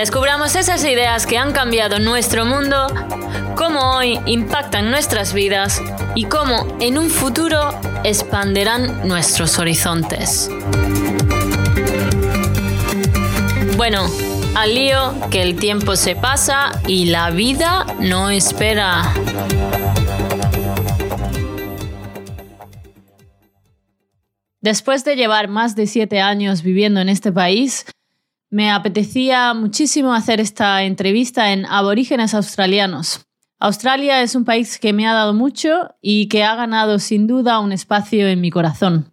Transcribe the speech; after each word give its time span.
Descubramos 0.00 0.56
esas 0.56 0.82
ideas 0.86 1.26
que 1.26 1.36
han 1.36 1.52
cambiado 1.52 1.98
nuestro 1.98 2.46
mundo, 2.46 2.86
cómo 3.54 3.96
hoy 3.96 4.18
impactan 4.24 4.90
nuestras 4.90 5.34
vidas 5.34 5.78
y 6.14 6.24
cómo 6.24 6.66
en 6.80 6.96
un 6.96 7.10
futuro 7.10 7.78
expanderán 8.02 9.06
nuestros 9.06 9.58
horizontes. 9.58 10.50
Bueno, 13.76 14.06
al 14.54 14.74
lío 14.74 15.14
que 15.30 15.42
el 15.42 15.56
tiempo 15.56 15.94
se 15.96 16.16
pasa 16.16 16.72
y 16.86 17.04
la 17.10 17.28
vida 17.30 17.84
no 17.98 18.30
espera. 18.30 19.02
Después 24.62 25.04
de 25.04 25.16
llevar 25.16 25.48
más 25.48 25.76
de 25.76 25.86
siete 25.86 26.22
años 26.22 26.62
viviendo 26.62 27.02
en 27.02 27.10
este 27.10 27.32
país, 27.32 27.84
me 28.50 28.70
apetecía 28.70 29.54
muchísimo 29.54 30.12
hacer 30.12 30.40
esta 30.40 30.82
entrevista 30.82 31.52
en 31.52 31.64
aborígenes 31.66 32.34
australianos. 32.34 33.24
Australia 33.60 34.22
es 34.22 34.34
un 34.34 34.44
país 34.44 34.78
que 34.78 34.92
me 34.92 35.06
ha 35.06 35.12
dado 35.12 35.34
mucho 35.34 35.94
y 36.02 36.28
que 36.28 36.42
ha 36.42 36.56
ganado 36.56 36.98
sin 36.98 37.26
duda 37.26 37.60
un 37.60 37.72
espacio 37.72 38.26
en 38.26 38.40
mi 38.40 38.50
corazón. 38.50 39.12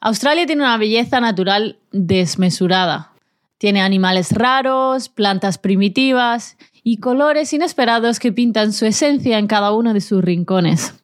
Australia 0.00 0.46
tiene 0.46 0.62
una 0.62 0.78
belleza 0.78 1.20
natural 1.20 1.78
desmesurada. 1.92 3.12
Tiene 3.58 3.80
animales 3.80 4.32
raros, 4.32 5.08
plantas 5.08 5.58
primitivas 5.58 6.56
y 6.82 6.98
colores 6.98 7.52
inesperados 7.52 8.18
que 8.18 8.32
pintan 8.32 8.72
su 8.72 8.86
esencia 8.86 9.38
en 9.38 9.46
cada 9.46 9.72
uno 9.72 9.92
de 9.92 10.00
sus 10.00 10.22
rincones. 10.22 10.94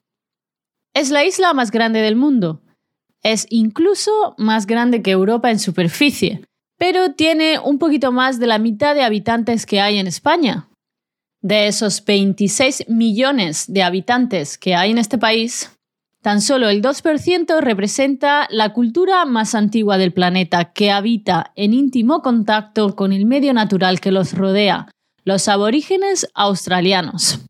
Es 0.94 1.10
la 1.10 1.24
isla 1.24 1.52
más 1.54 1.70
grande 1.70 2.00
del 2.00 2.16
mundo. 2.16 2.62
Es 3.22 3.46
incluso 3.50 4.34
más 4.38 4.66
grande 4.66 5.02
que 5.02 5.10
Europa 5.10 5.50
en 5.50 5.58
superficie, 5.58 6.44
pero 6.82 7.12
tiene 7.12 7.60
un 7.60 7.78
poquito 7.78 8.10
más 8.10 8.40
de 8.40 8.48
la 8.48 8.58
mitad 8.58 8.96
de 8.96 9.04
habitantes 9.04 9.66
que 9.66 9.80
hay 9.80 9.98
en 9.98 10.08
España. 10.08 10.66
De 11.40 11.68
esos 11.68 12.04
26 12.04 12.86
millones 12.88 13.72
de 13.72 13.84
habitantes 13.84 14.58
que 14.58 14.74
hay 14.74 14.90
en 14.90 14.98
este 14.98 15.16
país, 15.16 15.70
Tan 16.22 16.40
solo 16.40 16.68
el 16.68 16.82
2% 16.82 17.60
representa 17.60 18.46
la 18.48 18.72
cultura 18.72 19.24
más 19.24 19.56
antigua 19.56 19.98
del 19.98 20.12
planeta, 20.12 20.72
que 20.72 20.92
habita 20.92 21.52
en 21.56 21.72
íntimo 21.72 22.22
contacto 22.22 22.94
con 22.94 23.12
el 23.12 23.26
medio 23.26 23.52
natural 23.52 24.00
que 24.00 24.12
los 24.12 24.32
rodea, 24.32 24.86
los 25.24 25.48
aborígenes 25.48 26.28
australianos. 26.34 27.40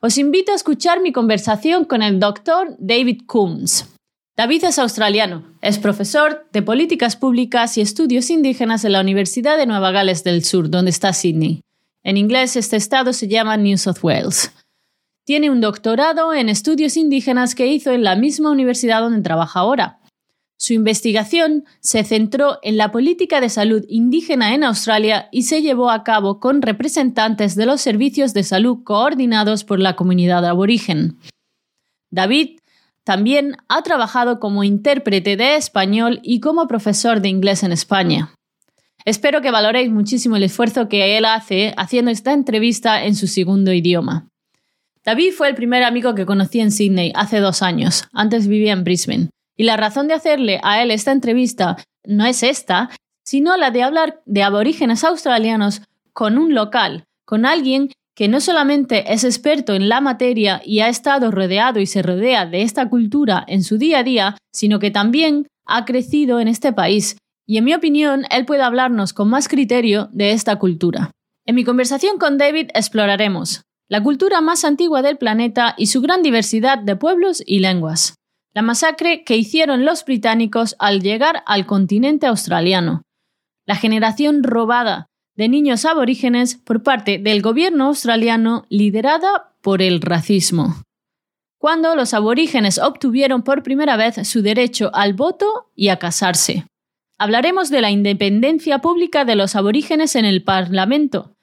Os 0.00 0.18
invito 0.18 0.50
a 0.50 0.56
escuchar 0.56 1.00
mi 1.00 1.12
conversación 1.12 1.84
con 1.84 2.02
el 2.02 2.18
doctor 2.18 2.74
David 2.80 3.22
Coombs. 3.26 3.88
David 4.40 4.64
es 4.64 4.78
australiano, 4.78 5.44
es 5.60 5.78
profesor 5.78 6.46
de 6.50 6.62
políticas 6.62 7.14
públicas 7.14 7.76
y 7.76 7.82
estudios 7.82 8.30
indígenas 8.30 8.86
en 8.86 8.92
la 8.92 9.02
Universidad 9.02 9.58
de 9.58 9.66
Nueva 9.66 9.90
Gales 9.90 10.24
del 10.24 10.44
Sur, 10.44 10.70
donde 10.70 10.90
está 10.90 11.12
Sydney. 11.12 11.60
En 12.04 12.16
inglés 12.16 12.56
este 12.56 12.76
estado 12.76 13.12
se 13.12 13.28
llama 13.28 13.58
New 13.58 13.76
South 13.76 13.98
Wales. 14.02 14.50
Tiene 15.26 15.50
un 15.50 15.60
doctorado 15.60 16.32
en 16.32 16.48
estudios 16.48 16.96
indígenas 16.96 17.54
que 17.54 17.66
hizo 17.66 17.90
en 17.90 18.02
la 18.02 18.16
misma 18.16 18.50
universidad 18.50 19.02
donde 19.02 19.20
trabaja 19.20 19.60
ahora. 19.60 19.98
Su 20.56 20.72
investigación 20.72 21.66
se 21.80 22.02
centró 22.02 22.60
en 22.62 22.78
la 22.78 22.92
política 22.92 23.42
de 23.42 23.50
salud 23.50 23.84
indígena 23.90 24.54
en 24.54 24.64
Australia 24.64 25.28
y 25.32 25.42
se 25.42 25.60
llevó 25.60 25.90
a 25.90 26.02
cabo 26.02 26.40
con 26.40 26.62
representantes 26.62 27.56
de 27.56 27.66
los 27.66 27.82
servicios 27.82 28.32
de 28.32 28.44
salud 28.44 28.84
coordinados 28.84 29.64
por 29.64 29.80
la 29.80 29.96
comunidad 29.96 30.46
aborigen. 30.46 31.18
David 32.10 32.59
también 33.10 33.56
ha 33.68 33.82
trabajado 33.82 34.38
como 34.38 34.62
intérprete 34.62 35.36
de 35.36 35.56
español 35.56 36.20
y 36.22 36.38
como 36.38 36.68
profesor 36.68 37.20
de 37.20 37.28
inglés 37.28 37.64
en 37.64 37.72
España. 37.72 38.32
Espero 39.04 39.40
que 39.40 39.50
valoréis 39.50 39.90
muchísimo 39.90 40.36
el 40.36 40.44
esfuerzo 40.44 40.88
que 40.88 41.18
él 41.18 41.24
hace 41.24 41.74
haciendo 41.76 42.12
esta 42.12 42.32
entrevista 42.32 43.02
en 43.04 43.16
su 43.16 43.26
segundo 43.26 43.72
idioma. 43.72 44.28
David 45.04 45.32
fue 45.32 45.48
el 45.48 45.56
primer 45.56 45.82
amigo 45.82 46.14
que 46.14 46.24
conocí 46.24 46.60
en 46.60 46.70
Sydney 46.70 47.10
hace 47.16 47.40
dos 47.40 47.62
años. 47.62 48.04
Antes 48.12 48.46
vivía 48.46 48.74
en 48.74 48.84
Brisbane. 48.84 49.30
Y 49.56 49.64
la 49.64 49.76
razón 49.76 50.06
de 50.06 50.14
hacerle 50.14 50.60
a 50.62 50.80
él 50.80 50.92
esta 50.92 51.10
entrevista 51.10 51.78
no 52.04 52.26
es 52.26 52.44
esta, 52.44 52.90
sino 53.24 53.56
la 53.56 53.72
de 53.72 53.82
hablar 53.82 54.20
de 54.24 54.44
aborígenes 54.44 55.02
australianos 55.02 55.82
con 56.12 56.38
un 56.38 56.54
local, 56.54 57.06
con 57.24 57.44
alguien 57.44 57.90
que 58.14 58.28
no 58.28 58.40
solamente 58.40 59.12
es 59.12 59.24
experto 59.24 59.74
en 59.74 59.88
la 59.88 60.00
materia 60.00 60.60
y 60.64 60.80
ha 60.80 60.88
estado 60.88 61.30
rodeado 61.30 61.80
y 61.80 61.86
se 61.86 62.02
rodea 62.02 62.46
de 62.46 62.62
esta 62.62 62.88
cultura 62.88 63.44
en 63.46 63.62
su 63.62 63.78
día 63.78 64.00
a 64.00 64.02
día, 64.02 64.36
sino 64.52 64.78
que 64.78 64.90
también 64.90 65.46
ha 65.66 65.84
crecido 65.84 66.40
en 66.40 66.48
este 66.48 66.72
país. 66.72 67.16
Y 67.46 67.56
en 67.58 67.64
mi 67.64 67.74
opinión, 67.74 68.24
él 68.30 68.44
puede 68.46 68.62
hablarnos 68.62 69.12
con 69.12 69.28
más 69.28 69.48
criterio 69.48 70.08
de 70.12 70.32
esta 70.32 70.56
cultura. 70.56 71.10
En 71.46 71.54
mi 71.54 71.64
conversación 71.64 72.18
con 72.18 72.38
David 72.38 72.68
exploraremos 72.74 73.62
la 73.88 74.02
cultura 74.02 74.40
más 74.40 74.64
antigua 74.64 75.02
del 75.02 75.18
planeta 75.18 75.74
y 75.76 75.86
su 75.86 76.00
gran 76.00 76.22
diversidad 76.22 76.78
de 76.78 76.94
pueblos 76.94 77.42
y 77.44 77.58
lenguas. 77.58 78.14
La 78.54 78.62
masacre 78.62 79.24
que 79.24 79.36
hicieron 79.36 79.84
los 79.84 80.04
británicos 80.04 80.76
al 80.78 81.00
llegar 81.00 81.42
al 81.46 81.66
continente 81.66 82.28
australiano. 82.28 83.02
La 83.66 83.74
generación 83.74 84.44
robada 84.44 85.06
de 85.36 85.48
niños 85.48 85.84
aborígenes 85.84 86.56
por 86.56 86.82
parte 86.82 87.18
del 87.18 87.42
gobierno 87.42 87.86
australiano 87.86 88.66
liderada 88.68 89.52
por 89.60 89.82
el 89.82 90.00
racismo. 90.00 90.82
Cuando 91.58 91.94
los 91.94 92.14
aborígenes 92.14 92.78
obtuvieron 92.78 93.42
por 93.42 93.62
primera 93.62 93.96
vez 93.96 94.26
su 94.26 94.42
derecho 94.42 94.90
al 94.94 95.14
voto 95.14 95.70
y 95.74 95.88
a 95.88 95.98
casarse. 95.98 96.64
Hablaremos 97.18 97.68
de 97.68 97.82
la 97.82 97.90
independencia 97.90 98.78
pública 98.78 99.26
de 99.26 99.36
los 99.36 99.54
aborígenes 99.54 100.16
en 100.16 100.24
el 100.24 100.42
Parlamento, 100.42 101.36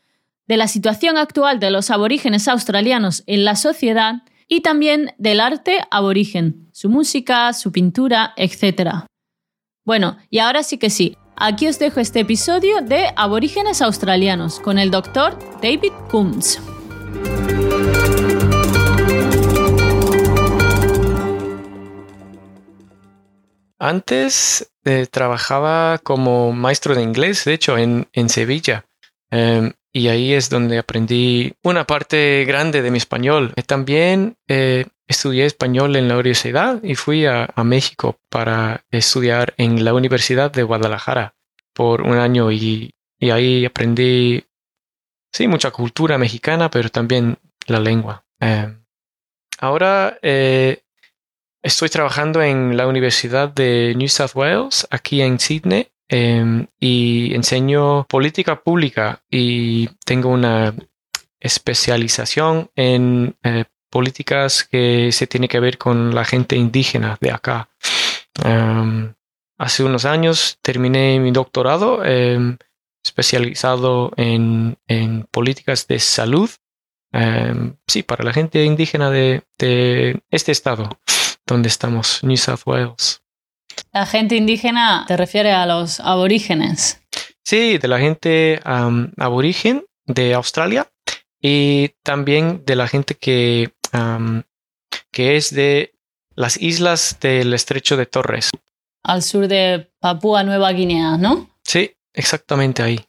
de 0.48 0.58
la 0.58 0.68
situación 0.68 1.18
actual 1.18 1.60
de 1.60 1.70
los 1.70 1.92
aborígenes 1.92 2.48
australianos 2.48 3.24
en 3.28 3.46
la 3.46 3.56
sociedad 3.56 4.24
y 4.48 4.62
también 4.62 5.14
del 5.18 5.40
arte 5.40 5.80
aborigen, 5.92 6.70
su 6.72 6.90
música, 6.90 7.54
su 7.54 7.72
pintura, 7.72 8.34
etc. 8.38 9.06
Bueno, 9.84 10.18
y 10.30 10.40
ahora 10.40 10.64
sí 10.64 10.78
que 10.78 10.90
sí, 10.90 11.18
aquí 11.38 11.68
os 11.68 11.80
dejo 11.80 12.00
este 12.00 12.22
episodio 12.22 12.82
de 12.82 13.14
Aborígenes 13.16 13.82
Australianos 13.82 14.60
con 14.60 14.80
el 14.80 14.92
doctor 14.92 15.38
David 15.62 15.94
Coombs. 16.10 16.60
Antes 23.80 24.72
eh, 24.86 25.06
trabajaba 25.10 26.00
como 26.00 26.52
maestro 26.52 26.96
de 26.96 27.04
inglés, 27.04 27.46
de 27.46 27.54
hecho, 27.54 27.78
en, 27.78 28.08
Sevilla. 28.30 28.86
Em, 29.30 29.74
y 29.94 30.08
ahí 30.08 30.34
es 30.34 30.50
donde 30.50 30.80
aprendí 30.80 31.54
una 31.64 31.86
parte 31.86 32.44
grande 32.46 32.82
de 32.82 32.92
mi 32.92 32.98
español. 32.98 33.54
También 33.68 34.36
eh, 34.48 34.86
estudié 35.08 35.46
español 35.46 35.96
en 35.96 36.08
la 36.08 36.16
universidad 36.16 36.84
y 36.84 36.96
fui 36.96 37.26
a, 37.26 37.48
México 37.64 38.20
para 38.30 38.86
estudiar 38.92 39.54
en 39.58 39.84
la 39.84 39.94
Universidad 39.94 40.52
de 40.52 40.64
Guadalajara 40.64 41.36
por 41.74 42.02
un 42.02 42.18
año 42.18 42.52
y, 42.52 42.94
ahí 43.22 43.66
aprendí, 43.66 44.44
sí, 45.32 45.48
mucha 45.48 45.72
cultura 45.72 46.18
mexicana, 46.18 46.70
pero 46.70 46.90
también 46.90 47.38
la 47.68 47.80
lengua. 47.80 48.26
Em, 48.40 48.84
ahora 49.60 50.20
eh, 50.22 50.84
estoy 51.62 51.90
trabajando 51.90 52.42
en 52.42 52.78
la 52.78 52.88
Universidad 52.88 53.50
de 53.50 53.94
New 53.96 54.10
South 54.10 54.36
Wales, 54.36 54.88
aquí 54.90 55.22
en 55.22 55.40
Sydney, 55.40 55.92
Em, 56.10 56.68
y 56.80 57.36
enseño 57.36 58.06
política 58.08 58.64
pública 58.64 59.24
y 59.30 59.90
tengo 60.06 60.30
una 60.30 60.74
especialización 61.42 62.72
en 62.78 63.36
eh, 63.44 63.66
políticas 63.90 64.64
que 64.64 65.12
se 65.12 65.28
tiene 65.28 65.48
que 65.48 65.60
ver 65.60 65.78
con 65.78 66.14
la 66.14 66.26
gente 66.26 66.56
indígena 66.56 67.18
de 67.22 67.32
acá. 67.32 67.70
Em, 68.44 69.14
hace 69.58 69.84
unos 69.84 70.06
años 70.06 70.60
terminé 70.62 71.20
mi 71.20 71.32
doctorado 71.32 72.04
em, 72.06 72.58
especializado 73.04 74.12
en, 74.18 74.78
políticas 75.32 75.88
de 75.88 76.00
salud, 76.00 76.50
sí, 77.88 78.04
para 78.04 78.24
la 78.24 78.34
gente 78.34 78.64
indígena 78.64 79.10
de, 79.10 79.44
de 79.58 80.22
este 80.30 80.52
estado 80.52 80.90
donde 81.48 81.70
estamos, 81.70 82.24
New 82.24 82.38
South 82.38 82.62
Wales. 82.66 83.22
La 83.94 84.06
gente 84.06 84.36
indígena 84.36 85.06
te 85.08 85.18
refiere 85.18 85.52
a 85.52 85.66
los 85.66 86.00
aborígenes. 86.00 87.02
Sí, 87.44 87.78
de 87.78 87.88
la 87.88 88.00
gente 88.00 88.60
aborigen 88.64 89.86
de 90.06 90.34
Australia 90.34 90.92
y 91.42 91.90
también 92.04 92.64
de 92.66 92.76
la 92.76 92.88
gente 92.88 93.16
que, 93.16 93.72
que 95.12 95.36
es 95.36 95.54
de 95.54 95.94
las 96.36 96.62
islas 96.62 97.18
del 97.20 97.54
estrecho 97.54 97.98
de 97.98 98.06
Torres. 98.06 98.50
Al 99.04 99.24
sur 99.24 99.48
de 99.48 99.90
Papúa 100.00 100.44
Nueva 100.44 100.72
Guinea, 100.72 101.18
¿no? 101.18 101.50
Sí, 101.64 101.92
exactamente 102.14 102.84
ahí. 102.84 103.00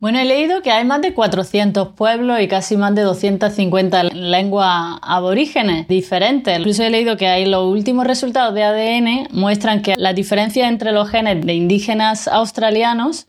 Bueno, 0.00 0.18
he 0.18 0.26
leído 0.26 0.60
que 0.60 0.70
hay 0.70 0.84
más 0.84 1.00
de 1.00 1.14
400 1.14 1.94
pueblos 1.94 2.38
y 2.40 2.46
casi 2.46 2.76
más 2.76 2.94
de 2.94 3.00
250 3.00 4.02
lenguas 4.02 4.98
aborígenes 5.00 5.88
diferentes. 5.88 6.58
Incluso 6.58 6.82
he 6.82 6.90
leído 6.90 7.16
que 7.16 7.26
hay 7.26 7.46
los 7.46 7.64
últimos 7.64 8.06
resultados 8.06 8.54
de 8.54 8.64
ADN 8.64 9.28
muestran 9.30 9.80
que 9.80 9.94
las 9.96 10.14
diferencias 10.14 10.68
entre 10.68 10.92
los 10.92 11.08
genes 11.08 11.46
de 11.46 11.54
indígenas 11.54 12.28
australianos 12.28 13.28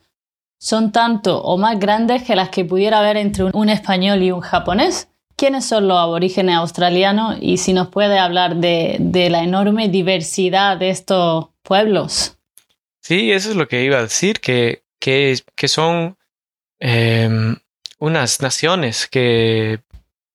son 0.59 0.91
tanto 0.91 1.41
o 1.43 1.57
más 1.57 1.79
grandes 1.79 2.23
que 2.23 2.35
las 2.35 2.49
que 2.49 2.65
pudiera 2.65 2.99
haber 2.99 3.15
entre 3.15 3.45
un 3.53 3.69
español 3.69 4.21
y 4.21 4.31
un 4.31 4.41
japonés. 4.41 5.07
¿Quiénes 5.37 5.65
son 5.65 5.87
los 5.87 5.97
aborígenes 5.97 6.55
australianos 6.55 7.37
y 7.41 7.57
si 7.57 7.73
nos 7.73 7.89
puede 7.89 8.17
hablar 8.17 8.55
de, 8.55 9.27
la 9.29 9.43
enorme 9.43 9.89
diversidad 9.89 10.77
de 10.77 10.89
estos 10.89 11.49
pueblos? 11.61 12.37
Sí, 13.01 13.31
eso 13.31 13.49
es 13.49 13.55
lo 13.57 13.67
que 13.67 13.83
iba 13.83 13.97
a 13.97 14.03
decir, 14.03 14.39
que, 14.39 14.83
que, 14.99 15.67
son 15.67 16.17
em, 16.79 17.57
unas 17.99 18.41
naciones 18.41 19.07
que 19.07 19.81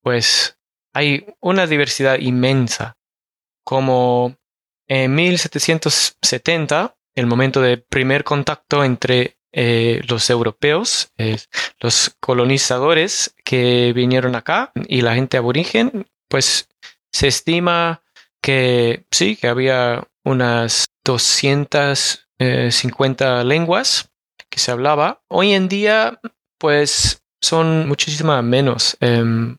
pues 0.03 0.59
hay 0.93 1.27
una 1.41 1.67
diversidad 1.67 2.19
inmensa. 2.19 2.99
Como 3.65 4.37
en 4.87 5.15
1770, 5.15 6.97
el 7.15 7.27
momento 7.27 7.61
de 7.61 7.79
primer 7.79 8.25
contacto 8.25 8.85
entre 8.85 9.39
eh, 9.53 10.01
los 10.09 10.31
europeos, 10.31 11.13
eh, 11.19 11.39
los 11.81 12.17
colonizadores 12.21 13.35
que 13.45 13.93
vinieron 13.95 14.37
acá 14.37 14.71
y 14.89 15.01
la 15.01 15.15
gente 15.15 15.37
aborigen, 15.37 16.07
pues 16.29 16.69
se 17.13 17.27
estima 17.29 18.03
que 18.41 19.05
sí, 19.11 19.37
que 19.37 19.49
había 19.49 20.09
unas 20.25 20.87
250 21.05 23.45
lenguas 23.45 24.11
que 24.49 24.61
se 24.61 24.71
hablaba. 24.71 25.23
Hoy 25.29 25.53
en 25.53 25.69
día, 25.69 26.19
pues 26.59 27.23
son 27.41 27.89
muchísimas 27.89 28.45
menos. 28.45 28.97
Em, 29.01 29.57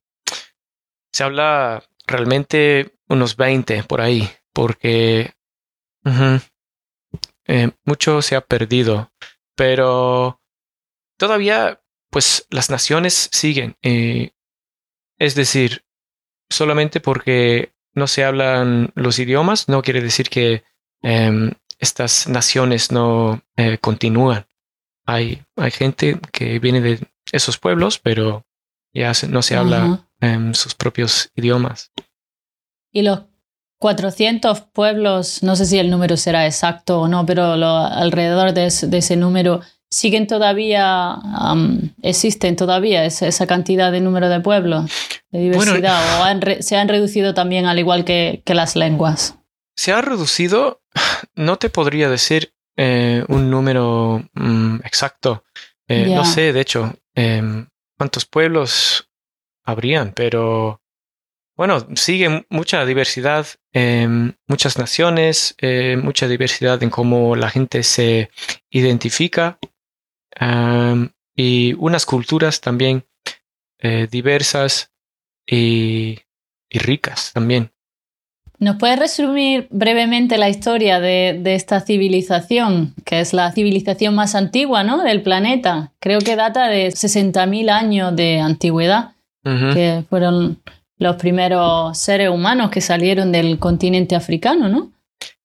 se 1.11 1.23
habla 1.23 1.83
realmente 2.07 2.95
unos 3.09 3.35
20 3.35 3.83
por 3.83 4.01
ahí, 4.01 4.29
porque 4.53 5.33
eh, 7.47 7.71
mucho 7.85 8.21
se 8.21 8.35
ha 8.35 8.41
perdido 8.41 9.11
pero 9.61 10.41
todavía, 11.19 11.83
pues 12.09 12.47
las 12.49 12.71
naciones 12.71 13.29
siguen. 13.31 13.77
Eh, 13.83 14.31
es 15.19 15.35
decir, 15.35 15.85
solamente 16.49 16.99
porque 16.99 17.71
no 17.93 18.07
se 18.07 18.23
hablan 18.23 18.91
los 18.95 19.19
idiomas, 19.19 19.69
no 19.69 19.83
quiere 19.83 20.01
decir 20.01 20.29
que 20.29 20.63
em, 21.03 21.51
estas 21.77 22.27
naciones 22.27 22.91
no 22.91 23.43
eh, 23.55 23.77
continúan. 23.77 24.47
Hay, 25.05 25.43
hay 25.55 25.69
gente 25.69 26.19
que 26.31 26.57
viene 26.57 26.81
de 26.81 27.07
esos 27.31 27.59
pueblos, 27.59 27.99
pero 27.99 28.47
ya 28.95 29.11
no 29.29 29.43
se 29.43 29.57
habla 29.57 30.09
en 30.21 30.55
sus 30.55 30.73
propios 30.73 31.29
idiomas. 31.35 31.91
Y 32.91 33.03
los 33.03 33.25
400 33.81 34.61
pueblos, 34.61 35.41
no 35.41 35.55
sé 35.55 35.65
si 35.65 35.79
el 35.79 35.89
número 35.89 36.15
será 36.15 36.45
exacto 36.45 37.01
o 37.01 37.07
no, 37.07 37.25
pero 37.25 37.53
alrededor 37.53 38.53
de, 38.53 38.67
ese 38.67 39.15
número 39.15 39.61
siguen 39.89 40.27
todavía, 40.27 41.15
existen 42.03 42.55
todavía 42.55 43.05
esa, 43.05 43.47
cantidad 43.47 43.91
de 43.91 43.99
número 43.99 44.29
de 44.29 44.39
pueblos, 44.39 44.85
de 45.31 45.39
diversidad, 45.39 46.21
o 46.21 46.61
se 46.61 46.77
han 46.77 46.89
reducido 46.89 47.33
también 47.33 47.65
al 47.65 47.79
igual 47.79 48.05
que, 48.05 48.43
las 48.45 48.75
lenguas. 48.75 49.39
Se 49.75 49.91
ha 49.91 50.01
reducido, 50.03 50.83
no 51.33 51.57
te 51.57 51.71
podría 51.71 52.07
decir 52.07 52.53
eh, 52.77 53.25
un 53.29 53.49
número 53.49 54.23
mm, 54.35 54.75
exacto. 54.85 55.43
Eh, 55.87 56.13
no 56.13 56.23
sé, 56.23 56.53
de 56.53 56.61
hecho, 56.61 56.93
em, 57.15 57.65
cuántos 57.97 58.27
pueblos 58.27 59.09
habrían, 59.63 60.13
pero 60.13 60.81
bueno, 61.61 61.85
sigue 61.93 62.43
mucha 62.49 62.83
diversidad, 62.87 63.45
en 63.71 64.35
muchas 64.47 64.79
naciones, 64.79 65.53
eh, 65.59 65.95
mucha 65.95 66.27
diversidad 66.27 66.81
en 66.81 66.89
cómo 66.89 67.35
la 67.35 67.51
gente 67.51 67.83
se 67.83 68.31
identifica 68.71 69.59
y 71.35 71.75
unas 71.77 72.07
culturas 72.07 72.61
también 72.61 73.05
eh, 73.77 74.07
diversas 74.09 74.91
y, 75.45 76.17
ricas 76.71 77.31
también. 77.31 77.69
¿Nos 78.57 78.77
puedes 78.77 78.97
resumir 78.97 79.67
brevemente 79.69 80.39
la 80.39 80.49
historia 80.49 80.99
de, 80.99 81.43
esta 81.45 81.81
civilización, 81.81 82.95
que 83.05 83.19
es 83.19 83.33
la 83.33 83.51
civilización 83.51 84.15
más 84.15 84.33
antigua 84.33 84.83
¿no? 84.83 85.03
del 85.03 85.21
planeta? 85.21 85.93
Creo 85.99 86.21
que 86.21 86.35
data 86.35 86.69
de 86.69 86.87
60.000 86.87 87.69
años 87.69 88.15
de 88.15 88.39
antigüedad, 88.39 89.11
que 89.43 90.03
fueron 90.09 90.59
los 91.01 91.15
primeros 91.15 91.97
seres 91.97 92.29
humanos 92.29 92.69
que 92.69 92.79
salieron 92.79 93.31
del 93.31 93.57
continente 93.57 94.15
africano, 94.15 94.69
¿no? 94.69 94.91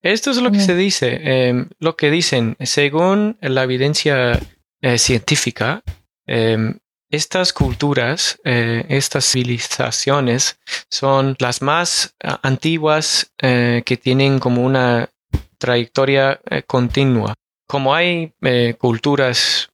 Esto 0.03 0.31
es 0.31 0.37
lo 0.37 0.53
que 0.53 0.61
se 0.61 0.77
dice, 0.77 1.19
em, 1.25 1.71
lo 1.79 1.97
que 1.97 2.11
dicen, 2.11 2.57
según 2.61 3.39
la 3.41 3.63
evidencia 3.63 4.39
eh, 4.83 4.99
científica, 4.99 5.83
em, 6.27 6.79
estas 7.11 7.55
culturas, 7.55 8.39
eh, 8.45 8.85
estas 8.91 9.25
civilizaciones 9.25 10.59
son 10.91 11.37
las 11.39 11.63
más 11.63 12.15
antiguas 12.43 13.33
eh, 13.41 13.83
que 13.87 13.97
tienen 13.97 14.39
como 14.39 14.63
una 14.63 15.09
trayectoria 15.57 16.39
continua. 16.67 17.33
Como 17.67 17.95
hay 17.95 18.35
culturas 18.79 19.71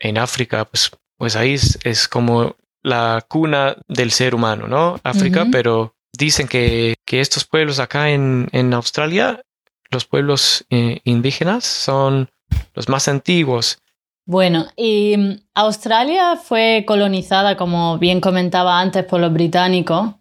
en 0.00 0.18
África, 0.18 0.64
pues, 0.64 0.90
pues 1.16 1.36
ahí 1.36 1.54
es, 1.54 2.08
como 2.08 2.56
la 2.84 3.24
cuna 3.28 3.76
del 3.88 4.12
ser 4.12 4.34
humano, 4.34 4.68
¿no? 4.68 5.00
África, 5.02 5.46
pero 5.50 5.96
dicen 6.12 6.46
que, 6.46 6.94
estos 7.06 7.44
pueblos 7.44 7.80
acá 7.80 8.10
en, 8.10 8.74
Australia, 8.74 9.42
los 9.90 10.04
pueblos 10.04 10.64
eh, 10.70 11.00
indígenas, 11.04 11.64
son 11.64 12.28
los 12.74 12.88
más 12.88 13.08
antiguos. 13.08 13.78
Bueno, 14.26 14.66
y 14.76 15.16
mm, 15.16 15.40
Australia 15.54 16.36
fue 16.36 16.84
colonizada, 16.86 17.56
como 17.56 17.98
bien 17.98 18.20
comentaba 18.20 18.80
antes, 18.80 19.04
por 19.04 19.20
los 19.20 19.32
británicos. 19.32 20.14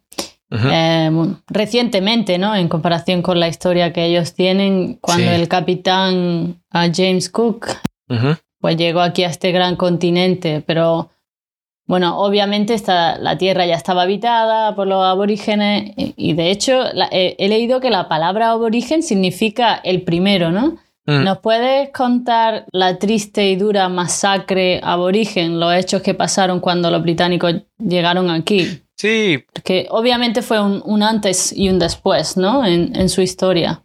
Eh, 0.52 1.10
recientemente, 1.48 2.38
¿no? 2.38 2.56
En 2.56 2.70
comparación 2.70 3.24
con 3.24 3.40
la 3.40 3.48
historia 3.48 3.92
que 3.92 4.06
ellos 4.06 4.36
tienen, 4.36 5.00
cuando 5.02 5.32
el 5.32 5.48
capitán 5.48 6.62
James 6.72 7.32
Cook 7.32 7.70
pues 8.64 8.78
llegó 8.78 9.02
aquí 9.02 9.26
a 9.26 9.28
este 9.28 9.52
gran 9.52 9.76
continente, 9.76 10.64
pero 10.66 11.10
bueno, 11.86 12.18
obviamente 12.20 12.75
la 12.88 13.38
tierra 13.38 13.66
ya 13.66 13.75
estaba 13.75 14.04
habitada 14.04 14.74
por 14.75 14.88
los 14.88 15.04
aborígenes 15.04 15.92
y, 15.98 16.34
de 16.34 16.50
hecho 16.50 16.82
he, 17.12 17.48
leído 17.50 17.82
que 17.82 17.90
la 17.90 18.08
palabra 18.08 18.52
aborigen 18.52 19.04
significa 19.04 19.75
el 19.75 20.04
primero, 20.04 20.52
¿no? 20.52 20.78
Mm. 21.06 21.24
¿Nos 21.25 21.40
puedes 21.40 21.90
contar 21.90 22.66
la 22.72 22.98
triste 22.98 23.50
y 23.50 23.58
dura 23.58 23.90
masacre 23.90 24.80
aborigen, 24.82 25.60
los 25.60 25.74
hechos 25.75 26.02
que 26.02 26.13
pasaron 26.13 26.62
cuando 26.62 26.90
los 26.90 27.04
británicos 27.04 27.56
llegaron 27.78 28.30
aquí? 28.30 28.82
Sí. 28.96 29.44
Que 29.66 29.88
obviamente 29.90 30.42
fue 30.42 30.62
un, 30.62 31.04
antes 31.04 31.52
y 31.52 31.68
un 31.68 31.80
después, 31.80 32.38
¿no? 32.38 32.66
En, 32.66 33.10
su 33.10 33.22
historia. 33.22 33.84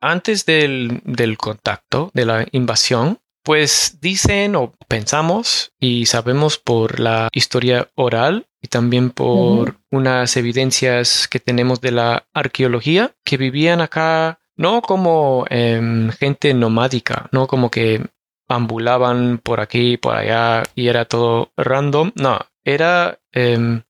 Antes 0.00 0.46
del, 0.46 1.02
del 1.04 1.36
contacto, 1.36 2.10
de 2.14 2.24
la 2.24 2.46
invasión, 2.52 3.18
pues 3.44 3.98
dicen 4.00 4.56
o 4.56 4.72
pensamos 4.88 5.72
y 5.78 6.06
sabemos 6.06 6.58
por 6.58 6.98
la 6.98 7.28
historia 7.32 7.90
oral 7.94 8.46
y 8.60 8.68
también 8.68 9.10
por 9.10 9.76
unas 9.90 10.36
evidencias 10.38 11.28
que 11.28 11.40
tenemos 11.40 11.82
de 11.82 11.92
la 11.92 12.26
arqueología 12.32 13.14
que 13.22 13.36
vivían 13.36 13.82
acá 13.82 14.40
no 14.56 14.80
como 14.80 15.44
em, 15.50 16.10
gente 16.12 16.54
nomádica, 16.54 17.28
no 17.32 17.46
como 17.46 17.70
que 17.70 18.06
ambulaban 18.48 19.38
por 19.38 19.60
aquí, 19.60 19.98
por 19.98 20.16
allá 20.16 20.62
y 20.74 20.88
era 20.88 21.04
todo 21.04 21.52
random, 21.56 22.12
no, 22.14 22.38
era 22.64 23.20
em, 23.32 23.82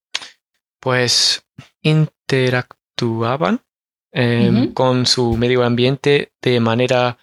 pues 0.80 1.46
interactuaban 1.82 3.60
em, 4.10 4.72
con 4.72 5.06
su 5.06 5.36
medio 5.36 5.62
ambiente 5.62 6.32
de 6.42 6.58
manera 6.58 7.18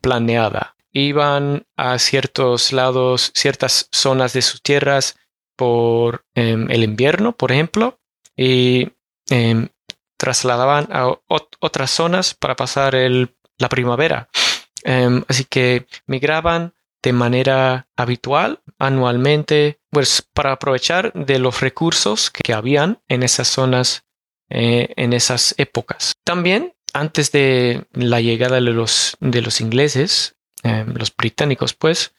planeada 0.00 0.74
iban 0.92 1.66
a 1.76 1.98
ciertos 1.98 2.72
lados, 2.72 3.32
ciertas 3.34 3.88
zonas 3.92 4.32
de 4.32 4.42
sus 4.42 4.62
tierras 4.62 5.16
por 5.56 6.24
em, 6.34 6.70
el 6.70 6.84
invierno, 6.84 7.36
por 7.36 7.52
ejemplo, 7.52 8.00
y 8.36 8.92
em, 9.30 9.68
trasladaban 10.16 10.88
a 10.90 11.12
otras 11.26 11.90
zonas 11.90 12.34
para 12.34 12.56
pasar 12.56 12.94
el, 12.94 13.36
la 13.58 13.68
primavera. 13.68 14.28
Em, 14.84 15.24
así 15.28 15.44
que 15.44 15.86
migraban 16.06 16.74
de 17.02 17.12
manera 17.12 17.88
habitual, 17.96 18.60
anualmente, 18.78 19.80
pues 19.90 20.22
para 20.32 20.52
aprovechar 20.52 21.12
de 21.12 21.38
los 21.38 21.60
recursos 21.60 22.30
que 22.30 22.52
habían 22.52 23.00
en 23.08 23.22
esas 23.22 23.48
zonas, 23.48 24.04
eh, 24.50 24.92
en 24.96 25.12
esas 25.12 25.54
épocas. 25.58 26.12
También, 26.24 26.74
antes 26.92 27.30
de 27.32 27.86
la 27.92 28.20
llegada 28.20 28.56
de 28.56 28.62
los, 28.62 29.16
de 29.20 29.42
los 29.42 29.60
ingleses, 29.60 30.36
em, 30.62 30.94
los 30.94 31.14
británicos, 31.14 31.74
pues, 31.74 32.12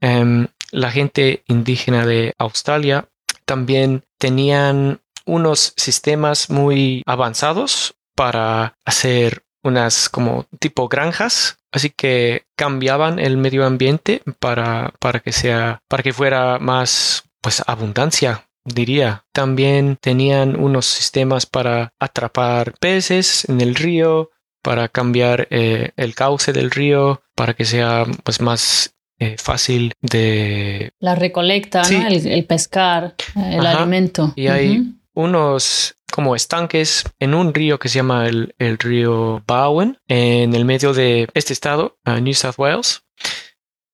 em, 0.00 0.48
la 0.70 0.90
gente 0.90 1.44
indígena 1.46 2.06
de 2.06 2.34
Australia 2.38 3.08
también 3.44 4.04
tenían 4.18 5.00
unos 5.26 5.72
sistemas 5.76 6.50
muy 6.50 7.02
avanzados 7.06 7.94
para 8.14 8.74
hacer 8.84 9.44
unas 9.62 10.08
como 10.08 10.46
tipo 10.58 10.88
granjas, 10.88 11.58
así 11.72 11.90
que 11.90 12.44
cambiaban 12.56 13.18
el 13.18 13.36
medio 13.36 13.64
ambiente 13.64 14.22
para, 14.38 14.92
para 14.98 15.20
que 15.20 15.32
sea, 15.32 15.80
para 15.88 16.02
que 16.02 16.12
fuera 16.12 16.58
más 16.58 17.24
pues 17.40 17.62
abundancia 17.66 18.44
diría. 18.64 19.24
También 19.32 19.96
tenían 20.00 20.58
unos 20.58 20.86
sistemas 20.86 21.46
para 21.46 21.92
atrapar 22.00 22.74
peces 22.80 23.48
en 23.48 23.60
el 23.60 23.74
río, 23.74 24.30
para 24.64 24.88
cambiar 24.88 25.46
eh, 25.50 25.90
el 25.96 26.14
cauce 26.14 26.54
del 26.54 26.70
río, 26.70 27.22
para 27.36 27.52
que 27.52 27.66
sea 27.66 28.06
pues 28.24 28.40
más 28.40 28.96
eh, 29.18 29.36
fácil 29.38 29.92
de... 30.00 30.90
La 30.98 31.14
recolecta, 31.14 31.82
el, 31.82 32.46
pescar, 32.46 33.14
el 33.36 33.66
alimento. 33.66 34.32
Y 34.34 34.46
hay 34.46 34.94
unos 35.12 35.96
como 36.10 36.34
estanques 36.34 37.04
en 37.18 37.34
un 37.34 37.52
río 37.52 37.78
que 37.78 37.90
se 37.90 37.96
llama 37.96 38.26
el, 38.26 38.78
río 38.78 39.42
Bowen, 39.46 39.98
en 40.08 40.54
el 40.54 40.64
medio 40.64 40.94
de 40.94 41.28
este 41.34 41.52
estado, 41.52 41.98
New 42.06 42.32
South 42.32 42.54
Wales, 42.56 43.02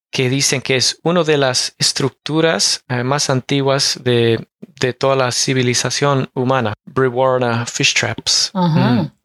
que 0.09 0.29
dicen 0.29 0.61
que 0.61 0.77
es 0.77 0.99
una 1.03 1.23
de 1.23 1.37
las 1.37 1.75
estructuras 1.79 2.85
eh, 2.87 3.03
más 3.03 3.29
antiguas 3.29 3.99
de, 4.03 4.47
toda 4.99 5.15
la 5.15 5.31
civilización 5.31 6.29
humana, 6.33 6.73
Brewarna 6.85 7.65
Fish 7.65 7.93
Traps. 7.93 8.51
Mm. 8.53 9.20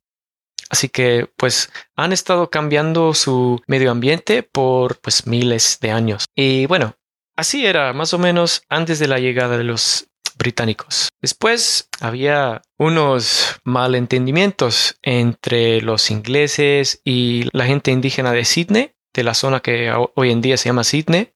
Así 0.70 0.88
que 0.88 1.30
pues 1.36 1.70
han 1.94 2.12
estado 2.12 2.50
cambiando 2.50 3.14
su 3.14 3.60
medio 3.66 3.90
ambiente 3.90 4.42
por 4.42 5.00
pues 5.00 5.26
miles 5.26 5.78
de 5.80 5.90
años. 5.90 6.24
Y 6.34 6.66
bueno, 6.66 6.96
así 7.36 7.66
era 7.66 7.92
más 7.92 8.14
o 8.14 8.18
menos 8.18 8.62
antes 8.68 8.98
de 8.98 9.08
la 9.08 9.18
llegada 9.18 9.58
de 9.58 9.64
los 9.64 10.08
británicos. 10.38 11.08
Después 11.20 11.88
había 12.00 12.62
unos 12.78 13.58
malentendimientos 13.64 14.98
entre 15.02 15.80
los 15.80 16.10
ingleses 16.10 17.00
y 17.04 17.48
la 17.52 17.66
gente 17.66 17.90
indígena 17.90 18.32
de 18.32 18.44
Sydney, 18.44 18.92
de 19.14 19.24
la 19.24 19.34
zona 19.34 19.60
que 19.60 19.92
hoy 20.14 20.30
en 20.30 20.42
día 20.42 20.56
se 20.56 20.68
llama 20.68 20.84
Sydney. 20.84 21.32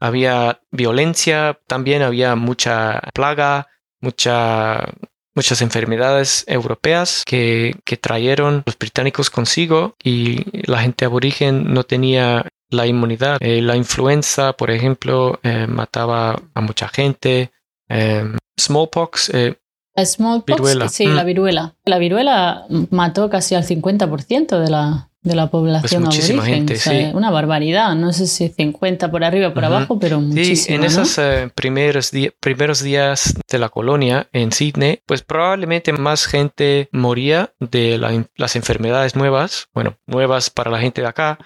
Había 0.00 0.62
violencia, 0.70 1.60
también 1.66 2.02
había 2.02 2.34
mucha 2.34 3.00
plaga, 3.12 3.68
mucha, 4.00 4.86
muchas 5.34 5.62
enfermedades 5.62 6.44
europeas 6.46 7.22
que, 7.24 7.76
que 7.84 7.96
trajeron 7.96 8.62
los 8.66 8.78
británicos 8.78 9.30
consigo 9.30 9.94
y 10.02 10.44
la 10.66 10.80
gente 10.80 11.04
aborigen 11.04 11.72
no 11.72 11.84
tenía 11.84 12.46
la 12.70 12.86
inmunidad. 12.86 13.38
Eh, 13.40 13.60
la 13.60 13.76
influenza, 13.76 14.52
por 14.54 14.70
ejemplo, 14.70 15.38
eh, 15.42 15.66
mataba 15.66 16.40
a 16.54 16.60
mucha 16.60 16.88
gente. 16.88 17.52
Em, 17.88 18.38
smallpox. 18.58 19.30
Eh, 19.34 19.56
smallpox, 20.04 20.92
sí, 20.92 21.06
la 21.06 21.24
mm. 21.24 21.26
viruela. 21.26 21.74
La 21.84 21.98
viruela 21.98 22.66
mató 22.90 23.28
casi 23.28 23.54
al 23.54 23.64
50% 23.64 24.58
de 24.58 24.70
la, 24.70 25.09
de 25.22 25.34
la 25.34 25.50
población 25.50 26.04
pues 26.04 26.16
muchísima 26.16 26.44
Gente, 26.44 26.76
sí. 26.76 27.10
Una 27.12 27.30
barbaridad. 27.30 27.94
No 27.94 28.12
sé 28.12 28.26
si 28.26 28.48
50 28.48 29.10
por 29.10 29.22
arriba 29.22 29.48
o 29.48 29.54
por 29.54 29.64
abajo, 29.64 29.98
pero 29.98 30.20
muchísima. 30.20 30.56
Sí, 30.56 30.72
en 30.74 30.84
esos 30.84 31.18
eh, 31.18 31.50
primeros, 31.54 32.10
primeros 32.40 32.82
días 32.82 33.34
de 33.48 33.58
la 33.58 33.68
colonia 33.68 34.28
en 34.32 34.52
Sydney, 34.52 35.00
pues 35.04 35.22
probablemente 35.22 35.92
más 35.92 36.26
gente 36.26 36.88
moría 36.92 37.52
de 37.60 37.98
las 38.36 38.56
enfermedades 38.56 39.14
nuevas, 39.14 39.68
bueno, 39.74 39.96
nuevas 40.06 40.48
para 40.48 40.70
la 40.70 40.80
gente 40.80 41.02
de 41.02 41.08
acá. 41.08 41.38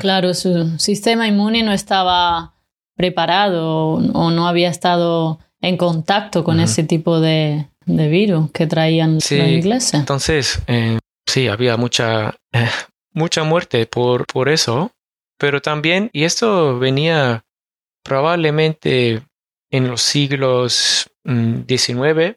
claro, 0.00 0.34
su 0.34 0.78
sistema 0.78 1.26
inmune 1.26 1.62
no 1.62 1.72
estaba 1.72 2.54
preparado 2.96 3.94
o 3.94 4.30
no 4.30 4.46
había 4.46 4.68
estado 4.68 5.40
en 5.60 5.76
contacto 5.76 6.44
con 6.44 6.60
ese 6.60 6.84
tipo 6.84 7.20
de, 7.20 7.66
virus 7.86 8.50
que 8.52 8.66
traían 8.66 9.14
los 9.14 9.32
ingleses. 9.32 9.94
Entonces, 9.94 10.60
eh, 10.66 10.98
sí, 11.32 11.48
había 11.48 11.78
mucha, 11.78 12.36
eh, 12.52 12.68
mucha 13.12 13.42
muerte 13.42 13.86
por, 13.86 14.26
por 14.26 14.50
eso, 14.50 14.92
pero 15.38 15.62
también, 15.62 16.10
y 16.12 16.24
esto 16.24 16.78
venía 16.78 17.44
probablemente 18.04 19.22
en 19.70 19.88
los 19.88 20.02
siglos 20.02 21.10
XIX, 21.24 21.96
mm, 22.04 22.34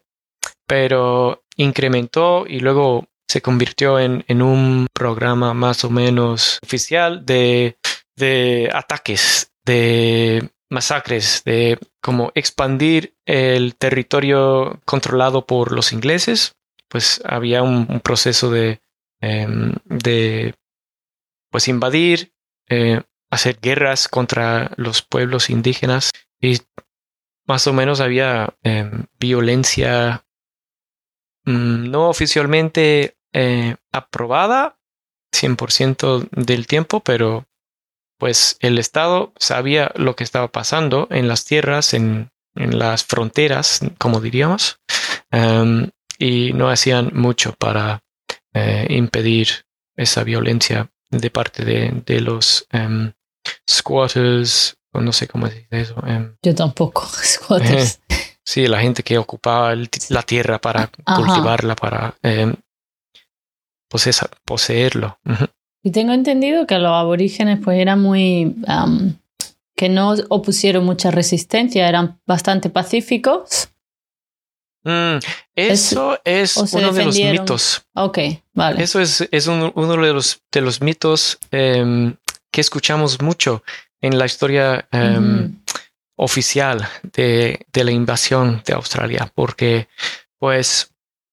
pero 0.66 1.44
incrementó 1.58 2.46
y 2.48 2.62
luego 2.62 3.06
se 3.28 3.42
convirtió 3.42 4.00
en, 4.00 4.24
en, 4.30 4.42
un 4.42 4.88
programa 4.94 5.54
más 5.54 5.84
o 5.84 5.90
menos 5.90 6.60
oficial 6.64 7.26
de, 7.26 7.78
de 8.16 8.70
ataques 8.74 9.52
de 9.66 10.50
masacres, 10.70 11.42
de 11.44 11.80
como 12.02 12.32
expandir 12.36 13.16
el 13.26 13.76
territorio 13.76 14.80
controlado 14.86 15.46
por 15.46 15.72
los 15.72 15.92
ingleses, 15.92 16.56
pues 16.88 17.22
había 17.26 17.64
un, 17.64 18.00
proceso 18.00 18.50
de, 18.50 18.80
em, 19.26 19.74
de 19.86 20.54
pues 21.52 21.68
invadir, 21.68 22.34
eh, 22.70 23.02
hacer 23.32 23.60
guerras 23.60 24.08
contra 24.08 24.72
los 24.76 25.02
pueblos 25.02 25.50
indígenas. 25.50 26.12
Y 26.40 26.60
más 27.48 27.66
o 27.68 27.74
menos 27.74 28.02
había 28.02 28.56
em, 28.64 29.06
violencia 29.20 30.26
mm, 31.46 31.90
no 31.90 32.10
oficialmente 32.10 33.18
eh, 33.34 33.76
aprobada 33.92 34.78
100% 35.34 36.30
del 36.32 36.68
tiempo, 36.68 37.00
pero 37.02 37.46
pues 38.18 38.58
el 38.60 38.78
Estado 38.78 39.34
sabía 39.38 39.92
lo 39.96 40.16
que 40.16 40.24
estaba 40.24 40.50
pasando 40.52 41.08
en 41.10 41.28
las 41.28 41.46
tierras, 41.46 41.94
en, 41.94 42.32
las 42.56 43.04
fronteras, 43.04 43.82
como 43.98 44.22
diríamos, 44.22 44.80
em, 45.32 45.90
y 46.18 46.54
no 46.54 46.70
hacían 46.70 47.12
mucho 47.14 47.52
para 47.52 48.05
eh, 48.56 48.88
impedir 48.90 49.50
esa 49.98 50.24
violencia 50.24 50.90
de 51.12 51.30
parte 51.30 51.66
de, 51.66 52.22
los 52.22 52.66
um, 52.74 53.12
squatters, 53.70 54.78
o 54.94 55.02
no 55.02 55.12
sé 55.12 55.28
cómo 55.28 55.48
decir 55.48 55.68
eso. 55.72 55.96
Em. 56.08 56.38
Yo 56.42 56.56
tampoco, 56.56 57.06
squatters. 57.24 58.00
sí, 58.46 58.68
la 58.68 58.80
gente 58.80 59.04
que 59.04 59.18
ocupaba 59.18 59.76
la 60.08 60.24
tierra 60.24 60.60
para 60.60 60.90
cultivarla, 61.04 61.76
para 61.76 62.16
poseerlo. 64.46 65.20
Y 65.84 65.92
tengo 65.92 66.14
entendido 66.14 66.66
que 66.66 66.80
los 66.80 66.94
aborígenes 66.94 67.60
pues 67.62 67.78
eran 67.78 68.02
muy... 68.02 68.56
que 69.76 69.90
no 69.90 70.16
opusieron 70.30 70.86
mucha 70.86 71.12
resistencia, 71.12 71.90
eran 71.90 72.22
bastante 72.26 72.70
pacíficos. 72.70 73.70
Mm, 74.86 75.18
eso 75.56 76.20
es, 76.24 76.56
uno 76.56 76.94
de 76.94 77.06
los 77.06 77.16
mitos. 77.18 77.86
Ok, 77.94 78.20
vale. 78.54 78.82
Eso 78.82 79.02
es, 79.02 79.28
es 79.30 79.48
uno 79.48 79.72
de 79.74 80.14
los, 80.14 80.42
de 80.52 80.62
los 80.62 80.80
mitos 80.80 81.38
em, 81.52 82.16
que 82.52 82.62
escuchamos 82.62 83.22
mucho 83.22 83.64
en 84.00 84.18
la 84.18 84.26
historia 84.26 84.88
em, 84.92 85.60
oficial 86.16 86.88
de, 87.14 87.66
de, 87.74 87.84
la 87.84 87.92
invasión 87.92 88.62
de 88.66 88.74
Australia, 88.74 89.30
porque 89.36 89.90
pues 90.38 90.92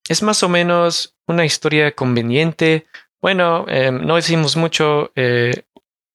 es 0.09 0.23
más 0.23 0.43
o 0.43 0.49
menos 0.49 1.15
una 1.27 1.45
historia 1.45 1.95
conveniente 1.95 2.87
bueno, 3.23 3.67
em, 3.69 4.05
no 4.05 4.19
hicimos 4.19 4.57
mucho, 4.57 5.13
eh, 5.15 5.63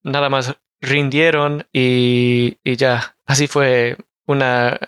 nada 0.02 0.28
más 0.28 0.54
rindieron 0.82 1.66
y, 1.72 2.58
ya, 2.76 3.16
así 3.24 3.46
fue 3.46 3.96
una, 4.26 4.78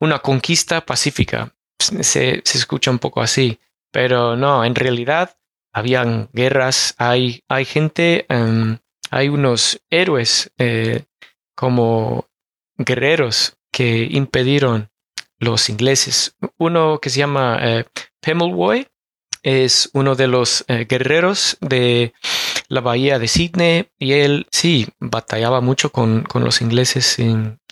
una 0.00 0.20
conquista 0.20 0.80
pacífica. 0.84 1.54
Se, 1.78 2.42
escucha 2.44 2.90
un 2.90 2.98
poco 2.98 3.20
así, 3.20 3.60
pero 3.92 4.36
no, 4.36 4.64
en 4.64 4.74
realidad 4.74 5.36
habían 5.72 6.28
guerras, 6.32 6.94
hay, 6.98 7.42
hay 7.48 7.64
gente, 7.64 8.26
em, 8.28 8.78
hay 9.10 9.28
unos 9.28 9.80
héroes 9.90 10.52
eh, 10.58 11.04
como 11.54 12.28
guerreros 12.76 13.56
que 13.72 14.08
impidieron 14.10 14.90
los 15.38 15.68
ingleses. 15.68 16.36
Uno 16.58 16.98
que 17.00 17.10
se 17.10 17.20
llama 17.20 17.58
eh, 17.62 17.84
Pemulwuy, 18.20 18.88
es 19.44 19.88
uno 19.92 20.16
de 20.16 20.26
los 20.26 20.64
eh, 20.66 20.86
guerreros 20.88 21.58
de 21.60 22.12
la 22.68 22.80
bahía 22.80 23.20
de 23.20 23.28
Sydney 23.28 23.88
y 23.98 24.12
él 24.14 24.46
sí 24.50 24.88
batallaba 24.98 25.60
mucho 25.60 25.90
con, 25.90 26.26
los 26.34 26.60
ingleses 26.60 27.18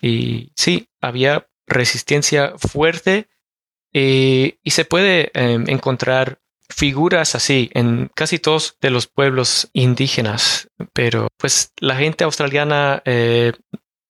y 0.01 0.51
sí, 0.55 0.89
había 1.01 1.47
resistencia 1.67 2.53
fuerte 2.57 3.27
eh, 3.93 4.57
y 4.63 4.71
se 4.71 4.85
puede 4.85 5.31
em, 5.33 5.65
encontrar 5.67 6.39
figuras 6.69 7.35
así 7.35 7.69
en 7.73 8.09
casi 8.13 8.39
todos 8.39 8.77
de 8.81 8.89
los 8.89 9.07
pueblos 9.07 9.69
indígenas, 9.73 10.69
pero 10.93 11.27
pues 11.37 11.71
la 11.79 11.95
gente 11.95 12.23
australiana 12.23 13.01
eh, 13.05 13.53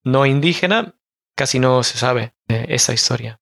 no 0.03 0.25
indígena 0.25 0.95
casi 1.35 1.59
no 1.59 1.83
se 1.83 1.97
sabe 1.99 2.33
esa 2.47 2.93
historia. 2.93 3.39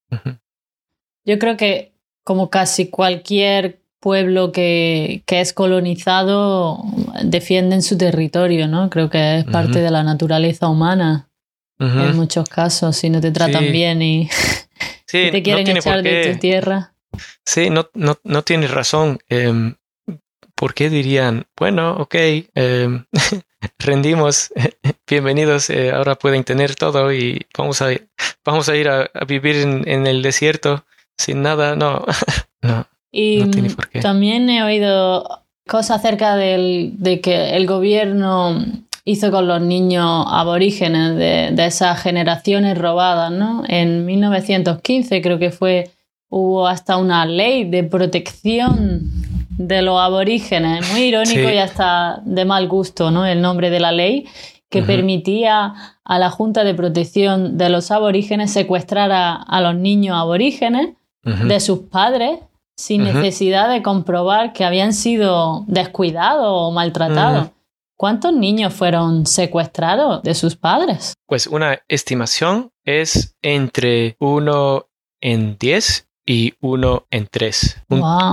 Yo 1.24 1.40
creo 1.40 1.56
que 1.56 1.94
como 2.26 2.50
casi 2.50 2.90
cualquier 2.90 3.82
pueblo 4.02 4.52
que, 4.52 5.24
que, 5.26 5.40
es 5.40 5.54
colonizado 5.54 6.84
defienden 7.24 7.82
su 7.82 7.98
territorio, 7.98 8.68
¿no? 8.68 8.90
Creo 8.90 9.10
que 9.10 9.38
es 9.38 9.46
parte 9.46 9.80
de 9.80 9.92
la 9.92 10.04
naturaleza 10.04 10.68
humana 10.68 11.30
en 11.80 12.16
muchos 12.16 12.48
casos, 12.50 12.96
si 12.96 13.10
no 13.10 13.20
te 13.22 13.32
tratan 13.32 13.72
bien 13.72 14.02
y 14.02 14.30
te 15.12 15.44
quieren 15.44 15.68
echar 15.78 16.04
de 16.04 16.34
tu 16.34 16.40
tierra. 16.40 16.94
Sí, 17.46 17.70
no, 17.70 17.90
no, 17.94 18.18
no 18.24 18.42
tienes 18.44 18.72
razón. 18.72 19.20
Eh, 19.30 19.74
¿Por 20.56 20.74
qué 20.74 20.90
dirían, 20.90 21.48
bueno, 21.58 21.98
ok, 21.98 22.16
em, 22.56 23.06
rendimos, 23.80 24.54
bienvenidos, 25.08 25.70
eh, 25.70 25.92
ahora 25.92 26.16
pueden 26.16 26.46
tener 26.46 26.76
todo 26.76 27.12
y 27.12 27.46
vamos 27.58 27.82
a, 27.82 27.90
vamos 28.46 28.70
a 28.70 28.76
ir 28.78 28.88
a, 28.88 29.10
vivir 29.28 29.58
en, 29.58 30.08
el 30.08 30.22
desierto 30.22 30.86
sin 31.18 31.42
nada? 31.42 31.76
No, 31.76 32.06
no. 32.62 32.88
Y 33.12 33.44
también 34.02 34.50
he 34.50 34.64
oído 34.64 35.46
cosas 35.68 36.00
acerca 36.00 36.38
del, 36.38 36.94
de 37.00 37.20
que 37.20 37.56
el 37.56 37.68
gobierno 37.68 38.66
hizo 39.06 39.32
con 39.32 39.48
los 39.48 39.62
niños 39.62 40.26
aborígenes 40.28 41.16
de, 41.16 41.52
de 41.54 41.66
esas 41.66 42.02
generaciones 42.02 42.78
robadas, 42.78 43.32
¿no? 43.32 43.64
En 43.68 44.06
1915 44.06 45.22
creo 45.22 45.40
que 45.40 45.52
fue 45.52 45.92
hubo 46.30 46.68
hasta 46.68 46.98
una 46.98 47.26
ley 47.26 47.64
de 47.64 47.84
protección 47.84 49.10
de 49.58 49.82
los 49.82 50.00
aborígenes, 50.00 50.92
muy 50.92 51.04
irónico 51.04 51.50
y 51.50 51.58
hasta 51.58 52.22
de 52.26 52.44
mal 52.46 52.68
gusto, 52.68 53.12
¿no? 53.12 53.26
El 53.26 53.42
nombre 53.42 53.70
de 53.70 53.80
la 53.80 53.92
ley 53.92 54.28
que 54.70 54.82
permitía 54.82 55.74
a 56.04 56.20
la 56.20 56.30
Junta 56.30 56.66
de 56.66 56.74
Protección 56.74 57.58
de 57.58 57.70
los 57.70 57.92
Aborígenes 57.92 58.52
secuestrar 58.52 59.12
a, 59.14 59.62
los 59.62 59.76
niños 59.76 60.18
aborígenes 60.18 60.96
de 61.24 61.60
sus 61.62 61.80
padres 61.80 62.40
sin 62.76 63.06
necesidad 63.06 63.70
de 63.70 63.82
comprobar 63.82 64.52
que 64.52 64.66
habían 64.66 64.92
sido 64.92 65.64
descuidados 65.68 66.50
o 66.50 66.72
maltratados. 66.72 67.48
¿Cuántos 67.98 68.34
niños 68.34 68.74
fueron 68.74 69.26
secuestrados 69.26 70.22
de 70.24 70.34
sus 70.34 70.56
padres? 70.58 71.14
Pues 71.28 71.48
una 71.48 71.80
estimación 71.88 72.72
es 72.84 73.36
entre 73.42 74.18
uno 74.20 74.88
en 75.22 75.58
diez 75.58 76.08
y 76.26 76.54
uno 76.60 77.06
en 77.10 77.28
tres. 77.28 77.78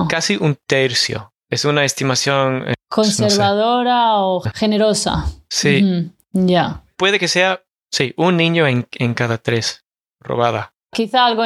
Casi 0.09 0.37
un 0.37 0.59
tercio. 0.67 1.33
Es 1.49 1.65
una 1.65 1.85
estimación. 1.85 2.71
Eh, 2.71 2.75
Conservadora 2.89 4.17
o 4.17 4.43
generosa. 4.55 5.27
Sí. 5.49 6.11
Ya. 6.33 6.83
Puede 6.97 7.19
que 7.19 7.29
sea, 7.29 7.63
sí, 7.91 8.15
un 8.17 8.37
niño 8.37 8.67
en, 8.67 9.15
cada 9.15 9.39
tres 9.39 9.85
robada. 10.21 10.73
Quizá 10.91 11.27
algo 11.27 11.43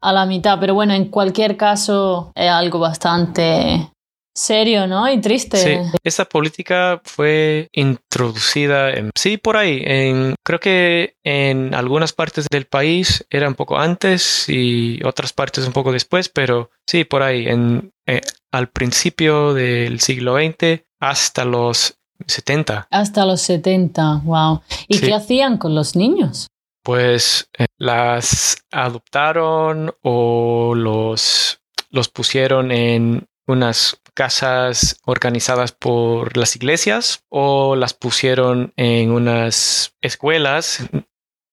a 0.00 0.12
la 0.12 0.26
mitad, 0.26 0.58
pero 0.60 0.74
bueno, 0.74 0.92
en 0.92 1.06
cualquier 1.06 1.56
caso 1.56 2.32
es 2.34 2.50
algo 2.50 2.78
bastante 2.78 3.90
serio, 4.34 4.86
¿no? 4.86 5.10
Y 5.10 5.20
triste. 5.20 5.56
Sí, 5.56 5.98
esta 6.02 6.24
política 6.24 7.00
fue 7.04 7.68
introducida, 7.72 8.90
en, 8.90 9.10
sí, 9.14 9.36
por 9.36 9.56
ahí. 9.56 9.82
En, 9.84 10.34
creo 10.44 10.60
que 10.60 11.16
en 11.22 11.74
algunas 11.74 12.12
partes 12.12 12.46
del 12.50 12.66
país 12.66 13.24
era 13.30 13.48
un 13.48 13.54
poco 13.54 13.78
antes 13.78 14.48
y 14.48 15.00
otras 15.04 15.32
partes 15.32 15.66
un 15.66 15.72
poco 15.72 15.92
después, 15.92 16.28
pero 16.28 16.70
sí, 16.86 17.04
por 17.04 17.22
ahí, 17.22 17.46
en, 17.46 17.92
eh, 18.06 18.20
al 18.52 18.68
principio 18.68 19.54
del 19.54 20.00
siglo 20.00 20.36
XX 20.36 20.82
hasta 21.00 21.44
los 21.44 21.98
70. 22.26 22.88
Hasta 22.90 23.26
los 23.26 23.40
70, 23.42 24.22
wow. 24.24 24.62
¿Y 24.88 25.00
qué 25.00 25.14
hacían 25.14 25.58
con 25.58 25.74
los 25.74 25.96
niños? 25.96 26.48
Pues 26.82 27.48
eh, 27.58 27.66
las 27.78 28.58
adoptaron 28.70 29.94
o 30.02 30.74
los, 30.74 31.60
los 31.90 32.08
pusieron 32.08 32.70
en 32.72 33.26
unas 33.46 33.98
casas 34.14 34.96
organizadas 35.04 35.72
por 35.72 36.36
las 36.36 36.56
iglesias 36.56 37.24
o 37.28 37.76
las 37.76 37.92
pusieron 37.92 38.72
en 38.76 39.10
unas 39.10 39.94
escuelas, 40.00 40.88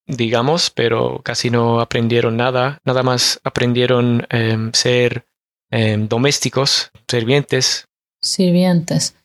digamos, 0.06 0.70
pero 0.70 1.20
casi 1.22 1.50
no 1.50 1.80
aprendieron 1.80 2.36
nada, 2.36 2.80
nada 2.84 3.02
más 3.02 3.40
aprendieron 3.44 4.26
em, 4.30 4.72
ser 4.72 5.26
em, 5.70 6.08
domésticos, 6.08 6.90
sirvientes. 7.08 7.88
Sirvientes. 8.20 9.16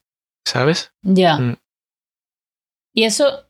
¿Sabes? 0.46 0.92
Ya. 1.02 1.38
Mm. 1.38 1.58
¿Y 2.94 3.04
eso, 3.04 3.46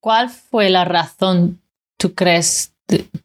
cuál 0.00 0.30
fue 0.30 0.70
la 0.70 0.84
razón, 0.84 1.60
tú 1.96 2.14
crees, 2.14 2.74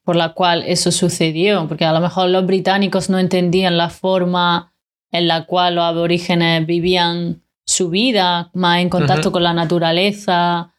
por 0.04 0.16
la 0.16 0.34
cual 0.34 0.64
eso 0.66 0.92
sucedió? 0.92 1.68
Porque 1.68 1.86
a 1.86 1.94
lo 1.94 2.00
mejor 2.00 2.30
los 2.30 2.46
británicos 2.48 3.10
no 3.10 3.20
entendían 3.20 3.78
la 3.78 3.90
forma 3.90 4.73
en 5.14 5.28
la 5.28 5.46
cual 5.46 5.76
los 5.76 5.86
aborígenes 5.86 6.66
vivían 6.66 7.44
su 7.66 7.90
vida 7.90 8.50
más 8.54 8.80
en 8.82 8.90
contacto 8.90 9.32
con 9.32 9.44
la 9.44 9.54
naturaleza 9.54 10.74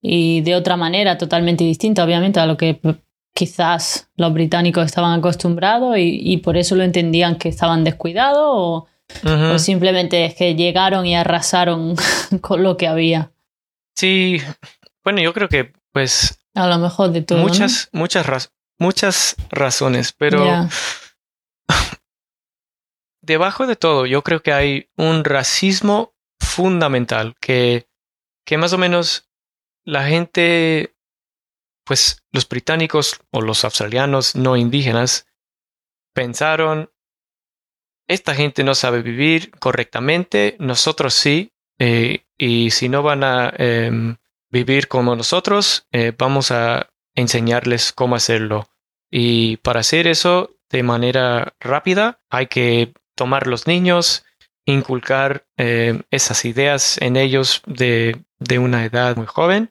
y 0.00 0.40
de 0.42 0.54
otra 0.54 0.76
manera 0.76 1.18
totalmente 1.18 1.64
distinta, 1.64 2.04
obviamente, 2.04 2.38
a 2.38 2.46
lo 2.46 2.56
que 2.56 2.80
quizás 3.34 4.08
los 4.16 4.32
británicos 4.32 4.86
estaban 4.86 5.18
acostumbrados 5.18 5.96
y, 5.98 6.36
por 6.38 6.56
eso 6.56 6.76
lo 6.76 6.84
entendían 6.84 7.36
que 7.36 7.48
estaban 7.48 7.82
descuidados 7.82 8.86
o, 9.24 9.58
simplemente 9.58 10.24
es 10.24 10.34
que 10.34 10.54
llegaron 10.54 11.04
y 11.04 11.16
arrasaron 11.16 11.96
con 12.40 12.62
lo 12.62 12.76
que 12.76 12.86
había. 12.86 13.32
Sí, 13.96 14.40
bueno, 15.02 15.20
yo 15.20 15.34
creo 15.34 15.48
que 15.48 15.72
pues... 15.92 16.38
A 16.54 16.68
lo 16.68 16.78
mejor 16.78 17.10
de 17.10 17.22
todo. 17.22 17.40
Muchas, 17.40 17.88
muchas, 17.92 18.52
muchas 18.78 19.36
razones, 19.50 20.14
pero 20.16 20.68
debajo 23.26 23.66
de 23.66 23.76
todo, 23.76 24.06
yo 24.06 24.22
creo 24.22 24.42
que 24.42 24.52
hay 24.52 24.90
un 24.96 25.24
racismo 25.24 26.14
fundamental 26.38 27.34
que, 27.40 27.88
que 28.44 28.56
más 28.56 28.72
o 28.72 28.78
menos 28.78 29.28
la 29.84 30.06
gente, 30.06 30.96
pues 31.84 32.22
los 32.32 32.48
británicos 32.48 33.20
o 33.30 33.40
los 33.40 33.64
australianos 33.64 34.36
no 34.36 34.56
indígenas, 34.56 35.26
pensaron, 36.14 36.90
esta 38.08 38.34
gente 38.34 38.62
no 38.62 38.74
sabe 38.74 39.02
vivir 39.02 39.50
correctamente, 39.58 40.56
nosotros 40.60 41.12
sí, 41.12 41.52
eh, 41.78 42.26
y 42.38 42.70
si 42.70 42.88
no 42.88 43.02
van 43.02 43.24
a 43.24 43.52
em, 43.58 44.16
vivir 44.50 44.86
como 44.86 45.16
nosotros, 45.16 45.88
eh, 45.90 46.12
vamos 46.16 46.52
a 46.52 46.90
enseñarles 47.14 47.92
cómo 47.92 48.14
hacerlo. 48.14 48.68
Y 49.10 49.56
para 49.58 49.80
hacer 49.80 50.06
eso 50.06 50.56
de 50.70 50.82
manera 50.82 51.54
rápida, 51.60 52.20
hay 52.30 52.46
que 52.46 52.92
tomar 53.16 53.48
los 53.48 53.66
niños, 53.66 54.24
inculcar 54.64 55.46
eh, 55.56 56.02
esas 56.10 56.44
ideas 56.44 56.98
en 57.00 57.16
ellos 57.16 57.62
de, 57.66 58.24
de 58.38 58.58
una 58.58 58.84
edad 58.84 59.16
muy 59.16 59.26
joven. 59.26 59.70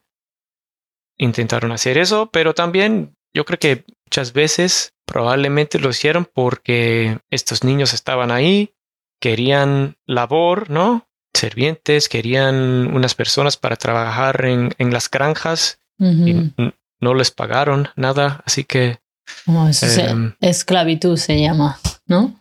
Intentaron 1.18 1.72
hacer 1.72 1.98
eso, 1.98 2.30
pero 2.32 2.54
también 2.54 3.16
yo 3.34 3.46
creo 3.46 3.60
que 3.60 3.86
muchas 4.06 4.34
veces 4.34 4.94
probablemente 5.06 5.80
lo 5.80 5.90
hicieron 5.90 6.28
porque 6.32 7.20
estos 7.30 7.64
niños 7.64 7.94
estaban 7.94 8.32
ahí, 8.32 8.74
querían 9.20 9.98
labor, 10.06 10.70
¿no? 10.70 11.08
Servientes, 11.34 12.10
querían 12.10 12.96
unas 12.96 13.14
personas 13.14 13.58
para 13.58 13.76
trabajar 13.76 14.46
en, 14.46 14.74
en 14.78 14.92
las 14.92 15.10
granjas 15.10 15.80
y 16.00 16.54
no 17.00 17.14
les 17.14 17.32
pagaron 17.32 17.90
nada, 17.96 18.42
así 18.46 18.64
que... 18.64 19.00
Em, 19.46 20.34
esclavitud 20.42 21.18
se 21.18 21.40
llama, 21.40 21.80
¿no? 22.06 22.40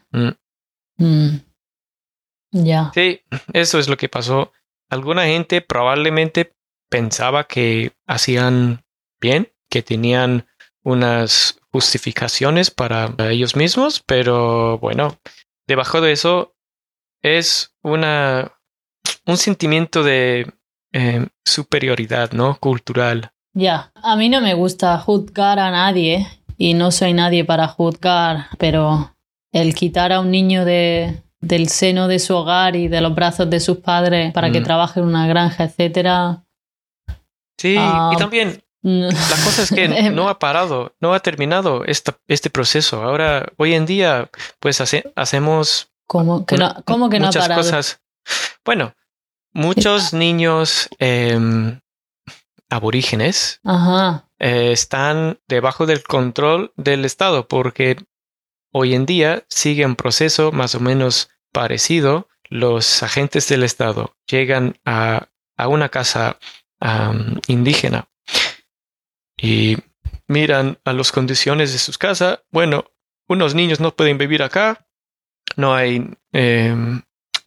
Mm. 0.96 1.36
Ya. 2.52 2.90
Sí, 2.94 3.20
eso 3.52 3.78
es 3.78 3.88
lo 3.88 3.96
que 3.96 4.08
pasó. 4.08 4.52
Alguna 4.88 5.24
gente 5.24 5.60
probablemente 5.60 6.52
pensaba 6.88 7.44
que 7.44 7.92
hacían 8.06 8.84
bien, 9.20 9.52
que 9.68 9.82
tenían 9.82 10.46
unas 10.84 11.58
justificaciones 11.72 12.70
para 12.70 13.14
ellos 13.30 13.56
mismos, 13.56 14.02
pero 14.06 14.78
bueno, 14.78 15.18
debajo 15.66 16.00
de 16.00 16.12
eso 16.12 16.54
es 17.22 17.74
una 17.82 18.52
un 19.26 19.36
sentimiento 19.36 20.02
de 20.02 20.52
eh, 20.92 21.26
superioridad, 21.44 22.32
¿no? 22.32 22.56
Cultural. 22.58 23.32
Ya, 23.54 23.92
a 23.94 24.16
mí 24.16 24.28
no 24.28 24.40
me 24.40 24.54
gusta 24.54 24.98
juzgar 24.98 25.58
a 25.58 25.70
nadie 25.70 26.26
y 26.56 26.74
no 26.74 26.90
soy 26.90 27.12
nadie 27.12 27.44
para 27.44 27.68
juzgar, 27.68 28.46
pero 28.58 29.13
el 29.54 29.74
quitar 29.74 30.12
a 30.12 30.20
un 30.20 30.32
niño 30.32 30.64
de, 30.64 31.22
del 31.40 31.68
seno 31.68 32.08
de 32.08 32.18
su 32.18 32.34
hogar 32.34 32.74
y 32.74 32.88
de 32.88 33.00
los 33.00 33.14
brazos 33.14 33.48
de 33.48 33.60
sus 33.60 33.78
padres 33.78 34.32
para 34.32 34.50
que 34.50 34.60
mm. 34.60 34.64
trabaje 34.64 35.00
en 35.00 35.06
una 35.06 35.26
granja, 35.28 35.64
etcétera. 35.64 36.44
Sí, 37.56 37.74
y 37.74 37.78
ah, 37.78 38.10
también 38.18 38.62
la 38.82 39.08
cosa 39.44 39.62
es 39.62 39.70
que 39.70 39.88
no 40.10 40.28
ha 40.28 40.40
parado, 40.40 40.92
no 41.00 41.14
ha 41.14 41.20
terminado 41.20 41.84
este 41.86 42.50
proceso. 42.50 43.02
Ahora, 43.02 43.46
hoy 43.56 43.74
en 43.74 43.86
día, 43.86 44.28
pues 44.58 44.80
hacemos 44.80 45.88
¿Cómo 46.06 46.44
que 46.44 46.58
no, 46.58 46.74
cómo 46.84 47.08
que 47.08 47.20
no 47.20 47.26
muchas 47.26 47.44
ha 47.44 47.48
parado? 47.48 47.62
cosas. 47.62 48.00
Bueno, 48.64 48.94
muchos 49.52 50.12
niños 50.12 50.88
em, 50.98 51.80
aborígenes 52.68 53.60
Ajá. 53.62 54.28
eh, 54.40 54.72
están 54.72 55.38
debajo 55.46 55.86
del 55.86 56.02
control 56.02 56.72
del 56.76 57.04
Estado 57.04 57.46
porque 57.46 57.96
hoy 58.76 58.94
en 58.94 59.06
día 59.06 59.44
sigue 59.48 59.86
un 59.86 59.94
proceso 59.94 60.50
más 60.50 60.74
o 60.74 60.80
menos 60.80 61.30
parecido. 61.52 62.28
Los 62.50 63.02
agentes 63.02 63.48
del 63.48 63.62
Estado 63.62 64.16
llegan 64.26 64.76
a, 64.84 65.28
a 65.56 65.68
una 65.68 65.88
casa 65.88 66.38
indígena 67.46 68.08
y 69.36 69.78
miran 70.26 70.78
a 70.84 70.92
las 70.92 71.12
condiciones 71.12 71.72
de 71.72 71.78
sus 71.78 71.96
casas. 71.96 72.40
Bueno, 72.50 72.84
unos 73.28 73.54
niños 73.54 73.80
no 73.80 73.94
pueden 73.94 74.18
vivir 74.18 74.42
acá, 74.42 74.86
no 75.56 75.74
hay, 75.74 76.10
em, 76.32 77.02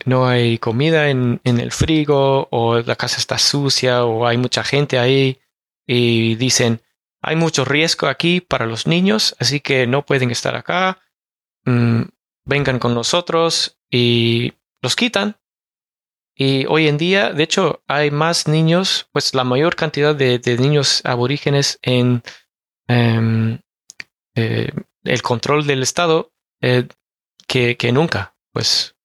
no 0.05 0.27
hay 0.27 0.57
comida 0.57 1.09
en, 1.09 1.41
en 1.43 1.59
el 1.59 1.71
frigo, 1.71 2.47
o 2.51 2.79
la 2.79 2.95
casa 2.95 3.17
está 3.17 3.37
sucia, 3.37 4.05
o 4.05 4.25
hay 4.25 4.37
mucha 4.37 4.63
gente 4.63 4.97
ahí, 4.97 5.39
y 5.85 6.35
dicen, 6.35 6.81
hay 7.21 7.35
mucho 7.35 7.65
riesgo 7.65 8.07
aquí 8.07 8.41
para 8.41 8.65
los 8.65 8.87
niños, 8.87 9.35
así 9.39 9.59
que 9.59 9.85
no 9.85 10.05
pueden 10.05 10.31
estar 10.31 10.55
acá, 10.55 10.99
mm, 11.67 12.01
vengan 12.45 12.79
con 12.79 12.95
nosotros, 12.95 13.77
y 13.89 14.53
los 14.81 14.95
quitan. 14.95 15.37
Y 16.35 16.65
hoy 16.67 16.87
en 16.87 16.97
día, 16.97 17.33
de 17.33 17.43
hecho, 17.43 17.81
hay 17.87 18.11
más 18.11 18.47
niños, 18.47 19.07
pues 19.11 19.33
la 19.33 19.43
mayor 19.43 19.75
cantidad 19.75 20.15
de, 20.15 20.37
de 20.37 20.57
niños 20.57 21.01
aborígenes 21.03 21.79
en 21.81 22.21
em, 22.87 23.59
eh, 24.35 24.71
el 25.03 25.21
control 25.23 25.65
del 25.65 25.81
Estado 25.81 26.31
eh, 26.61 26.87
que, 27.47 27.75
que 27.75 27.91
nunca. 27.91 28.35
Pues. 28.51 28.95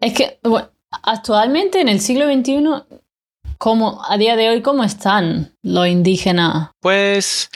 Es 0.00 0.12
que, 0.14 0.38
bueno, 0.42 0.70
actualmente 1.02 1.80
en 1.80 1.88
el 1.88 2.00
siglo 2.00 2.24
XXI, 2.32 2.64
¿cómo, 3.58 4.02
a 4.08 4.16
día 4.16 4.34
de 4.34 4.48
hoy, 4.48 4.62
¿cómo 4.62 4.82
están 4.82 5.54
los 5.62 5.86
indígenas? 5.86 6.70
Pues, 6.80 7.50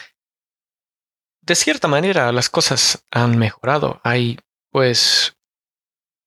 de 1.50 1.56
cierta 1.56 1.88
manera, 1.88 2.30
las 2.30 2.48
cosas 2.48 3.04
han 3.10 3.36
mejorado. 3.36 4.00
Hay, 4.04 4.38
pues, 4.70 5.34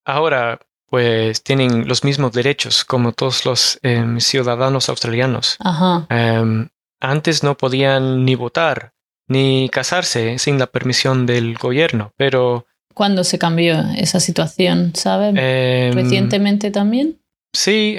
ahora, 0.04 0.60
pues, 0.90 1.42
tienen 1.42 1.88
los 1.88 2.04
mismos 2.04 2.32
derechos 2.32 2.84
como 2.84 3.12
todos 3.12 3.46
los 3.46 3.78
em, 3.82 4.20
ciudadanos 4.20 4.90
australianos. 4.90 5.56
Ajá. 5.60 6.06
Em, 6.10 6.68
antes 7.00 7.42
no 7.42 7.56
podían 7.56 8.26
ni 8.26 8.34
votar 8.34 8.92
ni 9.26 9.70
casarse 9.70 10.38
sin 10.38 10.58
la 10.58 10.66
permisión 10.66 11.24
del 11.24 11.56
gobierno, 11.56 12.12
pero 12.18 12.66
¿Cuándo 12.92 13.24
se 13.24 13.38
cambió 13.38 13.82
esa 13.96 14.20
situación, 14.20 14.92
sabes? 14.94 15.34
em, 15.38 15.94
¿Recientemente 15.94 16.70
también? 16.70 17.18
Sí, 17.54 17.96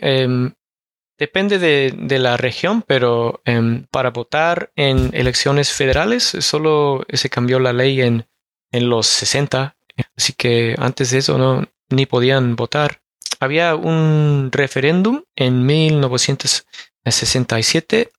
depende 1.17 1.59
de, 1.59 1.93
de 1.97 2.19
la 2.19 2.37
región, 2.37 2.81
pero 2.81 3.41
em, 3.45 3.85
para 3.91 4.11
votar 4.11 4.71
en 4.75 5.11
elecciones 5.13 5.71
federales 5.71 6.23
solo 6.39 7.05
se 7.11 7.29
cambió 7.29 7.59
la 7.59 7.73
ley 7.73 8.01
en, 8.01 8.25
en 8.71 8.89
los 8.89 9.07
60, 9.07 9.75
así 10.17 10.33
que 10.33 10.75
antes 10.77 11.11
de 11.11 11.19
eso 11.19 11.37
no 11.37 11.63
ni 11.89 12.05
podían 12.05 12.55
votar. 12.55 13.01
Había 13.39 13.75
un 13.75 14.49
referéndum 14.51 15.23
en 15.35 15.65
1967 15.65 18.11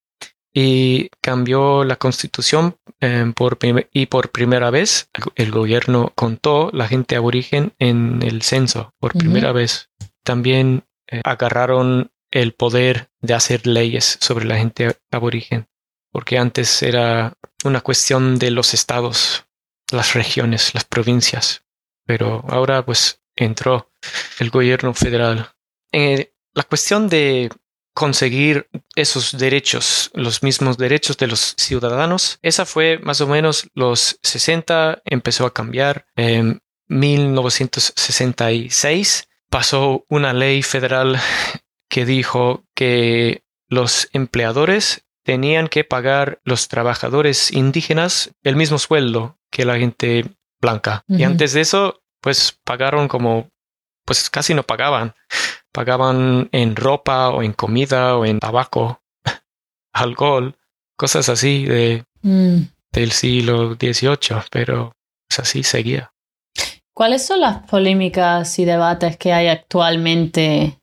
y 0.54 1.10
cambió 1.20 1.84
la 1.84 1.96
constitución 1.96 2.76
em, 3.00 3.34
por 3.34 3.58
y 3.92 4.06
por 4.06 4.30
primera 4.30 4.70
vez 4.70 5.10
el 5.34 5.50
gobierno 5.50 6.12
contó 6.14 6.70
la 6.72 6.88
gente 6.88 7.16
aborigen 7.16 7.74
en 7.78 8.22
el 8.22 8.40
censo 8.42 8.94
por 8.98 9.12
primera 9.12 9.52
vez. 9.52 9.90
También 10.22 10.84
eh, 11.10 11.20
agarraron 11.24 12.10
el 12.40 12.52
poder 12.52 13.10
de 13.20 13.34
hacer 13.34 13.66
leyes 13.66 14.18
sobre 14.20 14.44
la 14.44 14.58
gente 14.58 14.96
aborigen, 15.10 15.66
porque 16.12 16.38
antes 16.38 16.82
era 16.82 17.32
una 17.64 17.80
cuestión 17.80 18.38
de 18.38 18.50
los 18.50 18.74
estados, 18.74 19.46
las 19.90 20.12
regiones, 20.12 20.74
las 20.74 20.84
provincias, 20.84 21.64
pero 22.04 22.44
ahora 22.48 22.84
pues 22.84 23.22
entró 23.34 23.90
el 24.38 24.50
gobierno 24.50 24.92
federal. 24.92 25.48
Eh, 25.92 26.34
la 26.52 26.64
cuestión 26.64 27.08
de 27.08 27.48
conseguir 27.94 28.68
esos 28.94 29.38
derechos, 29.38 30.10
los 30.12 30.42
mismos 30.42 30.76
derechos 30.76 31.16
de 31.16 31.28
los 31.28 31.54
ciudadanos, 31.56 32.38
esa 32.42 32.66
fue 32.66 32.98
más 32.98 33.22
o 33.22 33.26
menos 33.26 33.70
los 33.72 34.18
60, 34.22 35.00
empezó 35.06 35.46
a 35.46 35.54
cambiar. 35.54 36.06
En 36.16 36.60
1966 36.88 39.28
pasó 39.48 40.04
una 40.10 40.34
ley 40.34 40.62
federal 40.62 41.18
que 41.88 42.04
dijo 42.04 42.64
que 42.74 43.42
los 43.68 44.08
empleadores 44.12 45.04
tenían 45.24 45.68
que 45.68 45.84
pagar 45.84 46.40
los 46.44 46.68
trabajadores 46.68 47.52
indígenas 47.52 48.32
el 48.42 48.56
mismo 48.56 48.78
sueldo 48.78 49.38
que 49.50 49.64
la 49.64 49.78
gente 49.78 50.24
blanca. 50.60 51.04
Y 51.08 51.24
antes 51.24 51.52
de 51.52 51.62
eso, 51.62 52.02
pues 52.20 52.58
pagaron 52.64 53.08
como, 53.08 53.48
pues 54.04 54.30
casi 54.30 54.54
no 54.54 54.62
pagaban. 54.62 55.14
Pagaban 55.72 56.48
en 56.52 56.76
ropa 56.76 57.30
o 57.30 57.42
en 57.42 57.52
comida 57.52 58.16
o 58.16 58.24
en 58.24 58.38
tabaco, 58.38 59.02
alcohol, 59.92 60.56
cosas 60.96 61.28
así 61.28 61.64
de, 61.66 62.04
Mm. 62.26 62.68
del 62.92 63.12
siglo 63.12 63.74
XVIII, 63.74 64.42
pero 64.50 64.92
pues 65.28 65.38
así 65.38 65.62
seguía. 65.62 66.12
¿Cuáles 66.92 67.24
son 67.26 67.40
las 67.40 67.58
polémicas 67.68 68.58
y 68.58 68.64
debates 68.64 69.16
que 69.16 69.32
hay 69.32 69.48
actualmente 69.48 70.80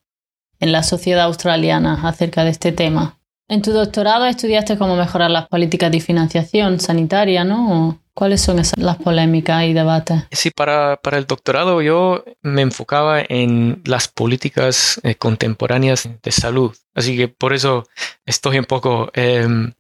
en 0.64 0.72
la 0.72 0.82
sociedad 0.82 1.26
australiana 1.26 2.08
acerca 2.08 2.44
de 2.44 2.52
este 2.52 2.72
tema? 2.72 3.20
En 3.50 3.62
tu 3.62 3.72
doctorado 3.72 4.26
estudiaste 4.26 4.78
cómo 4.78 4.96
mejorar 4.96 5.30
las 5.30 5.48
políticas 5.48 5.92
de 5.92 6.00
financiación 6.00 6.80
sanitaria, 6.80 7.44
¿no? 7.44 7.90
¿O 7.90 8.00
¿Cuáles 8.14 8.42
son 8.42 8.60
esas, 8.60 8.78
las 8.78 8.98
polémicas 8.98 9.64
y 9.66 9.74
debates? 9.74 10.24
Sí, 10.32 10.52
para, 10.52 10.98
para 10.98 11.18
el 11.18 11.26
doctorado 11.26 11.82
yo 11.82 12.24
me 12.44 12.62
enfocaba 12.62 13.20
en 13.28 13.82
las 13.86 14.08
políticas 14.08 15.02
eh, 15.04 15.16
contemporáneas 15.16 16.08
de 16.22 16.32
salud. 16.32 16.76
Así 16.94 17.18
que 17.18 17.28
por 17.28 17.54
eso 17.54 17.88
estoy 18.26 18.60
un 18.60 18.66
poco, 18.66 19.12
em, 19.16 19.74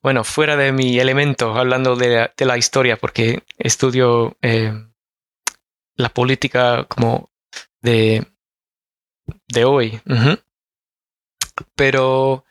bueno, 0.00 0.22
fuera 0.22 0.56
de 0.56 0.70
mi 0.70 0.98
elemento 0.98 1.56
hablando 1.56 1.96
de 1.96 2.08
la, 2.08 2.32
de 2.36 2.44
la 2.46 2.56
historia, 2.56 2.96
porque 2.96 3.42
estudio 3.58 4.36
em, 4.42 4.92
la 5.96 6.08
política 6.08 6.84
como 6.84 7.30
de, 7.82 8.24
de 9.48 9.64
hoy. 9.64 10.00
Pero 11.74 12.44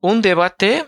un 0.00 0.22
debate 0.22 0.86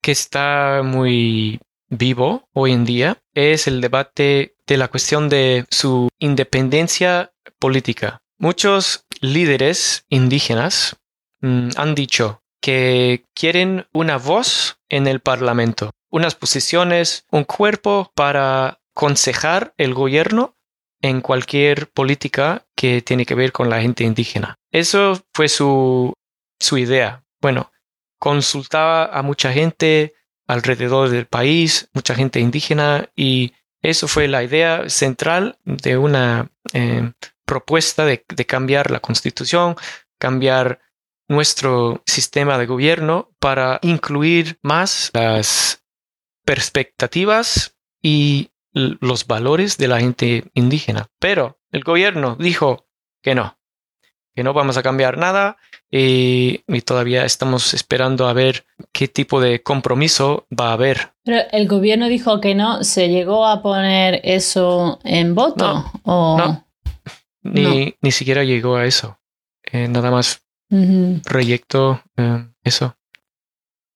que 0.00 0.12
está 0.12 0.82
muy 0.84 1.60
vivo 1.88 2.48
hoy 2.52 2.72
en 2.72 2.84
día 2.84 3.18
es 3.34 3.66
el 3.66 3.80
debate 3.80 4.54
de 4.66 4.76
la 4.76 4.88
cuestión 4.88 5.28
de 5.28 5.66
su 5.70 6.08
independencia 6.18 7.32
política. 7.58 8.22
Muchos 8.38 9.04
líderes 9.20 10.04
indígenas 10.08 10.96
mm, 11.40 11.70
han 11.76 11.94
dicho 11.94 12.42
que 12.60 13.24
quieren 13.34 13.86
una 13.92 14.16
voz 14.18 14.78
en 14.88 15.06
el 15.06 15.20
Parlamento, 15.20 15.90
unas 16.10 16.34
posiciones, 16.34 17.24
un 17.30 17.44
cuerpo 17.44 18.12
para 18.14 18.80
aconsejar 18.94 19.74
el 19.78 19.94
gobierno 19.94 20.56
en 21.02 21.20
cualquier 21.20 21.88
política 21.90 22.66
que 22.76 23.02
tiene 23.02 23.26
que 23.26 23.34
ver 23.34 23.52
con 23.52 23.70
la 23.70 23.80
gente 23.80 24.04
indígena. 24.04 24.56
Eso 24.70 25.20
fue 25.34 25.48
su, 25.48 26.12
su 26.58 26.78
idea. 26.78 27.24
Bueno, 27.40 27.72
consultaba 28.18 29.06
a 29.06 29.22
mucha 29.22 29.52
gente 29.52 30.14
alrededor 30.46 31.08
del 31.08 31.26
país, 31.26 31.88
mucha 31.92 32.14
gente 32.14 32.40
indígena, 32.40 33.08
y 33.16 33.52
eso 33.82 34.08
fue 34.08 34.28
la 34.28 34.42
idea 34.42 34.88
central 34.90 35.58
de 35.64 35.96
una 35.96 36.50
eh, 36.72 37.12
propuesta 37.46 38.04
de, 38.04 38.24
de 38.28 38.46
cambiar 38.46 38.90
la 38.90 39.00
constitución, 39.00 39.76
cambiar 40.18 40.80
nuestro 41.28 42.02
sistema 42.06 42.58
de 42.58 42.66
gobierno 42.66 43.30
para 43.38 43.78
incluir 43.82 44.58
más 44.62 45.10
las 45.14 45.82
perspectivas 46.44 47.76
y 48.02 48.50
los 48.72 49.26
valores 49.26 49.76
de 49.78 49.88
la 49.88 50.00
gente 50.00 50.50
indígena. 50.54 51.08
Pero 51.18 51.58
el 51.72 51.82
gobierno 51.82 52.36
dijo 52.36 52.86
que 53.22 53.34
no, 53.34 53.58
que 54.34 54.42
no 54.42 54.52
vamos 54.52 54.76
a 54.76 54.82
cambiar 54.82 55.18
nada 55.18 55.56
y, 55.90 56.62
y 56.66 56.80
todavía 56.82 57.24
estamos 57.24 57.74
esperando 57.74 58.28
a 58.28 58.32
ver 58.32 58.64
qué 58.92 59.08
tipo 59.08 59.40
de 59.40 59.62
compromiso 59.62 60.46
va 60.48 60.70
a 60.70 60.74
haber. 60.74 61.12
Pero 61.24 61.42
el 61.52 61.68
gobierno 61.68 62.08
dijo 62.08 62.40
que 62.40 62.54
no, 62.54 62.84
¿se 62.84 63.08
llegó 63.08 63.46
a 63.46 63.62
poner 63.62 64.20
eso 64.24 65.00
en 65.04 65.34
voto? 65.34 65.72
No, 65.74 65.92
¿O... 66.04 66.38
no. 66.38 66.66
Ni, 67.42 67.94
ni 68.02 68.12
siquiera 68.12 68.44
llegó 68.44 68.76
a 68.76 68.84
eso. 68.84 69.18
Eh, 69.72 69.88
nada 69.88 70.10
más 70.10 70.44
proyecto 71.24 72.00
eh, 72.16 72.46
eso 72.62 72.96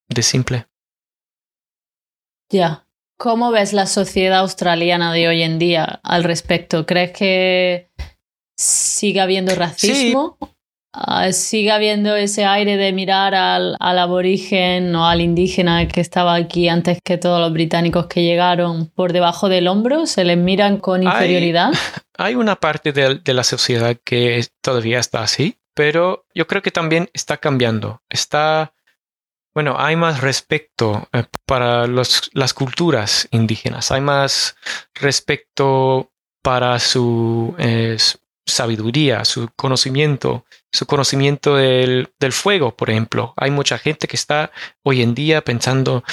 de 0.09 0.23
simple. 0.23 0.67
Ya. 2.51 2.84
¿Cómo 3.17 3.53
ves 3.53 3.73
la 3.73 3.87
sociedad 3.87 4.41
australiana 4.41 5.13
de 5.13 5.29
hoy 5.29 5.43
en 5.43 5.59
día 5.59 6.01
al 6.03 6.25
respecto? 6.25 6.85
¿Crees 6.85 7.13
que 7.13 7.91
sigue 8.57 9.21
habiendo 9.21 9.55
racismo? 9.55 10.37
Ah, 10.93 11.33
¿Sigue 11.33 11.73
habiendo 11.73 12.15
ese 12.15 12.45
aire 12.45 12.77
de 12.77 12.93
mirar 12.93 13.35
al, 13.35 13.77
aborigen 13.81 14.95
o 14.95 15.07
al 15.07 15.21
indígena 15.21 15.89
que 15.89 16.01
estaba 16.01 16.35
aquí 16.35 16.69
antes 16.69 16.99
que 17.03 17.19
todos 17.19 17.41
los 17.41 17.53
británicos 17.53 18.07
que 18.07 18.23
llegaron 18.23 18.87
por 18.87 19.13
debajo 19.13 19.49
del 19.49 19.67
hombro? 19.67 20.07
¿Se 20.07 20.25
les 20.25 20.39
miran 20.39 20.79
con 20.79 21.03
inferioridad? 21.03 21.73
Hay, 22.17 22.37
una 22.37 22.55
parte 22.57 22.93
de, 22.93 23.17
de, 23.17 23.35
la 23.35 23.43
sociedad 23.43 23.97
que 24.05 24.47
todavía 24.61 25.01
está 25.01 25.23
así, 25.23 25.57
pero 25.75 26.27
yo 26.33 26.47
creo 26.47 26.63
que 26.63 26.71
también 26.71 27.11
está 27.13 27.39
cambiando. 27.39 28.03
Está 28.09 28.73
bueno, 29.55 29.77
hay 29.79 29.95
más 29.95 30.21
respeto 30.21 31.09
eh, 31.13 31.25
para 31.47 31.87
las 31.87 32.55
culturas 32.55 33.29
indígenas, 33.31 33.93
hay 33.93 34.01
más 34.01 34.57
respeto 34.95 36.11
para 36.43 36.79
su 36.79 37.55
eh, 37.59 37.97
sabiduría, 38.47 39.25
su 39.25 39.49
conocimiento, 39.57 40.45
su 40.73 40.87
conocimiento 40.87 41.57
del, 41.57 42.09
fuego, 42.31 42.77
por 42.77 42.91
ejemplo. 42.91 43.33
Hay 43.37 43.51
mucha 43.51 43.79
gente 43.79 44.07
que 44.07 44.17
está 44.17 44.51
hoy 44.83 45.03
en 45.03 45.15
día 45.15 45.43
pensando, 45.43 46.05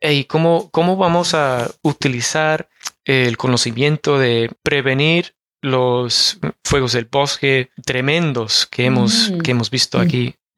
hey, 0.00 0.24
¿cómo, 0.24 0.70
cómo 0.70 0.96
vamos 0.96 1.34
a 1.34 1.70
utilizar 1.82 2.68
el 3.04 3.36
conocimiento 3.36 4.18
de 4.18 4.50
prevenir 4.62 5.34
los 5.62 6.38
fuegos 6.64 6.92
del 6.92 7.06
bosque 7.06 7.70
tremendos 7.84 8.66
que 8.66 8.84
hemos, 8.84 9.30
mm. 9.30 9.38
que 9.38 9.50
hemos 9.52 9.70
visto 9.70 9.98
mm. 9.98 10.02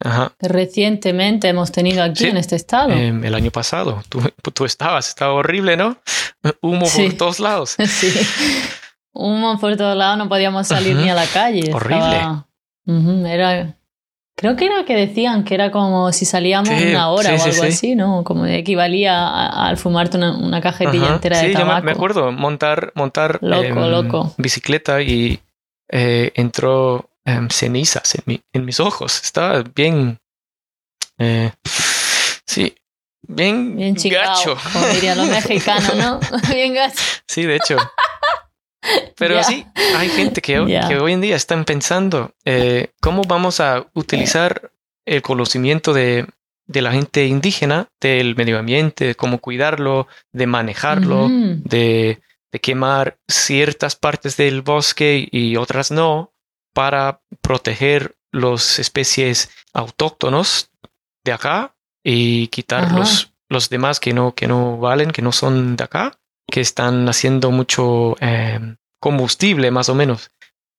Aquí 0.01 0.35
Recientemente 0.41 1.49
hemos 1.49 1.73
tenido 1.73 2.03
aquí 2.03 2.27
en 2.27 2.37
este 2.37 2.57
estado. 2.57 2.91
Em, 2.91 3.25
el 3.25 3.35
año 3.35 3.51
pasado. 3.51 4.03
Tú, 4.09 4.23
tú, 4.53 4.65
estabas, 4.65 5.09
estaba 5.09 5.33
horrible, 5.35 5.77
¿no? 5.77 5.99
Humo 6.63 6.87
por 6.87 7.13
todos 7.15 7.41
lados. 7.41 7.77
Sí. 7.87 8.13
Humo 9.13 9.59
por 9.59 9.77
todos 9.77 9.97
lados, 9.97 10.17
no 10.19 10.29
podíamos 10.29 10.69
salir 10.69 10.95
ni 10.97 11.11
a 11.11 11.15
la 11.15 11.27
calle. 11.27 11.73
Horrible. 11.75 12.21
Era. 13.27 13.77
Creo 14.37 14.57
que 14.57 14.67
era 14.67 14.85
que 14.87 14.97
decían 14.97 15.45
que 15.45 15.55
era 15.55 15.71
como 15.71 16.13
si 16.13 16.25
salíamos 16.25 16.71
una 16.71 17.11
hora 17.11 17.35
o 17.35 17.43
algo 17.43 17.63
así, 17.63 17.95
¿no? 17.95 18.25
Como 18.25 18.47
equivalía 18.47 19.49
al 19.49 19.77
fumarte 19.77 20.17
una, 20.17 20.61
cajetilla 20.63 21.09
entera 21.09 21.43
de 21.43 21.53
tabaco. 21.53 21.81
Sí, 21.81 21.85
me 21.85 21.93
acuerdo 21.93 22.33
montar, 22.33 22.93
montar 22.95 23.39
loco, 23.43 23.65
em, 23.65 23.91
loco. 23.91 24.35
bicicleta 24.39 25.03
y 25.03 25.41
eh, 25.91 26.33
entró 26.37 27.10
Em, 27.31 27.49
cenizas 27.49 28.15
en, 28.27 28.65
mis 28.65 28.81
ojos. 28.81 29.21
Estaba 29.23 29.63
bien. 29.63 30.19
Eh, 31.19 31.51
sí, 32.47 32.75
bien, 33.23 33.77
bien 33.77 33.95
gacho. 33.95 34.57
Como 34.73 34.87
dirían 34.89 35.19
los 35.19 35.29
mexicanos, 35.29 35.95
¿no? 35.97 36.21
bien 36.55 36.75
gacho. 36.75 37.03
Sí, 37.27 37.45
de 37.45 37.57
hecho. 37.57 37.77
Pero 39.17 39.45
sí, 39.45 39.67
hay 39.97 40.09
gente 40.09 40.41
que, 40.41 40.55
que, 40.89 40.99
hoy 40.99 41.13
en 41.13 41.21
día 41.21 41.37
están 41.37 41.67
pensando 41.67 42.35
eh, 42.47 42.93
cómo 43.03 43.23
vamos 43.23 43.61
a 43.61 43.87
utilizar 43.93 44.73
el 45.05 45.21
conocimiento 45.21 45.93
de, 45.93 46.27
de, 46.67 46.81
la 46.81 46.93
gente 46.93 47.27
indígena, 47.27 47.89
del 48.01 48.35
medio 48.37 48.59
ambiente, 48.59 49.05
de 49.05 49.15
cómo 49.15 49.39
cuidarlo, 49.39 50.09
de 50.33 50.47
manejarlo, 50.47 51.29
de, 51.29 52.21
de, 52.51 52.61
quemar 52.61 53.19
ciertas 53.29 53.97
partes 53.97 54.39
del 54.39 54.63
bosque 54.63 55.29
y 55.31 55.57
otras 55.57 55.91
no, 55.91 56.33
para 56.73 57.23
proteger 57.41 58.17
las 58.33 58.79
especies 58.79 59.51
autóctonos 59.73 60.71
de 61.25 61.33
acá 61.33 61.77
y 62.03 62.49
quitar 62.49 62.93
los, 62.93 63.33
los, 63.49 63.69
demás 63.69 64.01
que 64.01 64.13
no, 64.13 64.35
que 64.35 64.47
no 64.47 64.79
valen, 64.79 65.11
que 65.11 65.23
no 65.23 65.33
son 65.33 65.77
de 65.77 65.85
acá, 65.85 66.19
que 66.51 66.61
están 66.61 67.09
haciendo 67.09 67.51
mucho 67.51 68.17
em, 68.21 68.77
combustible 69.01 69.71
más 69.71 69.89
o 69.89 69.95
menos, 69.95 70.31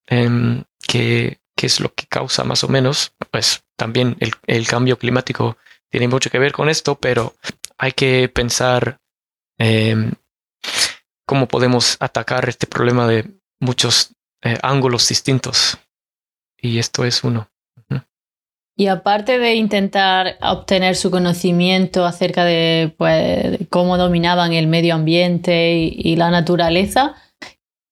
em, 0.07 0.63
que, 0.87 1.39
que, 1.55 1.67
es 1.67 1.79
lo 1.79 1.93
que 1.93 2.07
causa 2.07 2.43
más 2.43 2.63
o 2.63 2.67
menos, 2.67 3.13
pues 3.29 3.63
también 3.75 4.17
el, 4.19 4.31
el, 4.47 4.67
cambio 4.67 4.97
climático 4.97 5.57
tiene 5.89 6.07
mucho 6.07 6.29
que 6.29 6.39
ver 6.39 6.53
con 6.53 6.69
esto, 6.69 6.95
pero 6.95 7.35
hay 7.77 7.91
que 7.91 8.29
pensar 8.29 8.99
em, 9.57 10.13
cómo 11.25 11.47
podemos 11.47 11.97
atacar 11.99 12.49
este 12.49 12.67
problema 12.67 13.07
de 13.07 13.29
muchos 13.59 14.15
eh, 14.41 14.57
ángulos 14.61 15.07
distintos. 15.07 15.77
Y 16.57 16.79
esto 16.79 17.05
es 17.05 17.23
uno. 17.23 17.51
Y 18.81 18.87
aparte 18.87 19.37
de 19.37 19.55
intentar 19.55 20.37
obtener 20.41 20.95
su 20.95 21.11
conocimiento 21.11 22.05
acerca 22.05 22.45
de, 22.45 22.91
pues, 22.97 23.59
cómo 23.69 23.97
dominaban 23.97 24.53
el 24.53 24.65
medio 24.67 24.95
ambiente 24.95 25.73
y, 25.75 26.15
la 26.15 26.31
naturaleza, 26.31 27.15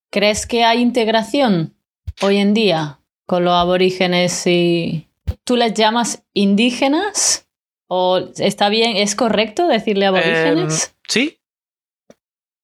¿crees 0.09 0.47
que 0.47 0.63
hay 0.63 0.81
integración 0.81 1.75
hoy 2.21 2.37
en 2.37 2.53
día 2.53 2.99
con 3.27 3.43
los 3.43 3.53
aborígenes 3.53 4.47
y 4.47 5.07
tú 5.43 5.57
les 5.57 5.73
llamas 5.73 6.23
indígenas? 6.33 7.47
¿O 7.87 8.19
está 8.37 8.69
bien, 8.69 8.97
es 8.97 9.15
correcto 9.15 9.67
decirle 9.67 10.07
aborígenes? 10.07 10.85
Em, 10.85 10.93
sí. 11.07 11.39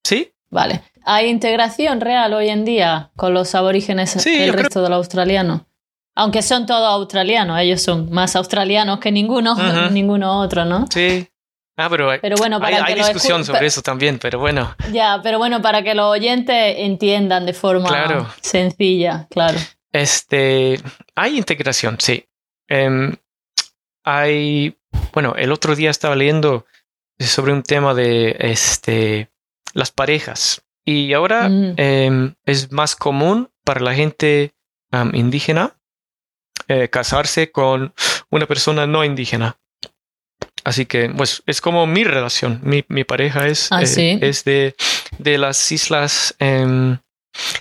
Sí. 0.04 0.32
Vale. 0.50 0.82
¿Hay 1.08 1.28
integración 1.28 2.02
real 2.02 2.34
hoy 2.34 2.50
en 2.50 2.66
día 2.66 3.12
con 3.16 3.36
los 3.36 3.54
aborígenes 3.54 4.24
del 4.24 4.54
resto 4.54 4.82
de 4.82 4.90
los 4.90 4.98
australianos? 4.98 5.62
Aunque 6.16 6.42
son 6.42 6.66
todos 6.66 6.88
australianos, 6.88 7.60
ellos 7.60 7.82
son 7.84 8.10
más 8.10 8.36
australianos 8.36 9.00
que 9.00 9.12
ninguno, 9.12 9.56
ninguno 9.92 10.40
otro, 10.40 10.66
¿no? 10.66 10.88
Sí. 10.90 11.28
Ah, 11.78 11.90
pero, 11.90 12.08
bueno, 12.38 12.60
para 12.60 12.86
hay, 12.86 12.96
discusión 12.96 13.44
sobre 13.44 13.68
eso 13.68 13.82
también, 13.82 14.18
pero 14.18 14.40
bueno. 14.40 14.74
Ya, 14.94 15.20
pero 15.22 15.38
bueno, 15.38 15.62
para 15.62 15.84
que 15.84 15.94
los 15.94 16.06
oyentes 16.06 16.76
entiendan 16.78 17.46
de 17.46 17.54
forma 17.54 18.34
sencilla, 18.42 19.28
claro. 19.30 19.60
Este, 19.92 20.80
hay 21.16 21.38
integración, 21.38 21.98
sí. 22.00 22.26
Em, 22.70 23.14
hay, 24.06 24.78
bueno, 25.14 25.36
el 25.38 25.52
otro 25.52 25.76
día 25.76 25.92
estaba 25.92 26.16
leyendo 26.16 26.66
sobre 27.20 27.52
un 27.52 27.62
tema 27.62 27.94
de 27.94 28.38
este, 28.40 29.30
las 29.74 29.92
parejas 29.92 30.65
y 30.86 31.14
ahora 31.14 31.50
mm. 31.50 31.74
em, 31.78 32.36
es 32.46 32.72
más 32.72 32.96
común 32.96 33.50
para 33.64 33.82
la 33.82 33.96
gente 33.96 34.54
indígena 35.14 35.76
eh, 36.68 36.90
casarse 36.90 37.52
con 37.52 37.94
una 38.30 38.48
persona 38.48 38.88
no 38.88 39.04
indígena. 39.04 39.58
Así 40.64 40.88
que, 40.88 41.10
pues, 41.10 41.44
es 41.46 41.62
como 41.62 41.86
mi 41.86 42.04
relación. 42.04 42.60
Mi, 42.64 42.84
mi 42.88 43.04
pareja 43.04 43.48
es, 43.48 43.68
ah, 43.72 43.84
eh, 43.84 44.20
es 44.22 44.44
de, 44.46 44.76
de, 45.20 45.38
las 45.38 45.72
islas 45.72 46.36
em, 46.40 46.98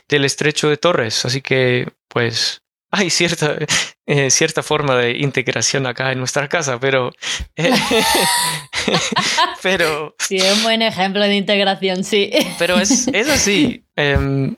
del 0.09 0.25
estrecho 0.25 0.71
de 0.71 0.79
Torres. 0.79 1.27
Así 1.27 1.43
que, 1.43 1.93
pues, 2.09 2.63
hay 2.95 3.11
cierta, 3.11 3.59
eh, 4.07 4.31
cierta 4.31 4.63
forma 4.63 4.97
de 4.97 5.19
integración 5.19 5.87
acá 5.87 6.13
en 6.13 6.19
nuestra 6.19 6.49
casa, 6.49 6.79
pero. 6.79 7.11
pero. 9.63 10.15
Sí, 10.21 10.37
es 10.37 10.57
un 10.57 10.63
buen 10.63 10.81
ejemplo 10.81 11.23
de 11.23 11.35
integración, 11.35 12.05
sí. 12.05 12.31
pero 12.59 12.79
es, 12.79 13.09
es 13.09 13.29
así. 13.29 13.85
Em, 13.97 14.57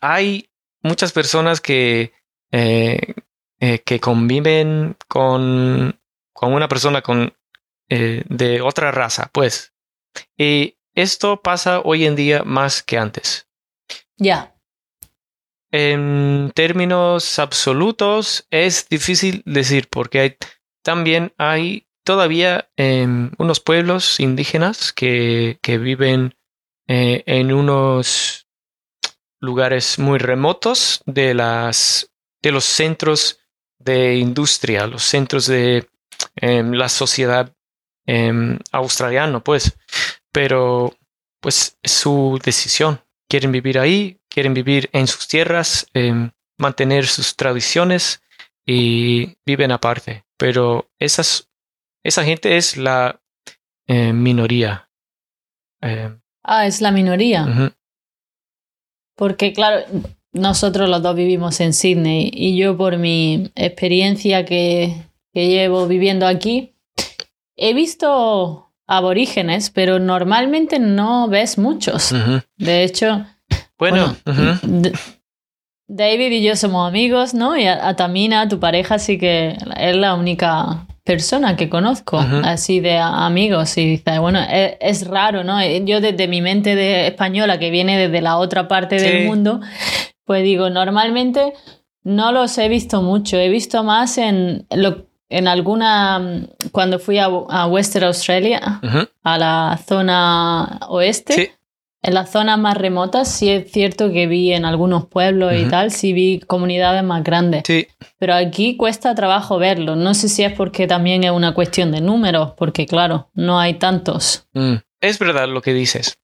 hay 0.00 0.50
muchas 0.82 1.12
personas 1.12 1.60
que, 1.60 2.12
eh, 2.50 3.14
que 3.84 4.00
conviven 4.00 4.96
con, 5.06 6.00
con, 6.32 6.52
una 6.52 6.68
persona 6.68 7.00
con, 7.00 7.32
eh, 7.88 8.24
de 8.28 8.60
otra 8.60 8.90
raza, 8.90 9.30
pues. 9.32 9.72
Y 10.36 10.78
esto 10.94 11.42
pasa 11.42 11.80
hoy 11.80 12.06
en 12.06 12.16
día 12.16 12.42
más 12.44 12.82
que 12.82 12.98
antes. 12.98 13.46
Ya. 14.16 14.57
En 15.70 16.50
términos 16.54 17.38
absolutos 17.38 18.46
es 18.50 18.88
difícil 18.88 19.42
decir 19.44 19.88
porque 19.90 20.20
hay, 20.20 20.36
también 20.82 21.32
hay 21.36 21.86
todavía 22.04 22.70
em, 22.76 23.32
unos 23.38 23.60
pueblos 23.60 24.18
indígenas 24.18 24.92
que, 24.92 25.58
que 25.62 25.76
viven 25.76 26.34
eh, 26.88 27.22
en 27.26 27.52
unos 27.52 28.46
lugares 29.40 29.98
muy 29.98 30.18
remotos 30.18 31.02
de 31.04 31.34
las 31.34 32.10
de 32.42 32.52
los 32.52 32.64
centros 32.64 33.40
de 33.78 34.16
industria, 34.16 34.86
los 34.86 35.02
centros 35.02 35.46
de 35.46 35.88
em, 36.36 36.72
la 36.72 36.88
sociedad 36.88 37.52
eh, 38.06 38.58
australiana, 38.72 39.40
pues. 39.40 39.76
Pero, 40.32 40.94
pues, 41.40 41.78
es 41.82 41.92
su 41.92 42.38
decisión. 42.42 43.00
Quieren 43.28 43.52
vivir 43.52 43.78
ahí, 43.78 44.20
quieren 44.28 44.54
vivir 44.54 44.88
en 44.92 45.06
sus 45.06 45.28
tierras, 45.28 45.86
em, 45.94 46.30
mantener 46.56 47.06
sus 47.06 47.36
tradiciones 47.36 48.22
y 48.66 49.36
viven 49.44 49.72
aparte. 49.72 50.24
Pero 50.36 50.90
esas, 50.98 51.48
esa 52.02 52.24
gente 52.24 52.56
es 52.56 52.76
la 52.76 53.20
minoría. 53.86 54.90
ah, 56.42 56.66
es 56.66 56.80
la 56.80 56.90
minoría. 56.90 57.72
Porque, 59.16 59.52
claro, 59.52 59.84
nosotros 60.32 60.88
los 60.88 61.02
dos 61.02 61.16
vivimos 61.16 61.60
en 61.60 61.72
Sydney 61.72 62.30
y 62.32 62.56
yo 62.56 62.76
por 62.76 62.98
mi 62.98 63.50
experiencia 63.54 64.44
que, 64.44 64.94
llevo 65.32 65.86
viviendo 65.86 66.26
aquí, 66.26 66.74
he 67.56 67.74
visto 67.74 68.67
aborígenes, 68.88 69.70
pero 69.70 70.00
normalmente 70.00 70.78
no 70.80 71.28
ves 71.28 71.58
muchos. 71.58 72.12
De 72.56 72.82
hecho, 72.82 73.24
bueno, 73.78 74.16
David 75.86 76.32
y 76.32 76.42
yo 76.42 76.56
somos 76.56 76.88
amigos, 76.88 77.34
¿no? 77.34 77.56
Y 77.56 77.66
a, 77.66 77.94
Tamina, 77.94 78.48
tu 78.48 78.58
pareja, 78.58 78.98
sí 78.98 79.18
que 79.18 79.56
es 79.76 79.96
la 79.96 80.14
única 80.14 80.86
persona 81.04 81.56
que 81.56 81.68
conozco, 81.68 82.18
así 82.18 82.80
de 82.80 82.98
amigos. 82.98 83.76
Y 83.78 83.86
dice, 83.86 84.18
bueno, 84.18 84.40
es, 84.40 84.76
es, 84.80 85.06
raro, 85.06 85.44
¿no? 85.44 85.62
Yo 85.64 86.00
desde 86.00 86.26
mi 86.26 86.40
mente 86.40 86.74
de 86.74 87.06
española, 87.06 87.58
que 87.58 87.70
viene 87.70 87.98
desde 87.98 88.20
la 88.20 88.38
otra 88.38 88.68
parte 88.68 88.96
del 88.96 89.26
mundo, 89.26 89.60
pues 90.24 90.42
digo, 90.42 90.70
normalmente 90.70 91.52
no 92.04 92.32
los 92.32 92.56
he 92.56 92.68
visto 92.68 93.02
mucho. 93.02 93.36
He 93.36 93.48
visto 93.48 93.84
más 93.84 94.18
en 94.18 94.66
lo 94.70 95.07
en 95.28 95.48
alguna, 95.48 96.18
mm, 96.18 96.46
cuando 96.72 96.98
fui 96.98 97.18
a, 97.18 97.28
Western 97.66 98.06
Australia, 98.06 98.80
a 99.22 99.38
la 99.38 99.78
zona 99.86 100.80
oeste, 100.88 101.58
en 102.00 102.14
las 102.14 102.30
zonas 102.30 102.58
más 102.58 102.76
remotas, 102.76 103.30
sí 103.30 103.50
es 103.50 103.70
cierto 103.72 104.12
que 104.12 104.26
vi 104.26 104.52
en 104.52 104.64
algunos 104.64 105.06
pueblos 105.06 105.52
y 105.54 105.64
tal, 105.64 105.90
sí 105.90 106.12
vi 106.12 106.40
comunidades 106.40 107.02
más 107.02 107.24
grandes. 107.24 107.64
Sí. 107.66 107.88
Pero 108.18 108.34
aquí 108.34 108.76
cuesta 108.76 109.14
trabajo 109.14 109.58
verlo. 109.58 109.96
No 109.96 110.14
sé 110.14 110.28
si 110.28 110.44
es 110.44 110.52
porque 110.52 110.86
también 110.86 111.24
es 111.24 111.32
una 111.32 111.54
cuestión 111.54 111.90
de 111.90 112.00
números, 112.00 112.52
porque 112.56 112.86
claro, 112.86 113.30
no 113.34 113.58
hay 113.58 113.74
tantos. 113.74 114.46
Mm. 114.54 114.76
Es 115.00 115.18
verdad 115.18 115.48
lo 115.48 115.60
que 115.60 115.74
dices. 115.74 116.18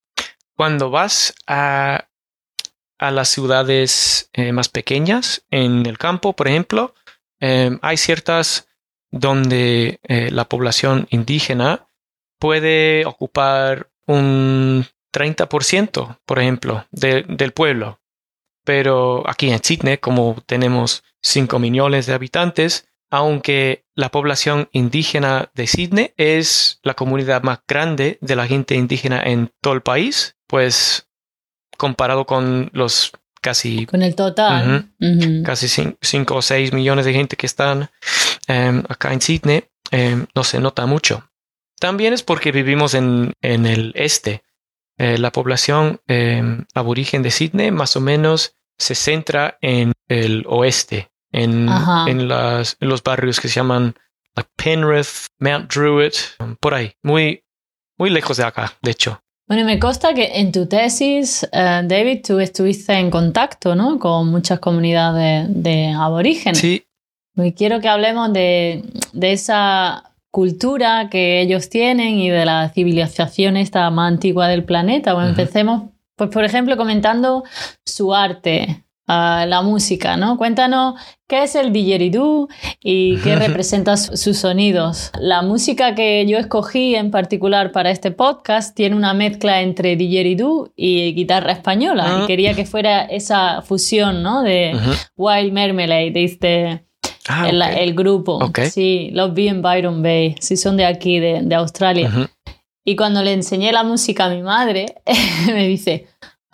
Cuando 0.56 0.90
vas 0.90 1.34
a, 1.46 2.08
a 2.98 3.10
las 3.10 3.28
ciudades 3.28 4.30
eh, 4.32 4.52
más 4.52 4.68
pequeñas, 4.68 5.44
en 5.50 5.86
el 5.86 5.98
campo, 5.98 6.34
por 6.34 6.46
ejemplo, 6.46 6.94
eh, 7.40 7.76
hay 7.82 7.96
ciertas 7.96 8.68
donde 9.14 10.00
eh, 10.03 10.31
la 10.33 10.48
población 10.48 11.07
indígena 11.11 11.87
puede 12.40 13.07
ocupar 13.07 13.88
un 14.07 14.85
30%, 15.12 16.18
por 16.27 16.38
ejemplo, 16.40 16.85
del 16.90 17.53
pueblo. 17.53 18.00
Pero 18.64 19.22
aquí 19.29 19.50
en 19.50 19.62
Sydney, 19.62 19.98
como 19.98 20.37
tenemos 20.46 21.05
5 21.22 21.61
millones 21.61 22.07
de 22.07 22.14
habitantes, 22.14 22.88
aunque 23.09 23.85
la 23.94 24.11
población 24.11 24.68
indígena 24.72 25.48
de 25.55 25.68
Sydney 25.68 26.12
es 26.16 26.81
la 26.83 26.94
comunidad 26.94 27.44
más 27.44 27.61
grande 27.68 28.18
de 28.20 28.35
la 28.35 28.48
gente 28.48 28.74
indígena 28.74 29.22
en 29.22 29.53
todo 29.61 29.74
el 29.74 29.83
país, 29.83 30.37
pues 30.48 31.09
comparado 31.79 32.27
con 32.27 32.70
los 32.72 33.12
casi... 33.40 33.87
Con 33.87 34.03
el 34.03 34.16
total. 34.16 34.90
Casi 35.44 35.68
5 36.00 36.35
o 36.35 36.42
6 36.42 36.72
millones 36.72 37.05
de 37.05 37.12
gente 37.12 37.37
que 37.37 37.46
están 37.46 37.90
em, 38.48 38.83
acá 38.88 39.12
en 39.12 39.20
Sydney, 39.20 39.64
em, 39.90 40.26
no 40.35 40.44
se 40.44 40.61
nota 40.61 40.87
mucho. 40.87 41.28
También 41.78 42.12
es 42.12 42.22
porque 42.22 42.52
vivimos 42.52 42.94
en, 42.94 43.33
en 43.42 43.66
el 43.66 43.92
este. 43.96 44.42
Eh, 44.96 45.18
la 45.18 45.33
población 45.33 46.00
em, 46.07 46.64
aborigen 46.74 47.22
de 47.22 47.30
Sydney 47.30 47.70
más 47.72 47.96
o 47.96 48.00
menos 48.00 48.57
se 48.78 48.94
centra 48.94 49.59
en 49.61 49.92
el 50.09 50.44
oeste, 50.48 51.11
en, 51.33 51.68
en, 52.07 52.28
las, 52.28 52.76
los 52.80 53.02
barrios 53.02 53.40
que 53.40 53.48
se 53.48 53.57
llaman 53.57 53.94
Penrith, 54.57 55.28
Mount 55.38 55.72
Druitt, 55.72 56.14
por 56.61 56.74
ahí, 56.74 56.92
muy, 57.02 57.44
muy 57.98 58.11
lejos 58.11 58.37
de 58.37 58.44
acá, 58.44 58.72
de 58.83 58.90
hecho. 58.90 59.20
Bueno, 59.46 59.64
me 59.64 59.78
consta 59.78 60.14
que 60.14 60.40
en 60.40 60.52
tu 60.52 60.66
tesis, 60.66 61.46
eh, 61.52 61.83
David, 61.85 62.22
tú 62.26 62.40
estuviste 62.40 62.94
en 62.94 63.11
contacto 63.11 63.74
¿no? 63.74 63.98
con 63.98 64.28
muchas 64.28 64.59
comunidades 64.59 65.46
de, 65.50 65.92
aborígenes. 65.92 66.59
Sí. 66.59 66.87
Y 67.36 67.52
quiero 67.52 67.80
que 67.80 67.88
hablemos 67.88 68.32
de, 68.32 68.84
esa 69.20 70.12
cultura 70.30 71.08
que 71.10 71.40
ellos 71.40 71.68
tienen 71.68 72.18
y 72.18 72.30
de 72.30 72.44
la 72.44 72.68
civilización 72.70 73.56
esta 73.56 73.90
más 73.90 74.12
antigua 74.12 74.48
del 74.48 74.64
planeta. 74.64 75.14
Bueno, 75.14 75.30
empecemos, 75.30 75.90
pues 76.16 76.30
por 76.30 76.44
ejemplo, 76.44 76.76
comentando 76.76 77.44
su 77.84 78.14
arte, 78.14 78.84
la 79.06 79.62
música, 79.62 80.16
¿no? 80.16 80.36
Cuéntanos 80.36 80.94
qué 81.28 81.42
es 81.42 81.54
el 81.54 81.72
didgeridoo 81.72 82.48
y 82.80 83.18
qué 83.18 83.36
representa 83.36 83.96
sus 83.96 84.38
sonidos. 84.38 85.10
La 85.20 85.42
música 85.42 85.94
que 85.94 86.24
yo 86.26 86.38
escogí 86.38 86.94
en 86.94 87.10
particular 87.10 87.72
para 87.72 87.90
este 87.90 88.10
podcast 88.10 88.74
tiene 88.74 88.96
una 88.96 89.14
mezcla 89.14 89.60
entre 89.60 89.96
didgeridoo 89.96 90.72
y 90.76 91.14
guitarra 91.14 91.52
española 91.52 92.04
y 92.06 92.22
ah. 92.22 92.24
quería 92.26 92.54
que 92.54 92.64
fuera 92.64 93.02
esa 93.02 93.62
fusión, 93.62 94.22
¿no? 94.22 94.42
De 94.42 94.76
Wild 95.16 95.52
Marmalade, 95.52 96.10
de 96.10 96.24
este... 96.24 96.84
Ah, 97.28 97.48
el, 97.48 97.94
grupo, 97.94 98.38
sí, 98.70 99.10
los 99.12 99.32
vi 99.32 99.48
en 99.48 99.62
Byron 99.62 100.02
Bay, 100.02 100.34
sí 100.40 100.56
son 100.56 100.76
de 100.76 100.84
aquí, 100.84 101.20
de, 101.20 101.54
Australia. 101.54 102.30
Y 102.84 102.96
cuando 102.96 103.22
le 103.22 103.32
enseñé 103.32 103.72
la 103.72 103.82
música 103.82 104.26
a 104.26 104.28
mi 104.28 104.42
madre, 104.42 104.96
me 105.46 105.66
dice, 105.66 106.06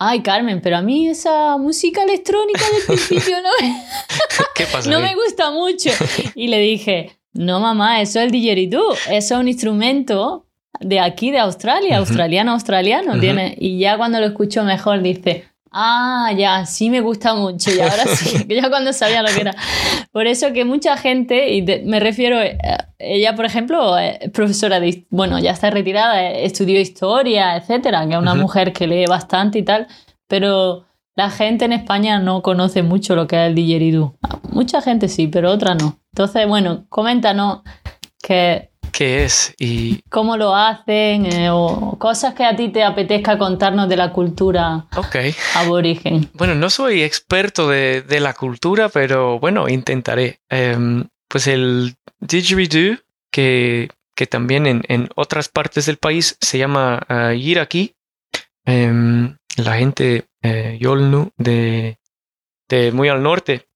Ay, 0.03 0.23
Carmen, 0.23 0.61
pero 0.61 0.77
a 0.77 0.81
mí 0.81 1.07
esa 1.07 1.57
música 1.57 2.01
electrónica 2.01 2.63
del 2.73 2.85
principio 2.87 3.35
no 3.39 3.49
me, 3.61 3.83
¿Qué 4.55 4.65
pasa 4.65 4.89
no 4.89 4.99
me 4.99 5.13
gusta 5.13 5.51
mucho. 5.51 5.91
Y 6.33 6.47
le 6.47 6.57
dije, 6.57 7.19
no 7.33 7.59
mamá, 7.59 8.01
eso 8.01 8.17
es 8.17 8.25
el 8.25 8.31
didgeridoo, 8.31 8.93
eso 9.11 9.35
es 9.35 9.39
un 9.39 9.47
instrumento 9.47 10.47
de 10.79 10.99
aquí, 10.99 11.29
de 11.29 11.37
Australia, 11.37 11.99
australiano, 11.99 12.53
australiano, 12.53 13.19
tiene. 13.19 13.55
Y 13.59 13.77
ya 13.77 13.95
cuando 13.95 14.19
lo 14.19 14.25
escucho 14.25 14.63
mejor 14.63 15.03
dice, 15.03 15.45
Ah, 15.71 16.33
ya, 16.37 16.65
sí 16.65 16.89
me 16.89 16.99
gusta 16.99 17.33
mucho 17.33 17.71
y 17.73 17.79
ahora 17.79 18.05
sí, 18.05 18.45
ya 18.49 18.69
cuando 18.69 18.91
sabía 18.91 19.21
lo 19.21 19.29
que 19.29 19.41
era. 19.41 19.55
Por 20.11 20.27
eso 20.27 20.51
que 20.51 20.65
mucha 20.65 20.97
gente, 20.97 21.53
y 21.53 21.61
me 21.85 22.01
refiero, 22.01 22.41
eh, 22.41 22.57
ella 22.99 23.35
por 23.35 23.45
ejemplo, 23.45 23.97
es 23.97 24.29
profesora 24.31 24.81
de, 24.81 25.05
bueno, 25.09 25.39
ya 25.39 25.51
está 25.51 25.69
retirada, 25.69 26.21
eh, 26.21 26.45
estudió 26.45 26.77
historia, 26.79 27.55
etcétera, 27.55 28.05
que 28.05 28.13
es 28.13 28.19
una 28.19 28.35
mujer 28.35 28.73
que 28.73 28.85
lee 28.85 29.05
bastante 29.05 29.59
y 29.59 29.63
tal, 29.63 29.87
pero 30.27 30.85
la 31.15 31.29
gente 31.29 31.65
en 31.65 31.73
España 31.73 32.19
no 32.19 32.41
conoce 32.41 32.83
mucho 32.83 33.15
lo 33.15 33.27
que 33.27 33.37
es 33.37 33.47
el 33.47 33.55
didgeridoo. 33.55 34.17
Mucha 34.49 34.81
gente 34.81 35.07
sí, 35.07 35.27
pero 35.27 35.51
otra 35.51 35.75
no. 35.75 35.99
Entonces, 36.11 36.47
bueno, 36.47 36.85
coméntanos 36.89 37.61
que 38.21 38.70
qué 38.91 39.23
es 39.23 39.53
y 39.57 40.01
cómo 40.09 40.37
lo 40.37 40.55
hacen 40.55 41.25
eh, 41.25 41.49
o 41.49 41.97
cosas 41.97 42.33
que 42.33 42.43
a 42.43 42.55
ti 42.55 42.69
te 42.69 42.83
apetezca 42.83 43.37
contarnos 43.37 43.89
de 43.89 43.97
la 43.97 44.11
cultura 44.11 44.87
aborigen. 45.55 46.29
Bueno, 46.33 46.55
no 46.55 46.69
soy 46.69 47.03
experto 47.03 47.67
de, 47.67 48.03
la 48.19 48.33
cultura, 48.33 48.89
pero 48.89 49.39
bueno, 49.39 49.67
intentaré. 49.67 50.39
Em, 50.49 51.07
pues 51.27 51.47
el 51.47 51.95
didgeridoo, 52.19 52.97
que, 53.31 53.89
que 54.15 54.27
también 54.27 54.67
en, 54.67 55.09
otras 55.15 55.49
partes 55.49 55.85
del 55.85 55.97
país 55.97 56.37
se 56.41 56.57
llama 56.57 57.01
uh, 57.09 57.33
yiraki, 57.33 57.95
em, 58.65 59.37
la 59.57 59.77
gente 59.77 60.25
eh, 60.43 60.77
Yolnu 60.79 61.31
de, 61.37 61.97
de, 62.69 62.91
muy 62.91 63.09
al 63.09 63.23
norte 63.23 63.67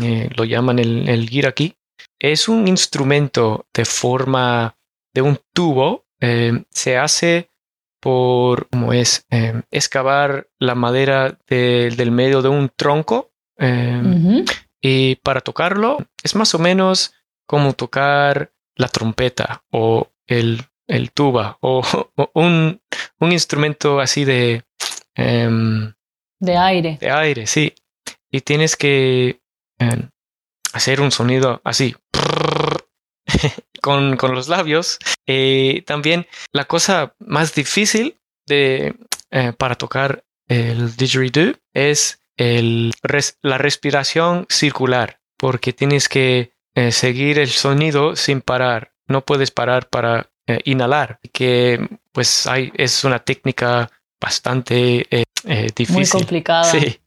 eh, 0.00 0.30
lo 0.36 0.44
llaman 0.44 0.78
el, 0.78 1.08
el 1.08 1.28
yiraki 1.28 1.74
es 2.22 2.48
un 2.48 2.68
instrumento 2.68 3.66
de 3.74 3.84
forma 3.84 4.76
de 5.12 5.22
un 5.22 5.40
tubo. 5.52 6.06
Eh, 6.20 6.64
se 6.70 6.96
hace 6.96 7.50
por, 8.00 8.68
como 8.68 8.92
es, 8.92 9.26
eh, 9.30 9.62
excavar 9.72 10.48
la 10.60 10.76
madera 10.76 11.36
del 11.48 12.12
medio 12.12 12.40
de 12.40 12.48
un 12.48 12.70
tronco. 12.74 13.32
Eh, 13.58 14.44
y 14.80 15.16
para 15.16 15.40
tocarlo 15.40 15.98
es 16.22 16.34
más 16.34 16.54
o 16.54 16.58
menos 16.58 17.12
como 17.46 17.74
tocar 17.74 18.52
la 18.76 18.88
trompeta 18.88 19.64
o 19.70 20.08
el, 20.26 20.64
tuba 21.14 21.58
o, 21.60 21.82
un, 22.34 22.80
instrumento 23.20 24.00
así 24.00 24.24
de... 24.24 24.64
Em, 25.16 25.92
de 26.38 26.56
aire. 26.56 26.98
De 27.00 27.10
aire, 27.10 27.46
sí. 27.46 27.74
Y 28.30 28.40
tienes 28.40 28.76
que 28.76 29.40
em, 29.78 30.08
hacer 30.72 31.00
un 31.00 31.10
sonido 31.10 31.60
así 31.64 31.94
con, 33.82 34.16
los 34.16 34.48
labios. 34.48 34.98
Eh, 35.26 35.82
también 35.86 36.26
la 36.52 36.64
cosa 36.64 37.14
más 37.18 37.54
difícil 37.54 38.16
de, 38.46 38.94
eh, 39.30 39.52
para 39.56 39.74
tocar 39.74 40.24
el 40.48 40.96
didgeridoo 40.96 41.54
es 41.72 42.20
el, 42.36 42.92
la 43.42 43.58
respiración 43.58 44.46
circular, 44.48 45.20
porque 45.36 45.72
tienes 45.72 46.08
que 46.08 46.52
eh, 46.74 46.92
seguir 46.92 47.38
el 47.38 47.50
sonido 47.50 48.16
sin 48.16 48.40
parar. 48.40 48.92
No 49.06 49.24
puedes 49.24 49.50
parar 49.50 49.88
para 49.88 50.28
inhalar, 50.64 51.20
que 51.32 51.88
pues 52.10 52.46
hay, 52.46 52.72
es 52.74 53.04
una 53.04 53.20
técnica 53.20 53.90
bastante 54.20 55.06
difícil. 55.74 55.94
Muy 55.94 56.06
complicada. 56.06 56.64
Sí. 56.64 57.00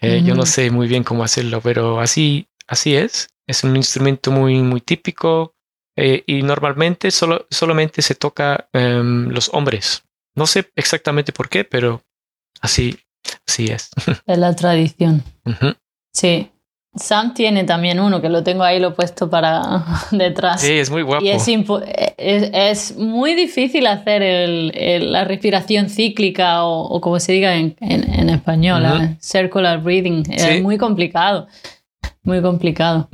Yo 0.00 0.34
no 0.34 0.46
sé 0.46 0.70
muy 0.70 0.86
bien 0.86 1.02
cómo 1.02 1.24
hacerlo, 1.24 1.60
pero 1.60 2.00
así 2.00 2.46
Así 2.68 2.96
es, 2.96 3.28
es 3.46 3.64
un 3.64 3.76
instrumento 3.76 4.30
muy, 4.30 4.60
muy 4.60 4.80
típico 4.80 5.54
eh, 5.96 6.24
y 6.26 6.42
normalmente 6.42 7.10
solo, 7.10 7.46
solamente 7.50 8.02
se 8.02 8.14
toca 8.14 8.68
um, 8.74 9.28
los 9.28 9.50
hombres. 9.54 10.04
No 10.34 10.46
sé 10.46 10.70
exactamente 10.76 11.32
por 11.32 11.48
qué, 11.48 11.64
pero 11.64 12.02
así, 12.60 12.98
así 13.46 13.66
es. 13.66 13.90
Es 14.26 14.38
la 14.38 14.54
tradición. 14.54 15.22
Sí. 16.12 16.50
Sam 16.94 17.34
tiene 17.34 17.64
también 17.64 18.00
uno, 18.00 18.22
que 18.22 18.30
lo 18.30 18.42
tengo 18.42 18.62
ahí, 18.62 18.80
lo 18.80 18.88
he 18.88 18.92
puesto 18.92 19.28
para 19.28 19.84
detrás. 20.10 20.62
Sí, 20.62 20.72
es 20.72 20.90
muy 20.90 21.02
guapo. 21.02 21.24
Y 21.24 21.28
es, 21.28 21.46
es, 22.16 22.96
muy 22.96 23.34
difícil 23.34 23.86
hacer 23.86 24.22
el, 24.22 25.12
la 25.12 25.24
respiración 25.24 25.90
cíclica 25.90 26.64
o, 26.64 27.00
como 27.00 27.20
se 27.20 27.32
diga 27.32 27.54
en, 27.54 27.76
en, 27.80 28.30
español, 28.30 28.84
¿eh? 28.86 29.16
circular 29.20 29.82
breathing. 29.82 30.24
Es 30.30 30.62
muy 30.62 30.78
complicado, 30.78 31.48
muy 32.26 32.42
complicado. 32.42 33.08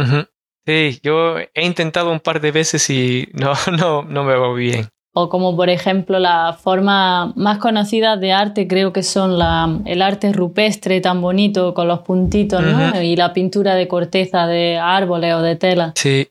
Sí, 0.66 1.00
yo 1.02 1.38
he 1.38 1.66
intentado 1.66 2.10
un 2.10 2.20
par 2.20 2.40
de 2.40 2.50
veces 2.50 2.88
y 2.90 3.28
no, 3.34 3.52
no, 3.78 4.02
no 4.02 4.24
me 4.24 4.34
va 4.34 4.52
bien 4.54 4.88
o 5.14 5.28
como 5.28 5.54
por 5.56 5.68
ejemplo 5.68 6.18
la 6.18 6.54
forma 6.54 7.32
más 7.36 7.58
conocida 7.58 8.16
de 8.16 8.32
arte 8.32 8.66
creo 8.66 8.92
que 8.92 9.02
son 9.02 9.38
la, 9.38 9.78
el 9.84 10.00
arte 10.00 10.32
rupestre 10.32 11.00
tan 11.00 11.20
bonito 11.20 11.74
con 11.74 11.86
los 11.86 12.00
puntitos 12.00 12.62
¿no? 12.62 13.02
y 13.02 13.14
la 13.16 13.32
pintura 13.32 13.74
de 13.74 13.88
corteza 13.88 14.46
de 14.46 14.78
árboles 14.78 15.34
o 15.34 15.42
de 15.42 15.56
tela. 15.56 15.92
Sí. 15.96 16.28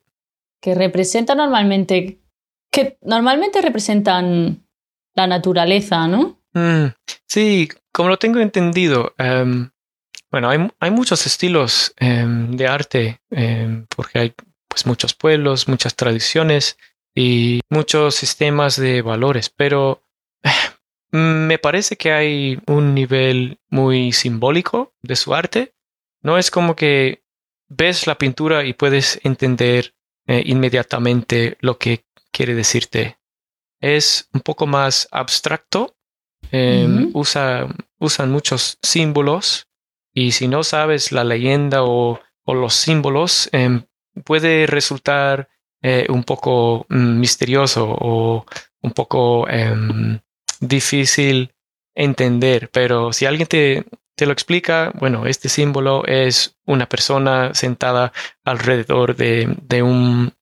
Que 0.60 0.74
representa 0.76 1.36
normalmente, 1.36 2.22
que 2.72 2.98
normalmente 3.02 3.62
representan 3.62 4.66
la 5.16 5.28
naturaleza, 5.28 6.08
¿no? 6.08 6.40
Mm, 6.54 6.88
sí, 7.28 7.68
como 7.92 8.10
lo 8.10 8.18
tengo 8.18 8.40
entendido, 8.40 9.14
em, 9.18 9.70
bueno, 10.32 10.50
hay, 10.50 10.68
hay, 10.80 10.92
muchos 10.92 11.26
estilos 11.26 11.94
em, 11.98 12.52
de 12.52 12.68
arte 12.68 13.22
em, 13.30 13.86
porque 13.94 14.20
hay 14.20 14.34
pues 14.68 14.86
muchos 14.86 15.14
pueblos, 15.14 15.68
muchas 15.68 15.96
tradiciones 15.96 16.78
y 17.14 17.60
muchos 17.70 18.16
sistemas 18.16 18.78
de 18.78 19.02
valores, 19.02 19.50
pero 19.50 20.04
me 21.12 21.60
parece 21.60 21.98
que 21.98 22.14
hay 22.14 22.60
un 22.68 22.96
nivel 22.96 23.60
muy 23.70 24.14
simbólico 24.14 24.94
de 25.02 25.18
su 25.18 25.36
arte. 25.36 25.76
No 26.22 26.38
es 26.38 26.50
como 26.50 26.76
que 26.78 27.24
ves 27.68 28.08
la 28.08 28.18
pintura 28.18 28.64
y 28.64 28.74
puedes 28.74 29.20
entender 29.24 29.94
eh, 30.28 30.44
inmediatamente 30.46 31.58
lo 31.60 31.78
que 31.78 32.06
quiere 32.32 32.56
decirte. 32.56 33.18
Es 33.82 34.30
un 34.34 34.40
poco 34.40 34.66
más 34.66 35.10
abstracto. 35.12 35.98
Em, 36.52 37.12
usa, 37.14 37.68
usan 38.00 38.32
muchos 38.32 38.78
símbolos 38.82 39.68
y 40.14 40.32
si 40.32 40.48
no 40.48 40.64
sabes 40.64 41.12
la 41.12 41.24
leyenda 41.24 41.84
o, 41.84 42.20
los 42.48 42.74
símbolos, 42.74 43.48
em, 43.54 43.86
puede 44.26 44.68
resultar 44.68 45.48
eh, 45.82 46.06
un 46.10 46.26
poco 46.26 46.86
mm, 46.90 47.20
misterioso 47.20 47.88
o 47.90 48.46
un 48.82 48.92
poco 48.92 49.48
em, 49.48 50.20
difícil 50.60 51.54
entender, 51.96 52.70
pero 52.72 53.14
si 53.14 53.26
alguien 53.26 53.48
te, 53.48 53.86
te 54.16 54.26
lo 54.26 54.34
explica, 54.34 54.92
bueno, 55.00 55.26
este 55.26 55.50
símbolo 55.50 56.06
es 56.06 56.58
una 56.66 56.88
persona 56.88 57.54
sentada 57.54 58.12
alrededor 58.44 59.16
de, 59.16 59.56
de 59.62 59.82
un, 59.82 60.34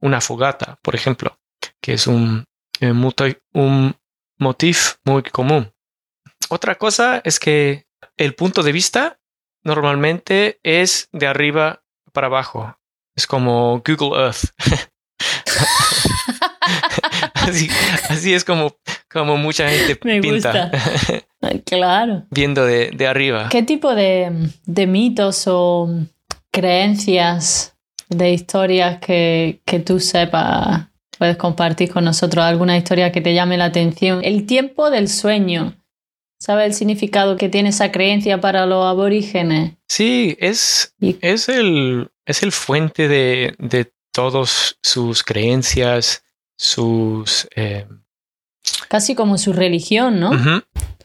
una 0.00 0.20
fogata, 0.20 0.78
por 0.82 0.94
ejemplo, 0.94 1.38
que 1.80 1.92
es 1.92 2.06
un, 2.06 2.44
eh, 2.80 2.92
un 3.52 3.96
motif 4.38 4.96
muy 5.04 5.22
común. 5.22 5.72
Otra 6.48 6.76
cosa 6.76 7.20
es 7.24 7.38
que 7.38 7.86
el 8.16 8.34
punto 8.34 8.62
de 8.62 8.72
vista 8.72 9.17
normalmente 9.68 10.58
es 10.62 11.08
de 11.12 11.26
arriba 11.26 11.84
para 12.12 12.26
abajo. 12.26 12.76
Es 13.14 13.26
como 13.26 13.82
Google 13.86 14.20
Earth. 14.20 14.44
así, 18.08 18.32
es 18.34 18.44
como, 18.44 18.76
como 19.10 19.36
mucha 19.36 19.68
gente 19.68 19.98
Me 20.04 20.20
pinta. 20.20 20.70
claro. 21.64 22.24
Viendo 22.30 22.64
de, 22.64 22.90
de, 22.90 23.06
arriba. 23.06 23.48
¿Qué 23.50 23.62
tipo 23.62 23.94
de, 23.94 24.50
de, 24.64 24.86
mitos 24.86 25.44
o 25.46 25.88
creencias 26.50 27.76
de 28.08 28.32
historias 28.32 28.98
que, 29.00 29.60
que 29.64 29.80
tú 29.80 30.00
sepas 30.00 30.86
puedes 31.18 31.36
compartir 31.36 31.92
con 31.92 32.04
nosotros? 32.04 32.44
¿Alguna 32.44 32.76
historia 32.76 33.12
que 33.12 33.20
te 33.20 33.34
llame 33.34 33.56
la 33.58 33.66
atención? 33.66 34.20
El 34.24 34.46
tiempo 34.46 34.90
del 34.90 35.08
sueño. 35.08 35.74
¿Sabe 36.38 36.66
el 36.66 36.74
significado 36.74 37.36
que 37.36 37.48
tiene 37.48 37.70
esa 37.70 37.90
creencia 37.90 38.40
para 38.40 38.64
los 38.66 38.84
aborígenes? 38.84 39.74
Sí, 39.88 40.36
es, 40.38 40.94
es, 41.00 41.48
el, 41.48 42.10
es 42.24 42.42
el 42.42 42.52
fuente 42.52 43.08
de, 43.08 43.54
de 43.58 43.92
todas 44.12 44.78
sus 44.82 45.22
creencias, 45.24 46.24
sus... 46.56 47.48
Eh, 47.56 47.86
Casi 48.88 49.14
como 49.14 49.38
su 49.38 49.52
religión, 49.52 50.20
¿no? 50.20 50.30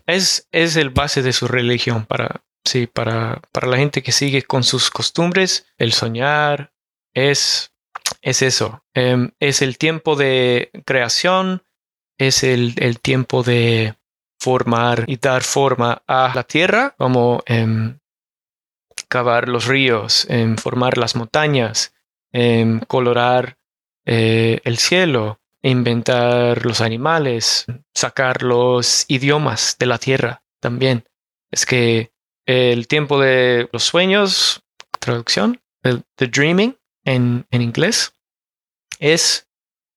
es, 0.06 0.48
es 0.52 0.76
el 0.76 0.90
base 0.90 1.22
de 1.22 1.34
su 1.34 1.48
religión 1.48 2.06
para, 2.06 2.44
sí, 2.66 2.88
para, 2.88 3.42
para 3.52 3.68
la 3.68 3.78
gente 3.78 4.04
que 4.04 4.12
sigue 4.12 4.44
con 4.44 4.64
sus 4.64 4.90
costumbres, 4.90 5.66
el 5.78 5.94
soñar, 5.94 6.74
es, 7.14 7.74
es 8.22 8.42
eso, 8.42 8.84
em, 8.94 9.32
es 9.40 9.62
el 9.62 9.78
tiempo 9.78 10.16
de 10.16 10.72
creación, 10.86 11.64
es 12.18 12.44
el, 12.44 12.76
el, 12.78 13.00
tiempo 13.00 13.44
de 13.44 13.96
formar 14.44 15.06
y 15.08 15.16
dar 15.18 15.42
forma 15.42 16.04
a 16.06 16.34
la 16.36 16.44
tierra, 16.44 16.94
como 16.98 17.42
em, 17.46 17.98
cavar 19.08 19.48
los 19.48 19.68
ríos, 19.68 20.28
em, 20.30 20.58
formar 20.58 20.98
las 20.98 21.16
montañas, 21.16 21.94
colorar 22.88 23.58
eh, 24.06 24.60
el 24.64 24.78
cielo, 24.80 25.40
inventar 25.62 26.66
los 26.66 26.82
animales, 26.82 27.66
sacar 27.94 28.42
los 28.42 29.06
idiomas 29.08 29.78
de 29.80 29.86
la 29.86 30.00
tierra 30.00 30.44
también. 30.60 31.08
Es 31.52 31.66
que 31.66 32.12
el 32.46 32.88
tiempo 32.88 33.20
de 33.20 33.70
los 33.72 33.84
sueños, 33.84 34.64
traducción, 35.00 35.62
the, 35.84 36.28
dreaming 36.28 36.76
en, 37.06 37.46
en, 37.52 37.62
inglés, 37.62 38.14
es 39.00 39.48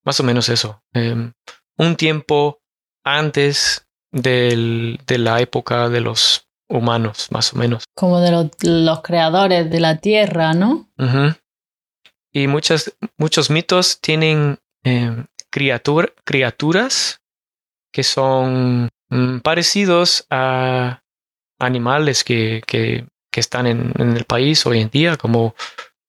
más 0.05 0.19
o 0.19 0.23
menos 0.23 0.47
eso. 0.47 0.83
Em, 0.93 1.33
un 1.77 1.95
tiempo 1.95 2.61
antes 3.03 3.86
del, 4.11 4.99
de 5.05 5.17
la 5.17 5.41
época 5.41 5.89
de 5.89 6.01
los 6.01 6.47
humanos, 6.69 7.27
más 7.31 7.53
o 7.53 7.57
menos. 7.57 7.85
Como 7.95 8.19
de 8.19 8.49
los 8.63 9.01
creadores 9.01 9.69
de 9.69 9.79
la 9.79 9.97
tierra, 9.97 10.53
¿no? 10.53 10.89
Y 12.31 12.47
muchas, 12.47 12.95
muchos 13.17 13.49
mitos 13.49 13.99
tienen 14.01 14.59
em, 14.83 15.25
criaturas 15.49 17.21
que 17.91 18.03
son 18.03 18.89
mm, 19.09 19.39
parecidos 19.39 20.25
a 20.29 21.01
animales 21.59 22.23
que, 22.23 22.61
que, 22.67 23.07
que 23.31 23.39
están 23.39 23.65
en, 23.65 23.93
en, 23.97 24.15
el 24.15 24.25
país 24.25 24.65
hoy 24.65 24.81
en 24.81 24.89
día, 24.89 25.17
como, 25.17 25.55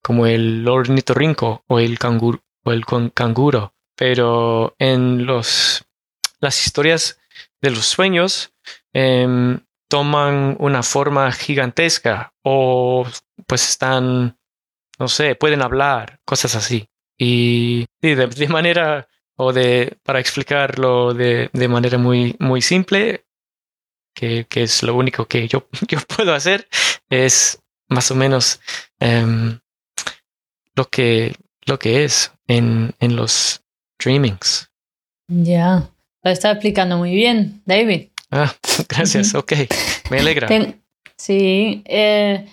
como 0.02 0.26
el 0.26 0.66
ornitorrinco 0.68 1.62
o 1.66 1.78
el 1.78 1.98
canguro, 1.98 2.42
o 2.64 2.72
el 2.72 2.84
canguro. 3.14 3.72
Pero 3.96 4.74
en 4.78 5.24
los, 5.24 5.84
las 6.40 6.66
historias 6.66 7.17
de 7.60 7.70
los 7.70 7.86
sueños 7.86 8.52
em, 8.92 9.60
toman 9.88 10.56
una 10.58 10.82
forma 10.82 11.32
gigantesca 11.32 12.32
o 12.42 13.06
pues 13.46 13.68
están, 13.68 14.38
no 14.98 15.08
sé, 15.08 15.34
pueden 15.34 15.62
hablar, 15.62 16.20
cosas 16.24 16.54
así. 16.54 16.88
Y 17.16 17.86
de 18.00 18.48
manera 18.48 19.08
o 19.40 19.52
de, 19.52 19.96
para 20.02 20.18
explicarlo 20.18 21.14
de, 21.14 21.48
de 21.52 21.68
manera 21.68 21.96
muy, 21.96 22.34
muy 22.40 22.60
simple, 22.60 23.24
que, 24.12 24.46
que, 24.48 24.64
es 24.64 24.82
lo 24.82 24.96
único 24.96 25.26
que 25.26 25.46
yo, 25.46 25.68
yo 25.88 26.00
puedo 26.00 26.34
hacer, 26.34 26.68
es 27.08 27.62
más 27.88 28.10
o 28.10 28.16
menos 28.16 28.60
um, 29.00 29.58
lo, 30.74 30.88
que, 30.90 31.36
lo 31.66 31.78
que 31.78 32.02
es 32.02 32.32
en, 32.48 32.94
en 32.98 33.14
los 33.14 33.62
dreamings. 33.98 34.70
Ya, 35.28 35.88
lo 36.22 36.30
está 36.30 36.50
explicando 36.50 36.98
muy 36.98 37.14
bien, 37.14 37.62
David. 37.64 38.08
Ah, 38.30 38.52
gracias, 38.88 39.34
ok, 39.34 39.52
me 40.10 40.20
alegra. 40.20 40.48
sí, 41.16 41.82
eh, 41.86 42.46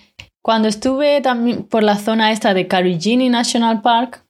cuando 0.46 0.68
estuve 0.68 1.20
también 1.22 1.64
por 1.64 1.82
la 1.82 1.96
zona 1.96 2.30
esta 2.30 2.54
de 2.54 2.68
Carigini 2.68 3.28
National 3.28 3.82
Park, 3.82 4.22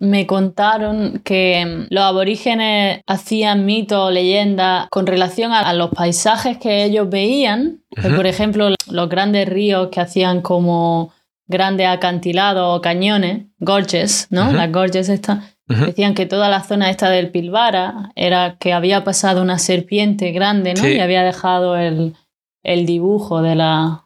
me 0.00 0.26
contaron 0.26 1.20
que 1.24 1.64
mm, 1.64 1.94
los 1.94 2.02
aborígenes 2.02 3.02
hacían 3.06 3.64
mitos 3.64 4.08
o 4.08 4.10
leyendas 4.10 4.88
con 4.90 5.06
relación 5.06 5.52
a, 5.52 5.72
los 5.74 5.90
paisajes 5.90 6.58
que 6.58 6.82
ellos 6.82 7.08
veían. 7.08 7.84
Por 8.16 8.26
ejemplo, 8.26 8.70
los 8.90 9.08
grandes 9.08 9.48
ríos 9.48 9.90
que 9.92 10.00
hacían 10.00 10.40
como 10.40 11.12
grandes 11.46 11.86
acantilados 11.86 12.76
o 12.76 12.80
cañones, 12.80 13.46
gorges, 13.60 14.26
¿no? 14.30 14.50
Las 14.50 14.72
gorges 14.72 15.08
estas. 15.08 15.44
Decían 15.86 16.14
que 16.14 16.26
toda 16.26 16.48
la 16.48 16.62
zona 16.62 16.90
esta 16.90 17.10
del 17.10 17.30
Pilbara 17.30 18.12
era 18.14 18.56
que 18.58 18.72
había 18.72 19.04
pasado 19.04 19.42
una 19.42 19.58
serpiente 19.58 20.32
grande, 20.32 20.74
¿no? 20.74 20.88
Y 20.88 21.00
había 21.00 21.22
dejado 21.22 21.76
el, 21.76 22.14
el 22.62 22.86
dibujo 22.86 23.42
de 23.42 23.54
la, 23.54 24.04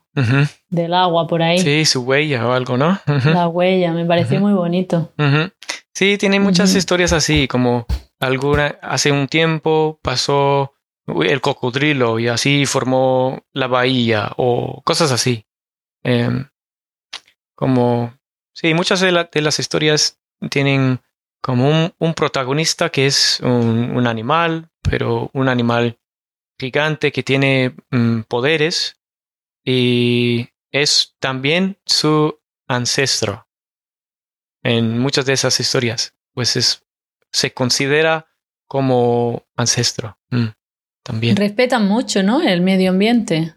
del 0.69 0.95
agua 0.95 1.27
por 1.27 1.43
ahí. 1.43 1.59
Sí, 1.59 1.85
su 1.85 2.03
huella 2.03 2.47
o 2.47 2.53
algo, 2.53 2.77
¿no? 2.77 2.99
La 3.07 3.49
huella, 3.49 3.93
me 3.93 4.05
pareció 4.05 4.41
muy 4.41 4.53
bonito. 4.53 5.13
Sí, 5.95 6.19
tiene 6.19 6.41
muchas 6.41 6.75
historias 6.75 7.13
así, 7.13 7.49
como 7.49 7.87
alguna, 8.21 8.79
hace 8.83 9.13
un 9.13 9.29
tiempo 9.29 9.99
pasó 10.03 10.73
el 11.07 11.41
cocodrilo 11.41 12.19
y 12.19 12.29
así 12.29 12.67
formó 12.67 13.45
la 13.53 13.67
bahía 13.67 14.33
o 14.37 14.83
cosas 14.83 15.13
así. 15.13 15.47
Em, 16.03 16.49
como, 17.55 18.15
sí, 18.53 18.75
muchas 18.75 19.01
de, 19.01 19.13
las 19.13 19.59
historias 19.59 20.21
tienen 20.51 21.01
como 21.41 21.93
un, 21.99 22.15
protagonista 22.15 22.91
que 22.91 23.07
es 23.07 23.41
un, 23.41 24.07
animal, 24.07 24.71
pero 24.83 25.31
un 25.33 25.49
animal 25.49 25.99
gigante 26.59 27.13
que 27.13 27.23
tiene 27.23 27.75
mm, 27.91 28.23
poderes 28.23 28.97
y 29.65 30.49
es 30.73 31.15
también 31.19 31.79
su 31.87 32.39
ancestro. 32.67 33.47
En 34.63 34.99
muchas 34.99 35.27
de 35.27 35.35
esas 35.35 35.61
historias, 35.61 36.15
pues 36.33 36.57
es, 36.57 36.83
se 37.31 37.53
considera 37.53 38.27
como 38.67 39.45
ancestro 39.55 40.19
mm, 40.31 40.47
también. 41.03 41.37
Respetan 41.37 41.87
mucho, 41.87 42.23
¿no? 42.23 42.43
El 42.43 42.63
medio 42.63 42.91
ambiente. 42.91 43.55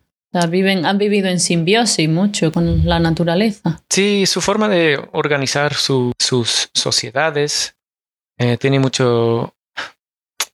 Viven, 0.50 0.86
han 0.86 0.98
vivido 0.98 1.28
en 1.28 1.40
simbiosis 1.40 2.10
mucho 2.10 2.52
con 2.52 2.86
la 2.86 3.00
naturaleza. 3.00 3.84
Sí, 3.90 4.26
su 4.26 4.42
forma 4.42 4.68
de 4.70 5.00
organizar 5.12 5.74
sus 5.74 6.70
sociedades 6.74 7.76
eh, 8.38 8.58
tiene 8.58 8.80
mucho, 8.80 9.56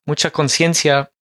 mucha 0.05 0.31
conciencia 0.31 1.11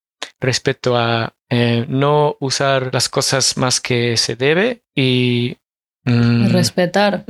respecto 0.41 0.97
a 0.97 1.35
eh, 1.51 1.85
no 1.89 2.37
usar 2.41 2.91
las 2.93 3.09
cosas 3.09 3.57
más 3.57 3.81
que 3.81 4.17
se 4.17 4.37
debe 4.37 4.83
y 4.95 5.57
mm, 6.05 6.51
respetar. 6.51 7.25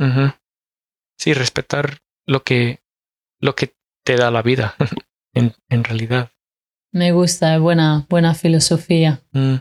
Sí, 1.18 1.32
respetar 1.32 1.98
lo 2.26 2.42
que, 2.42 2.80
lo 3.40 3.54
que 3.54 3.74
te 4.04 4.16
da 4.16 4.30
la 4.30 4.42
vida, 4.42 4.74
en, 5.34 5.54
en, 5.68 5.84
realidad. 5.84 6.30
Me 6.92 7.12
gusta, 7.12 7.54
es 7.54 7.60
buena, 7.60 8.06
buena 8.08 8.34
filosofía. 8.34 9.20
Mm. 9.32 9.56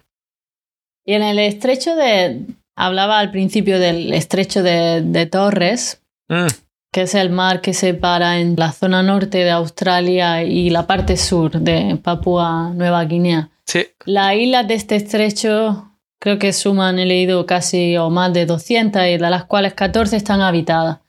Y 1.06 1.14
en 1.14 1.24
el 1.24 1.40
estrecho 1.40 1.96
de. 1.96 2.42
Hablaba 2.76 3.20
al 3.20 3.30
principio 3.30 3.78
del 3.80 4.14
estrecho 4.14 4.64
de, 4.64 5.28
Torres, 5.32 6.02
mm. 6.28 6.48
que 6.92 7.04
es 7.04 7.14
el 7.14 7.30
mar 7.30 7.62
que 7.62 7.74
separa 7.74 8.40
en 8.40 8.56
la 8.58 8.72
zona 8.72 9.04
norte 9.04 9.40
de 9.40 9.52
Australia 9.52 10.42
y 10.42 10.72
la 10.72 10.88
parte 10.88 11.16
sur 11.18 11.52
de 11.52 12.00
Papúa 12.02 12.72
Nueva 12.74 13.06
Guinea. 13.06 13.52
Sí. 13.68 13.86
Las 14.06 14.36
islas 14.36 14.68
de 14.68 14.74
este 14.74 14.96
estrecho 14.96 15.92
creo 16.20 16.40
que 16.40 16.52
suman, 16.52 16.98
he 17.00 17.06
leído 17.06 17.46
casi 17.46 17.96
o 17.98 18.10
más 18.10 18.34
de 18.34 18.46
200 18.46 19.04
y 19.04 19.18
de 19.18 19.30
las 19.30 19.44
cuales 19.44 19.74
14 19.74 20.16
están 20.16 20.42
habitadas. 20.42 21.00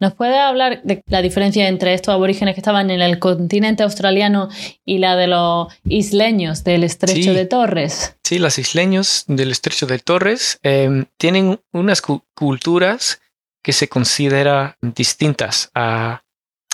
¿Nos 0.00 0.14
puede 0.14 0.38
hablar 0.38 0.82
de 0.82 1.04
la 1.08 1.20
diferencia 1.20 1.68
entre 1.68 1.92
estos 1.92 2.14
aborígenes 2.14 2.54
que 2.54 2.60
estaban 2.60 2.90
en 2.90 3.02
el 3.02 3.18
continente 3.18 3.82
australiano 3.82 4.48
y 4.82 4.96
la 4.96 5.14
de 5.14 5.26
los 5.26 5.68
isleños 5.84 6.64
del 6.64 6.84
estrecho 6.84 7.34
de 7.34 7.44
Torres? 7.44 8.16
Sí, 8.24 8.38
los 8.38 8.58
isleños 8.58 9.24
del 9.26 9.50
estrecho 9.50 9.86
de 9.86 9.98
Torres 9.98 10.58
em, 10.62 11.04
tienen 11.18 11.60
unas 11.72 12.00
culturas 12.00 13.20
que 13.62 13.74
se 13.74 13.88
consideran 13.88 14.74
distintas 14.80 15.70
a, 15.74 16.22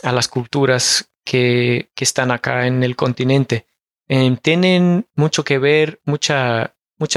las 0.05 0.29
culturas 0.29 1.11
que, 1.25 1.89
están 1.97 2.31
acá 2.31 2.69
en 2.69 2.85
el 2.85 2.95
continente. 2.95 3.67
Em, 4.07 4.37
tienen 4.37 5.09
mucho 5.17 5.43
que 5.43 5.59
ver, 5.59 6.01
muchas 6.05 6.71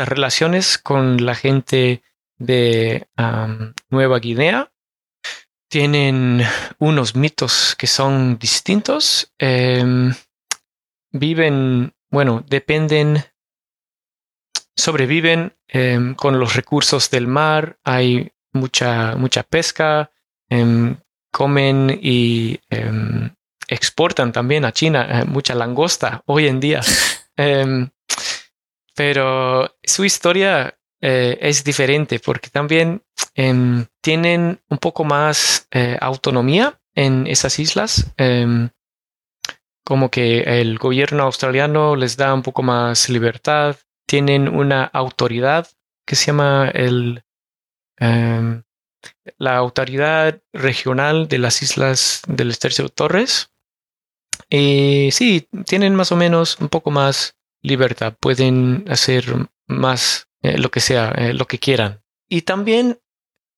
relaciones 0.10 0.80
con 0.80 1.24
la 1.24 1.36
gente 1.36 2.01
de 2.39 3.05
Nueva 3.91 4.18
Guinea 4.18 4.72
tienen 5.70 6.44
unos 6.80 7.16
mitos 7.16 7.76
que 7.78 7.88
son 7.88 8.38
distintos. 8.38 9.32
Em, 9.38 10.14
viven, 11.12 11.94
bueno, 12.10 12.44
dependen, 12.48 13.24
sobreviven 14.76 15.56
em, 15.68 16.16
con 16.16 16.40
los 16.40 16.56
recursos 16.56 17.10
del 17.10 17.28
mar. 17.28 17.80
Hay 17.84 18.32
mucha, 18.52 19.16
mucha 19.16 19.44
pesca. 19.44 20.12
Em, 20.50 20.98
comen 21.32 22.00
y 22.02 22.60
exportan 23.68 24.32
también 24.32 24.66
a 24.66 24.72
China 24.72 25.22
eh, 25.22 25.26
mucha 25.26 25.54
langosta 25.54 26.24
hoy 26.26 26.48
en 26.48 26.60
día. 26.60 26.82
pero 28.96 29.78
su 29.84 30.04
historia 30.04 30.78
eh, 31.00 31.38
es 31.40 31.64
diferente 31.64 32.20
porque 32.20 32.50
también 32.50 33.02
tienen 34.10 34.60
un 34.70 34.80
poco 34.80 35.03
más 35.03 35.68
eh, 35.70 35.95
autonomía 36.01 36.82
en 36.95 37.28
esas 37.28 37.60
islas. 37.60 38.12
Em, 38.18 38.72
como 39.86 40.10
que 40.10 40.62
el 40.62 40.80
gobierno 40.80 41.22
australiano 41.22 41.95
les 41.95 42.18
da 42.18 42.34
un 42.34 42.41
poco 42.41 42.64
más 42.64 43.07
libertad. 43.07 43.78
Tienen 44.07 44.47
una 44.47 44.84
autoridad 44.84 45.68
que 46.07 46.16
se 46.16 46.26
llama 46.26 46.72
el, 46.74 47.24
em, 47.99 48.64
la 49.38 49.57
autoridad 49.57 50.41
regional 50.53 51.28
de 51.28 51.38
las 51.38 51.62
islas 51.62 52.24
del 52.28 52.49
de 52.49 52.89
Torres. 52.89 53.51
Y 54.49 55.10
sí, 55.12 55.47
tienen 55.68 55.93
más 55.93 56.12
o 56.12 56.16
menos 56.16 56.60
un 56.60 56.70
poco 56.70 56.89
más 56.89 57.36
libertad. 57.62 58.16
Pueden 58.20 58.86
hacer 58.89 59.26
más 59.68 60.28
eh, 60.41 60.57
lo 60.57 60.72
que 60.72 60.80
sea, 60.80 61.12
eh, 61.12 61.34
lo 61.34 61.45
que 61.45 61.60
quieran. 61.60 62.01
Y 62.28 62.41
también 62.41 62.97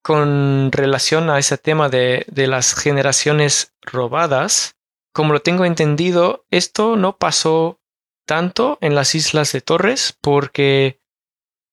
con 0.01 0.71
relación 0.71 1.29
a 1.29 1.39
ese 1.39 1.57
tema 1.57 1.89
de, 1.89 2.25
de, 2.27 2.47
las 2.47 2.73
generaciones 2.73 3.73
robadas, 3.81 4.75
como 5.13 5.33
lo 5.33 5.41
tengo 5.41 5.65
entendido, 5.65 6.45
esto 6.49 6.95
no 6.95 7.17
pasó 7.17 7.79
tanto 8.25 8.77
en 8.81 8.95
las 8.95 9.13
islas 9.15 9.51
de 9.51 9.61
Torres 9.61 10.17
porque 10.21 11.01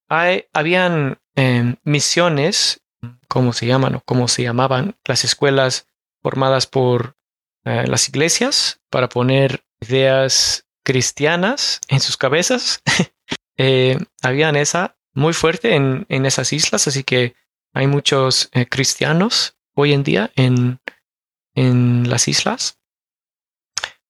hay, 0.09 0.47
habían 0.53 1.21
em, 1.37 1.77
misiones, 1.85 2.83
como 3.29 3.53
se 3.53 3.67
llaman 3.67 3.95
o 3.97 4.01
como 4.01 4.29
se 4.29 4.43
llamaban, 4.43 4.97
las 5.05 5.25
escuelas 5.25 5.87
formadas 6.23 6.67
por 6.67 7.17
eh, 7.65 7.85
las 7.87 8.09
iglesias 8.09 8.81
para 8.91 9.09
poner 9.09 9.65
ideas 9.81 10.67
cristianas 10.85 11.81
en 11.89 12.01
sus 12.01 12.17
cabezas. 12.17 12.83
habían 14.23 14.57
esa 14.57 14.97
muy 15.15 15.33
fuerte 15.33 15.75
en, 15.75 16.07
esas 16.09 16.53
islas, 16.53 16.87
así 16.87 17.03
que 17.03 17.35
hay 17.79 17.87
muchos 17.87 18.49
eh, 18.55 18.67
cristianos 18.67 19.57
hoy 19.73 19.93
en 19.93 20.03
día 20.03 20.33
en, 20.35 20.81
en 21.55 22.11
las 22.11 22.27
islas, 22.27 22.77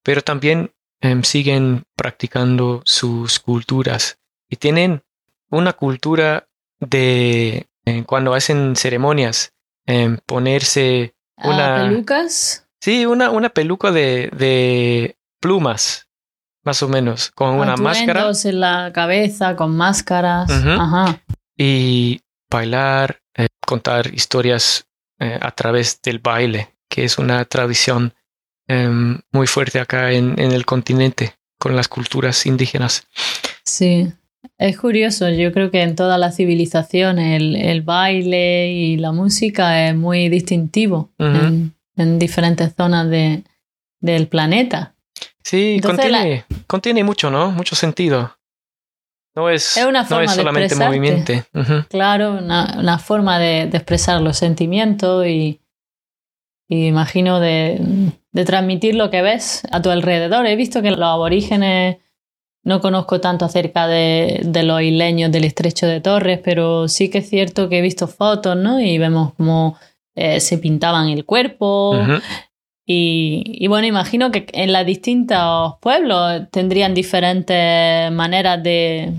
pero 0.02 0.22
también 0.22 0.72
em, 1.02 1.22
siguen 1.22 1.84
practicando 1.94 2.80
sus 2.86 3.38
culturas 3.38 4.18
y 4.48 4.56
tienen 4.56 5.02
una 5.50 5.74
cultura 5.74 6.48
de 6.80 7.68
eh, 7.84 8.04
cuando 8.06 8.32
hacen 8.32 8.74
ceremonias, 8.74 9.52
em, 9.84 10.16
ponerse 10.24 11.14
ah, 11.36 11.48
una... 11.50 11.76
¿Pelucas? 11.76 12.66
Sí, 12.80 13.04
una, 13.04 13.28
una 13.28 13.50
peluca 13.50 13.92
de, 13.92 14.30
de 14.34 15.18
plumas 15.40 16.08
más 16.64 16.82
o 16.82 16.88
menos, 16.88 17.32
con 17.32 17.50
una 17.50 17.76
máscara. 17.76 18.30
en 18.44 18.60
la 18.60 18.92
cabeza, 18.94 19.56
con 19.56 19.76
máscaras. 19.76 20.50
Ajá. 20.50 21.20
Y 21.54 22.22
bailar, 22.50 23.20
contar 23.68 24.14
historias 24.14 24.88
eh, 25.20 25.38
a 25.40 25.50
través 25.50 26.00
del 26.00 26.20
baile, 26.20 26.68
que 26.88 27.04
es 27.04 27.18
una 27.18 27.44
tradición 27.44 28.14
em, 28.66 29.20
muy 29.30 29.46
fuerte 29.46 29.78
acá 29.78 30.10
en, 30.12 30.40
en, 30.40 30.52
el 30.52 30.64
continente, 30.64 31.34
con 31.58 31.76
las 31.76 31.86
culturas 31.86 32.46
indígenas. 32.46 33.06
Sí, 33.64 34.10
es 34.56 34.78
curioso, 34.78 35.28
yo 35.28 35.52
creo 35.52 35.70
que 35.70 35.82
en 35.82 35.96
toda 35.96 36.16
la 36.16 36.32
civilización 36.32 37.18
el, 37.18 37.56
el 37.56 37.82
baile 37.82 38.72
y 38.72 38.96
la 38.96 39.12
música 39.12 39.86
es 39.86 39.94
muy 39.94 40.30
distintivo 40.30 41.12
en, 41.18 41.74
en, 41.96 42.18
diferentes 42.18 42.74
zonas 42.74 43.10
de, 43.10 43.44
del 44.00 44.28
planeta. 44.28 44.94
Sí, 45.42 45.78
contiene, 45.82 46.46
contiene 46.66 47.04
mucho, 47.04 47.30
¿no? 47.30 47.50
Mucho 47.50 47.76
sentido. 47.76 48.38
No 49.39 49.49
es, 49.49 49.78
una 49.89 50.05
forma 50.05 50.24
no 50.24 50.30
es 50.30 50.36
solamente 50.36 50.74
movimiento. 50.74 51.32
Claro, 51.89 52.39
una, 52.39 52.99
forma 52.99 53.39
de, 53.39 53.62
expresar 53.62 54.20
los 54.20 54.36
sentimientos 54.36 55.28
y, 55.28 55.61
imagino 56.68 57.39
de, 57.39 57.80
transmitir 58.45 58.97
lo 58.97 59.11
que 59.11 59.22
ves 59.22 59.62
a 59.70 59.80
tu 59.80 59.91
alrededor. 59.91 60.45
He 60.45 60.57
visto 60.57 60.82
que 60.82 60.91
los 60.91 61.01
aborígenes, 61.03 61.99
no 62.64 62.80
conozco 62.80 63.20
tanto 63.20 63.45
acerca 63.45 63.86
de, 63.86 64.41
los 64.64 64.82
isleños 64.82 65.30
del 65.30 65.45
estrecho 65.45 65.86
de 65.86 66.01
Torres, 66.01 66.41
pero 66.43 66.89
sí 66.89 67.09
que 67.09 67.18
es 67.18 67.28
cierto 67.28 67.68
que 67.68 67.78
he 67.78 67.82
visto 67.82 68.09
fotos, 68.09 68.57
¿no? 68.57 68.80
Y 68.80 68.99
vemos 68.99 69.34
cómo 69.36 69.78
eh, 70.16 70.41
se 70.41 70.59
pintaban 70.59 71.11
el 71.11 71.24
cuerpo, 71.24 71.97
y, 72.91 73.66
bueno, 73.68 73.86
imagino 73.86 74.30
que 74.30 74.47
en 74.55 74.72
los 74.72 74.86
distintos 74.86 75.74
pueblos 75.82 76.45
tendrían 76.51 76.95
diferentes 76.95 78.11
maneras 78.11 78.62
de, 78.62 79.12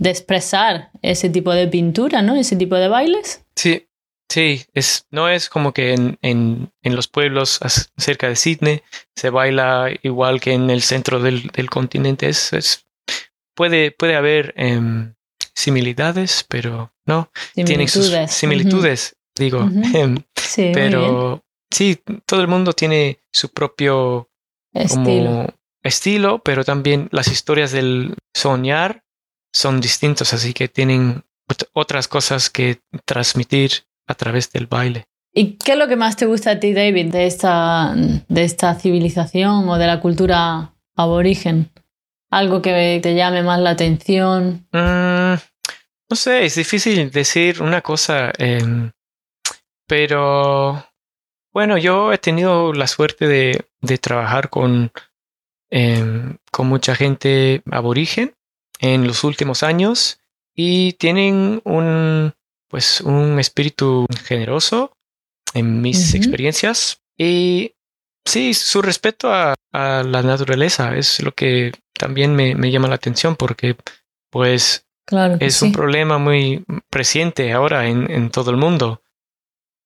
expresar 0.00 0.90
ese 1.02 1.28
tipo 1.30 1.52
de 1.52 1.66
pintura, 1.68 2.22
¿no? 2.22 2.36
Ese 2.36 2.56
tipo 2.56 2.76
de 2.76 2.88
bailes. 2.88 3.44
Sí, 3.56 3.86
sí, 4.28 4.64
es, 4.74 5.06
no 5.10 5.28
es 5.28 5.48
como 5.48 5.72
que 5.72 5.92
en, 5.92 6.18
en, 6.22 6.70
en 6.82 6.96
los 6.96 7.08
pueblos 7.08 7.60
cerca 7.96 8.28
de 8.28 8.36
Sydney 8.36 8.82
se 9.16 9.30
baila 9.30 9.88
igual 10.02 10.40
que 10.40 10.52
en 10.52 10.70
el 10.70 10.82
centro 10.82 11.20
del, 11.20 11.48
del 11.48 11.70
continente. 11.70 12.28
Es, 12.28 12.52
es, 12.52 12.86
puede, 13.54 13.90
puede 13.90 14.14
haber 14.14 14.54
em, 14.56 15.14
similitudes, 15.54 16.44
pero 16.48 16.92
no. 17.06 17.30
Tienen 17.54 17.88
sus 17.88 18.12
similitudes. 18.28 19.16
digo. 19.36 19.68
Sí, 20.48 20.62
bien. 20.62 20.72
Pero 20.72 21.44
sí, 21.70 22.00
todo 22.24 22.40
el 22.40 22.48
mundo 22.48 22.72
tiene 22.72 23.18
su 23.30 23.50
propio 23.50 24.30
Estilo. 24.72 25.04
como 25.04 25.54
estilo, 25.82 26.38
pero 26.38 26.64
también 26.64 27.08
las 27.12 27.28
historias 27.28 27.70
del 27.70 28.14
soñar 28.34 29.04
son 29.52 29.80
distintos, 29.80 30.32
así 30.34 30.52
que 30.52 30.68
tienen 30.68 31.24
ot- 31.48 31.68
otras 31.72 32.08
cosas 32.08 32.50
que 32.50 32.80
transmitir 33.04 33.70
a 34.06 34.14
través 34.14 34.50
del 34.52 34.66
baile. 34.66 35.06
¿Y 35.34 35.56
qué 35.56 35.72
es 35.72 35.78
lo 35.78 35.88
que 35.88 35.96
más 35.96 36.16
te 36.16 36.26
gusta 36.26 36.52
a 36.52 36.60
ti, 36.60 36.72
David, 36.72 37.12
de 37.12 37.26
esta, 37.26 37.94
de 37.94 38.42
esta 38.44 38.74
civilización 38.74 39.68
o 39.68 39.78
de 39.78 39.86
la 39.86 40.00
cultura 40.00 40.74
aborigen? 40.96 41.70
Algo 42.30 42.60
que 42.60 42.98
te 43.02 43.14
llame 43.14 43.42
más 43.42 43.60
la 43.60 43.70
atención. 43.70 44.66
Mm, 44.72 45.34
no 46.10 46.16
sé, 46.16 46.44
es 46.44 46.54
difícil 46.56 47.10
decir 47.10 47.62
una 47.62 47.80
cosa, 47.82 48.32
em, 48.38 48.90
pero 49.86 50.84
bueno, 51.52 51.78
yo 51.78 52.12
he 52.12 52.18
tenido 52.18 52.72
la 52.72 52.86
suerte 52.86 53.26
de, 53.26 53.66
de 53.80 53.98
trabajar 53.98 54.50
con, 54.50 54.92
em, 55.70 56.36
con 56.50 56.66
mucha 56.68 56.94
gente 56.94 57.62
aborigen 57.70 58.34
en 58.78 59.06
los 59.06 59.24
últimos 59.24 59.62
años 59.62 60.20
y 60.54 60.94
tienen 60.94 61.60
un, 61.64 62.34
pues, 62.68 63.00
un 63.00 63.38
espíritu 63.38 64.06
generoso 64.24 64.92
en 65.54 65.80
mis 65.80 66.14
experiencias 66.14 67.00
y 67.16 67.74
sí, 68.24 68.54
su 68.54 68.82
respeto 68.82 69.32
a, 69.32 69.54
a 69.72 70.02
la 70.02 70.22
naturaleza 70.22 70.96
es 70.96 71.20
lo 71.22 71.32
que 71.34 71.72
también 71.94 72.34
me, 72.34 72.54
me 72.54 72.70
llama 72.70 72.88
la 72.88 72.96
atención 72.96 73.36
porque 73.36 73.76
pues 74.30 74.84
Claro 75.08 75.38
es 75.40 75.56
sí. 75.56 75.64
un 75.64 75.72
problema 75.72 76.18
muy 76.18 76.64
presente 76.90 77.52
ahora 77.52 77.88
en, 77.88 78.10
en 78.10 78.30
todo 78.30 78.50
el 78.50 78.58
mundo. 78.58 79.02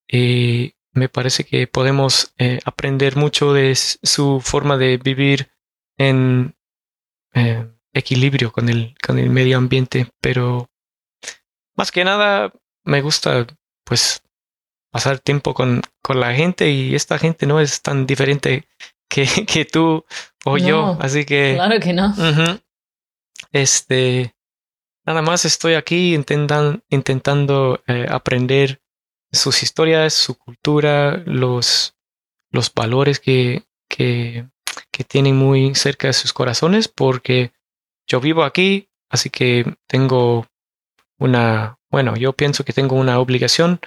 Y 0.09 0.75
me 0.93 1.09
parece 1.09 1.45
que 1.45 1.69
podemos 1.69 2.35
eh, 2.39 2.59
aprender 2.65 3.15
mucho 3.15 3.53
de 3.53 3.75
su 3.77 4.41
forma 4.41 4.77
de 4.77 4.97
vivir 4.97 5.53
en 5.97 6.57
eh, 7.35 7.72
equilibrio 7.93 8.53
con 8.53 8.69
el, 8.69 8.95
con 9.05 9.19
el 9.19 9.31
medio 9.31 9.59
ambiente. 9.59 10.09
Pero 10.21 10.71
más 11.77 11.91
que 11.93 12.05
nada 12.05 12.53
me 12.85 13.01
gusta 13.01 13.47
pues 13.85 14.23
pasar 14.91 15.19
tiempo 15.21 15.55
con, 15.55 15.83
con 16.03 16.21
la 16.21 16.35
gente 16.35 16.71
y 16.71 16.95
esta 16.95 17.19
gente 17.19 17.47
no 17.47 17.61
es 17.61 17.81
tan 17.83 18.07
diferente 18.07 18.69
que, 19.09 19.27
que 19.47 19.65
tú 19.65 20.05
o 20.45 20.59
yo. 20.59 20.97
Así 21.01 21.25
que... 21.25 21.55
Claro 21.55 21.81
que 21.81 21.93
no. 21.93 22.15
Este, 23.53 24.35
nada 25.05 25.23
más 25.23 25.45
estoy 25.45 25.75
aquí 25.75 26.15
intentan- 26.15 26.83
intentando 26.89 27.83
eh, 27.87 28.07
aprender 28.09 28.81
sus 29.31 29.63
historias, 29.63 30.15
su 30.15 30.37
cultura, 30.37 31.23
los, 31.27 31.95
los 32.51 32.73
valores 32.73 33.19
que, 33.19 33.65
que, 33.89 34.47
que 34.91 35.05
tienen 35.05 35.37
muy 35.37 35.75
cerca 35.75 36.07
de 36.09 36.13
sus 36.13 36.33
corazones, 36.33 36.89
porque 36.89 37.53
yo 38.07 38.21
vivo 38.21 38.43
aquí, 38.45 38.89
así 39.11 39.31
que 39.31 39.65
tengo 39.87 40.47
una, 41.19 41.79
bueno, 41.91 42.17
yo 42.17 42.33
pienso 42.33 42.65
que 42.65 42.73
tengo 42.73 42.97
una 42.97 43.19
obligación 43.19 43.81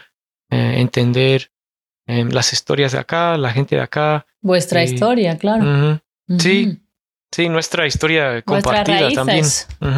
eh, 0.50 0.76
entender 0.78 1.52
eh, 2.08 2.24
las 2.26 2.54
historias 2.54 2.92
de 2.92 3.00
acá, 3.00 3.38
la 3.38 3.52
gente 3.52 3.76
de 3.76 3.82
acá. 3.82 4.26
Vuestra 4.42 4.84
historia, 4.84 5.38
claro. 5.38 6.00
Sí. 6.40 6.80
Sí, 7.32 7.50
nuestra 7.50 7.86
historia 7.86 8.42
compartida 8.44 9.10
también. 9.12 9.44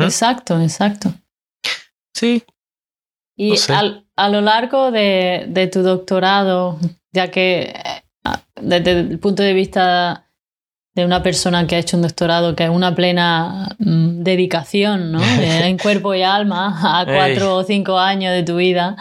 Exacto, 0.03 0.59
exacto. 0.59 1.13
Sí, 2.15 2.43
Y 3.35 3.51
No 3.51 3.55
sé. 3.57 3.73
al- 3.73 4.07
a 4.15 4.29
lo 4.29 4.41
largo 4.41 4.89
de, 4.89 5.45
de 5.49 5.67
tu 5.67 5.83
doctorado, 5.83 6.79
ya 7.11 7.29
que 7.29 7.73
eh, 7.75 8.03
desde 8.59 8.91
el 9.01 9.19
punto 9.19 9.43
de 9.43 9.53
vista 9.53 10.26
de 11.01 11.05
una 11.05 11.21
persona 11.21 11.67
que 11.67 11.75
ha 11.75 11.79
hecho 11.79 11.95
un 11.95 12.03
doctorado, 12.03 12.55
que 12.55 12.63
es 12.63 12.69
una 12.69 12.95
plena 12.95 13.75
mm, 13.79 14.23
dedicación, 14.23 15.11
¿no? 15.11 15.21
Eh, 15.39 15.67
en 15.67 15.77
cuerpo 15.77 16.15
y 16.15 16.23
alma, 16.23 17.01
a 17.01 17.05
cuatro 17.05 17.57
o 17.57 17.63
cinco 17.63 17.97
años 17.99 18.33
de 18.33 18.43
tu 18.43 18.57
vida, 18.57 18.95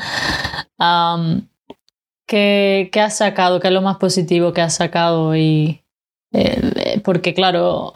¿qué, 2.27 2.91
qué 2.93 3.01
has 3.01 3.17
sacado? 3.17 3.59
¿Qué 3.59 3.69
es 3.69 3.75
lo 3.75 3.81
más 3.81 3.97
positivo 3.97 4.53
que 4.53 4.61
has 4.61 4.75
sacado? 4.75 5.35
Y, 5.35 5.83
eh, 6.33 7.01
porque 7.03 7.33
claro, 7.33 7.93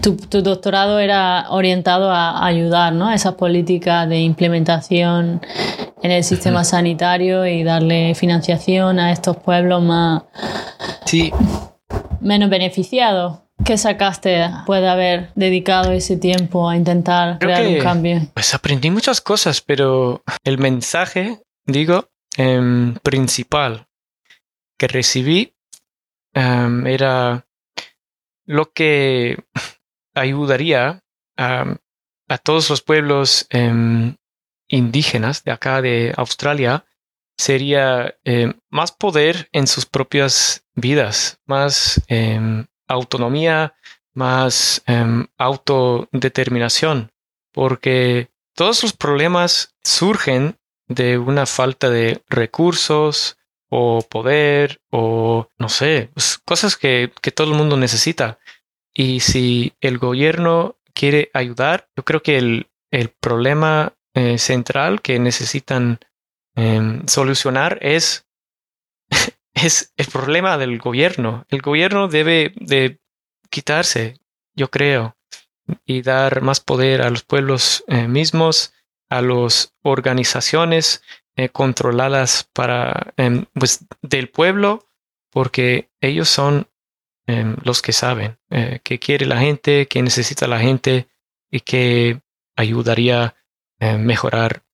tu, 0.00 0.16
tu 0.16 0.40
doctorado 0.40 0.98
era 0.98 1.46
orientado 1.50 2.10
a 2.10 2.46
ayudar 2.46 2.94
¿no? 2.94 3.08
a 3.08 3.14
esas 3.14 3.34
políticas 3.34 4.08
de 4.08 4.20
implementación 4.20 5.42
en 6.02 6.10
el 6.10 6.24
sistema 6.24 6.64
sanitario 6.64 7.46
y 7.46 7.62
darle 7.62 8.14
financiación 8.14 8.98
a 8.98 9.12
estos 9.12 9.36
pueblos 9.36 9.82
más 9.82 10.22
sí. 11.04 11.30
Menos 12.24 12.50
beneficiados. 12.50 13.40
¿Qué 13.64 13.78
sacaste 13.78 14.30
después 14.30 14.80
de 14.80 14.88
haber 14.88 15.32
dedicado 15.36 15.92
ese 15.92 16.16
tiempo 16.16 16.68
a 16.68 16.76
intentar 16.76 17.38
Creo 17.38 17.54
crear 17.54 17.66
un 17.68 17.78
cambio? 17.78 18.20
Pues 18.34 18.52
aprendí 18.52 18.90
muchas 18.90 19.20
cosas, 19.20 19.60
pero 19.60 20.24
el 20.42 20.58
mensaje, 20.58 21.40
digo, 21.64 22.08
em, 22.36 22.94
principal 22.96 23.86
que 24.76 24.88
recibí 24.88 25.54
em, 26.34 26.84
era 26.86 27.46
lo 28.44 28.72
que 28.72 29.38
ayudaría 30.14 31.04
a, 31.36 31.76
a 32.28 32.38
todos 32.38 32.70
los 32.70 32.82
pueblos 32.82 33.46
em, 33.50 34.16
indígenas 34.68 35.44
de 35.44 35.52
acá 35.52 35.80
de 35.80 36.12
Australia 36.16 36.84
sería 37.36 38.16
más 38.70 38.92
poder 38.92 39.48
en 39.52 39.66
sus 39.66 39.86
propias 39.86 40.63
vidas, 40.74 41.40
más 41.46 42.02
em, 42.08 42.66
autonomía, 42.88 43.74
más 44.12 44.82
em, 44.86 45.26
autodeterminación, 45.38 47.12
porque 47.52 48.30
todos 48.54 48.82
los 48.82 48.92
problemas 48.92 49.74
surgen 49.82 50.56
de 50.86 51.18
una 51.18 51.46
falta 51.46 51.90
de 51.90 52.22
recursos 52.28 53.36
o 53.68 54.02
poder 54.02 54.80
o 54.90 55.48
no 55.58 55.68
sé, 55.68 56.10
pues, 56.14 56.38
cosas 56.44 56.76
que, 56.76 57.12
que 57.20 57.32
todo 57.32 57.50
el 57.50 57.58
mundo 57.58 57.76
necesita. 57.76 58.38
Y 58.92 59.20
si 59.20 59.72
el 59.80 59.98
gobierno 59.98 60.76
quiere 60.92 61.30
ayudar, 61.34 61.88
yo 61.96 62.04
creo 62.04 62.22
que 62.22 62.38
el, 62.38 62.68
el 62.92 63.08
problema 63.08 63.94
eh, 64.14 64.38
central 64.38 65.02
que 65.02 65.18
necesitan 65.18 65.98
em, 66.54 67.04
solucionar 67.08 67.78
es, 67.82 68.26
es 69.54 69.92
el 69.96 70.06
problema 70.06 70.58
del 70.58 70.78
gobierno. 70.78 71.46
El 71.48 71.62
gobierno 71.62 72.08
debe 72.08 72.52
de 72.56 73.00
quitarse, 73.50 74.18
yo 74.54 74.70
creo, 74.70 75.16
y 75.86 76.02
dar 76.02 76.42
más 76.42 76.60
poder 76.60 77.02
a 77.02 77.10
los 77.10 77.22
pueblos 77.22 77.84
eh, 77.86 78.08
mismos, 78.08 78.74
a 79.08 79.22
las 79.22 79.74
organizaciones 79.82 81.02
eh, 81.36 81.48
controladas 81.48 82.48
para 82.52 83.12
em, 83.16 83.46
pues 83.54 83.86
del 84.02 84.28
pueblo, 84.28 84.86
porque 85.30 85.90
ellos 86.00 86.28
son 86.28 86.68
em, 87.26 87.56
los 87.62 87.80
que 87.80 87.92
saben 87.92 88.38
eh, 88.50 88.80
qué 88.82 88.98
quiere 88.98 89.26
la 89.26 89.38
gente, 89.38 89.86
qué 89.86 90.02
necesita 90.02 90.46
la 90.46 90.60
gente 90.60 91.08
y 91.50 91.60
qué 91.60 92.20
ayudaría 92.56 93.36
a 93.80 93.98
mejorar 93.98 94.64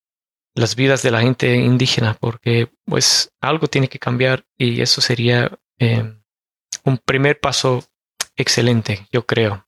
las 0.54 0.74
vidas 0.76 1.02
de 1.02 1.10
la 1.10 1.20
gente 1.20 1.56
indígena, 1.56 2.16
porque 2.18 2.68
pues 2.84 3.30
algo 3.40 3.66
tiene 3.68 3.88
que 3.88 3.98
cambiar 3.98 4.44
y 4.58 4.80
eso 4.80 5.00
sería 5.00 5.50
em, 5.78 6.20
un 6.84 6.98
primer 6.98 7.38
paso 7.40 7.84
excelente, 8.36 9.06
yo 9.12 9.26
creo. 9.26 9.66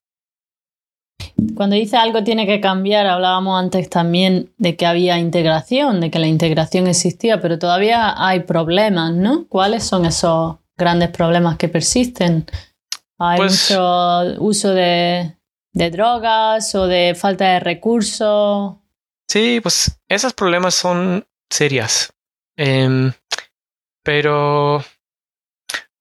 Cuando 1.54 1.76
dice 1.76 1.96
algo 1.96 2.24
tiene 2.24 2.46
que 2.46 2.60
cambiar, 2.60 3.06
hablábamos 3.06 3.60
antes 3.60 3.88
también 3.88 4.52
de 4.58 4.76
que 4.76 4.86
había 4.86 5.18
integración, 5.18 6.00
de 6.00 6.10
que 6.10 6.18
la 6.18 6.26
integración 6.26 6.86
existía, 6.88 7.40
pero 7.40 7.58
todavía 7.58 8.14
hay 8.16 8.40
problemas, 8.40 9.12
¿no? 9.12 9.46
¿Cuáles 9.48 9.84
son 9.84 10.04
esos 10.04 10.56
grandes 10.76 11.10
problemas 11.10 11.56
que 11.58 11.68
persisten? 11.68 12.46
Hay 13.18 13.36
Pues- 13.38 13.70
mucho 13.70 14.42
uso 14.42 14.70
de, 14.74 15.36
de 15.72 15.90
drogas 15.90 16.74
o 16.74 16.86
de 16.88 17.14
falta 17.14 17.52
de 17.52 17.60
recursos. 17.60 18.74
Sí, 19.32 19.60
pues 19.62 19.98
esos 20.08 20.34
problemas 20.34 20.74
son 20.74 21.26
serias. 21.48 22.12
Em, 22.54 23.14
pero 24.04 24.84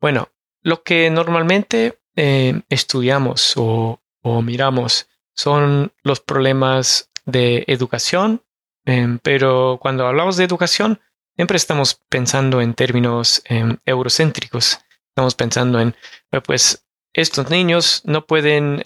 bueno, 0.01 0.27
lo 0.63 0.83
que 0.83 1.09
normalmente 1.09 2.01
em, 2.17 2.63
estudiamos 2.67 3.53
o, 3.55 4.01
miramos 4.43 5.07
son 5.33 5.93
los 6.03 6.19
problemas 6.19 7.09
de 7.25 7.63
educación, 7.67 8.43
em, 8.83 9.17
pero 9.19 9.79
cuando 9.81 10.05
hablamos 10.07 10.35
de 10.35 10.43
educación, 10.43 10.99
siempre 11.37 11.55
estamos 11.55 12.01
pensando 12.09 12.59
en 12.59 12.73
términos 12.73 13.41
em, 13.45 13.77
eurocéntricos. 13.85 14.79
Estamos 15.07 15.35
pensando 15.35 15.79
en, 15.79 15.95
eh, 16.33 16.41
pues, 16.41 16.85
estos 17.13 17.49
niños 17.49 18.01
no 18.03 18.25
pueden 18.25 18.83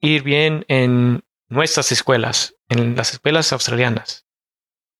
ir 0.00 0.22
bien 0.22 0.64
en 0.68 1.24
nuestras 1.48 1.90
escuelas, 1.90 2.54
en 2.70 2.96
las 2.96 3.12
escuelas 3.12 3.52
australianas. 3.52 4.26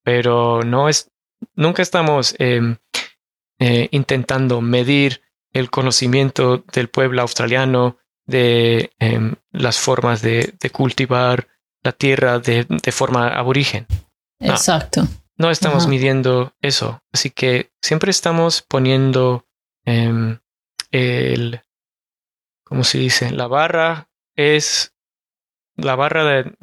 Pero 0.02 0.62
no 0.62 0.88
es, 0.88 1.10
nunca 1.54 1.82
estamos 1.82 2.34
em, 2.38 2.76
eh, 3.58 3.88
intentando 3.92 4.60
medir 4.60 5.22
el 5.52 5.70
conocimiento 5.70 6.58
del 6.72 6.88
pueblo 6.88 7.22
australiano 7.22 7.96
de 8.26 8.92
em, 8.98 9.34
las 9.50 9.78
formas 9.78 10.22
de, 10.22 10.54
cultivar 10.72 11.48
la 11.82 11.92
tierra 11.92 12.38
de, 12.38 12.66
forma 12.92 13.28
aborigen. 13.28 13.86
Exacto. 14.38 15.06
No 15.36 15.50
estamos 15.50 15.86
midiendo 15.86 16.52
eso. 16.60 17.02
Así 17.12 17.30
que 17.30 17.72
siempre 17.80 18.10
estamos 18.10 18.62
poniendo 18.62 19.46
em, 19.86 20.38
el, 20.90 21.62
¿cómo 22.64 22.84
se 22.84 22.98
dice? 22.98 23.30
La 23.30 23.46
barra 23.46 24.10
es 24.36 24.94
la 25.76 25.96
barra 25.96 26.24
de... 26.24 26.54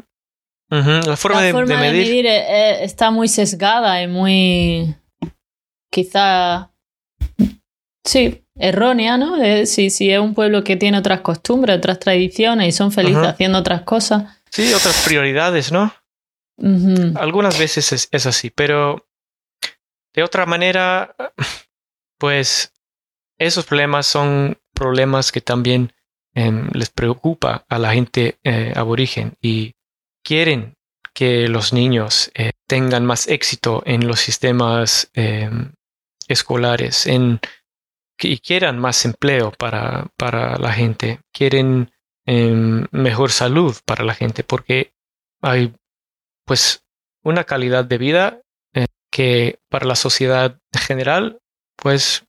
la 0.70 1.16
forma, 1.16 1.42
de, 1.42 1.54
medir, 1.54 2.26
eh, 2.26 2.38
eh, 2.38 2.84
está 2.84 3.12
muy 3.12 3.28
sesgada 3.28 4.02
y 4.02 4.08
muy... 4.08 4.96
quizá... 5.90 6.72
Sí, 8.04 8.46
errónea, 8.56 9.18
¿no? 9.18 9.36
si, 9.66 9.90
si 9.90 10.12
es 10.12 10.20
un 10.20 10.34
pueblo 10.34 10.64
que 10.64 10.78
tiene 10.78 10.98
otras 10.98 11.22
costumbres, 11.22 11.78
otras 11.78 12.00
tradiciones 12.00 12.70
y 12.70 12.72
son 12.72 12.92
felices 12.92 13.26
haciendo 13.26 13.60
otras 13.60 13.82
cosas. 13.82 14.24
Sí, 14.50 14.74
otras 14.74 15.04
prioridades, 15.06 15.72
¿no? 15.72 15.94
Algunas 17.16 17.60
veces 17.60 18.10
es, 18.12 18.26
así, 18.26 18.50
pero 18.50 19.08
de 20.14 20.24
otra 20.24 20.46
manera, 20.46 21.16
pues 22.18 22.74
esos 23.38 23.66
problemas 23.66 24.08
son 24.08 24.58
problemas 24.74 25.32
que 25.32 25.42
también 25.42 25.94
em, 26.34 26.70
les 26.74 26.90
preocupa 26.90 27.66
a 27.70 27.78
la 27.78 27.94
gente 27.94 28.40
eh, 28.44 28.74
aborigen 28.76 29.38
y 29.42 29.76
quieren 30.28 30.76
que 31.14 31.48
los 31.48 31.72
niños 31.72 32.32
eh, 32.36 32.52
tengan 32.68 33.06
más 33.06 33.30
éxito 33.30 33.82
en 33.86 34.06
los 34.06 34.20
sistemas 34.20 35.10
em, 35.14 35.72
escolares, 36.28 37.08
y 38.20 38.40
quieran 38.40 38.78
más 38.78 39.06
empleo 39.06 39.54
para, 39.54 40.08
para 40.18 40.58
la 40.58 40.74
gente, 40.74 41.22
quieren 41.32 41.92
em, 42.26 42.88
mejor 42.92 43.32
salud 43.32 43.74
para 43.86 44.04
la 44.04 44.14
gente, 44.14 44.44
porque 44.44 44.92
hay 45.42 45.74
pues 46.46 46.84
una 47.24 47.46
calidad 47.46 47.86
de 47.86 47.98
vida 47.98 48.42
eh, 48.74 48.88
que 49.10 49.60
para 49.70 49.86
la 49.86 49.96
sociedad 49.96 50.60
general 50.74 51.40
pues 51.78 52.26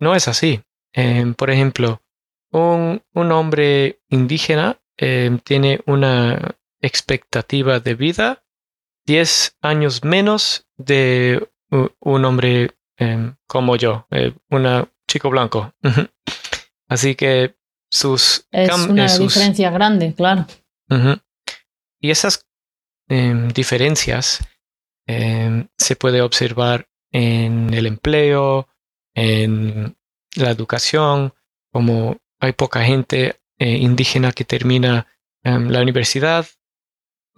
no 0.00 0.16
es 0.16 0.26
así. 0.26 0.62
Em, 0.92 1.34
por 1.34 1.50
ejemplo, 1.50 2.02
un, 2.50 3.02
un 3.14 3.32
hombre 3.32 4.00
indígena 4.08 4.80
tiene 5.44 5.80
una 5.86 6.57
expectativa 6.80 7.80
de 7.80 7.94
vida 7.94 8.44
10 9.06 9.56
años 9.62 10.04
menos 10.04 10.66
de 10.76 11.48
un 12.00 12.24
hombre 12.24 12.78
Em, 12.98 13.36
como 13.46 13.76
yo, 13.76 14.06
eh, 14.10 14.34
un 14.50 14.88
chico 15.06 15.30
blanco. 15.30 15.72
Así 16.88 17.14
que 17.14 17.54
sus... 17.90 18.46
Es 18.50 18.74
una 18.74 19.06
eh, 19.06 19.18
diferencia 19.18 19.70
grande, 19.70 20.14
claro. 20.14 20.46
Y 22.00 22.10
esas 22.10 22.46
em, 23.08 23.48
diferencias 23.48 24.40
em, 25.06 25.68
se 25.76 25.94
puede 25.94 26.22
observar 26.22 26.88
en 27.12 27.72
el 27.72 27.86
empleo, 27.86 28.68
en 29.14 29.96
la 30.34 30.50
educación, 30.50 31.34
como 31.72 32.16
hay 32.40 32.52
poca 32.52 32.84
gente 32.84 33.40
eh, 33.58 33.76
indígena 33.76 34.32
que 34.32 34.44
termina 34.44 35.06
la 35.44 35.80
universidad, 35.80 36.46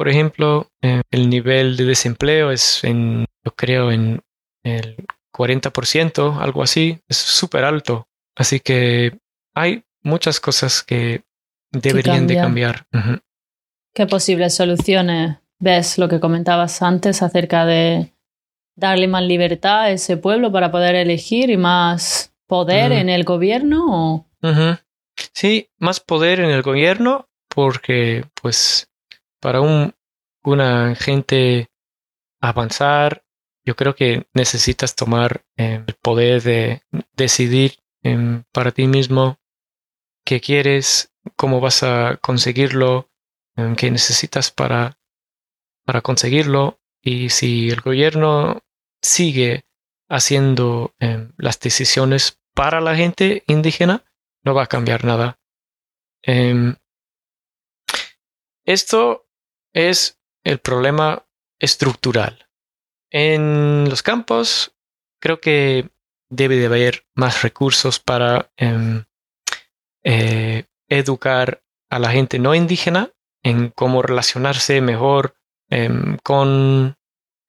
por 0.01 0.09
ejemplo, 0.09 0.67
el 0.81 1.29
nivel 1.29 1.77
de 1.77 1.85
desempleo 1.85 2.51
es 2.51 2.85
en, 2.85 3.27
yo 3.45 3.55
creo, 3.55 3.93
en 3.93 4.23
el 4.63 4.97
40%, 5.31 6.39
algo 6.41 6.63
así, 6.63 6.99
es 7.07 7.19
súper 7.19 7.65
alto. 7.65 8.09
Así 8.35 8.61
que 8.61 9.19
hay 9.55 9.85
muchas 10.03 10.41
cosas 10.41 10.83
que 10.83 11.25
deberían 11.71 12.27
de 12.27 12.37
cambiar. 12.37 12.87
¿Qué 13.93 14.07
posibles 14.07 14.55
soluciones 14.55 15.37
ves 15.59 15.99
lo 15.99 16.09
que 16.09 16.19
comentabas 16.19 16.81
antes 16.81 17.21
acerca 17.21 17.67
de 17.67 18.15
darle 18.75 19.07
más 19.07 19.25
libertad 19.25 19.83
a 19.83 19.91
ese 19.91 20.17
pueblo 20.17 20.51
para 20.51 20.71
poder 20.71 20.95
elegir 20.95 21.51
y 21.51 21.59
más 21.59 22.33
poder 22.47 22.93
en 22.93 23.11
el 23.11 23.25
gobierno? 23.25 24.27
Sí, 25.35 25.69
más 25.79 26.01
poder 26.01 26.41
en 26.41 26.49
el 26.49 26.63
gobierno 26.63 27.29
porque 27.51 28.25
pues 28.41 28.90
para 29.41 29.61
un, 29.61 29.95
una 30.43 30.95
gente 30.95 31.71
avanzar 32.41 33.25
yo 33.65 33.77
creo 33.77 33.95
que 33.95 34.27
necesitas 34.35 34.97
tomar 34.97 35.45
eh, 35.57 35.85
el 35.87 35.95
poder 35.95 36.43
de 36.43 36.83
decidir 37.13 37.79
em, 38.03 38.45
para 38.53 38.73
ti 38.73 38.87
mismo 38.87 39.39
qué 40.25 40.41
quieres, 40.41 41.15
cómo 41.37 41.61
vas 41.61 41.83
a 41.83 42.17
conseguirlo, 42.17 43.11
em, 43.57 43.77
qué 43.77 43.91
necesitas 43.91 44.51
para, 44.51 44.99
para 45.85 46.01
conseguirlo 46.01 46.81
y 47.03 47.29
si 47.31 47.69
el 47.69 47.81
gobierno 47.81 48.63
sigue 49.03 49.65
haciendo 50.09 50.95
em, 50.99 51.33
las 51.37 51.61
decisiones 51.61 52.41
para 52.55 52.81
la 52.81 52.97
gente 52.97 53.45
indígena, 53.47 54.05
no 54.43 54.55
va 54.55 54.65
a 54.65 54.67
cambiar 54.67 55.05
nada. 55.05 55.39
esto 58.65 59.27
es 59.73 60.19
el 60.45 60.59
problema 60.59 61.27
estructural. 61.59 62.49
En 63.11 63.89
los 63.89 64.03
campos 64.03 64.75
creo 65.21 65.41
que 65.41 65.91
debe 66.29 66.57
de 66.57 66.67
haber 66.67 67.05
más 67.15 67.43
recursos 67.43 67.99
para 67.99 68.51
em, 68.57 69.05
eh, 70.05 70.65
educar 70.89 71.63
a 71.91 71.99
la 71.99 72.11
gente 72.11 72.39
no 72.39 72.55
indígena 72.55 73.11
en 73.43 73.71
cómo 73.71 74.03
relacionarse 74.03 74.81
mejor 74.81 75.35
em, 75.69 76.17
con, 76.23 76.97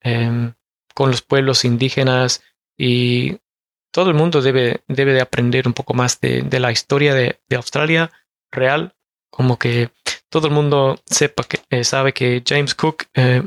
em, 0.00 0.54
con 0.94 1.10
los 1.10 1.22
pueblos 1.22 1.64
indígenas 1.64 2.42
y 2.76 3.38
todo 3.92 4.08
el 4.08 4.16
mundo 4.16 4.40
debe, 4.40 4.82
debe 4.88 5.12
de 5.12 5.20
aprender 5.20 5.68
un 5.68 5.74
poco 5.74 5.94
más 5.94 6.20
de, 6.20 6.42
la 6.58 6.72
historia 6.72 7.14
de, 7.14 7.38
Australia 7.54 8.10
real, 8.50 8.94
como 9.30 9.58
que 9.58 9.90
todo 10.30 10.48
el 10.48 10.54
mundo 10.54 10.98
sepa 11.04 11.44
que 11.44 11.58
eh, 11.72 11.84
sabe 11.84 12.12
que 12.12 12.42
James 12.46 12.74
Cook 12.74 13.04
eh, 13.14 13.42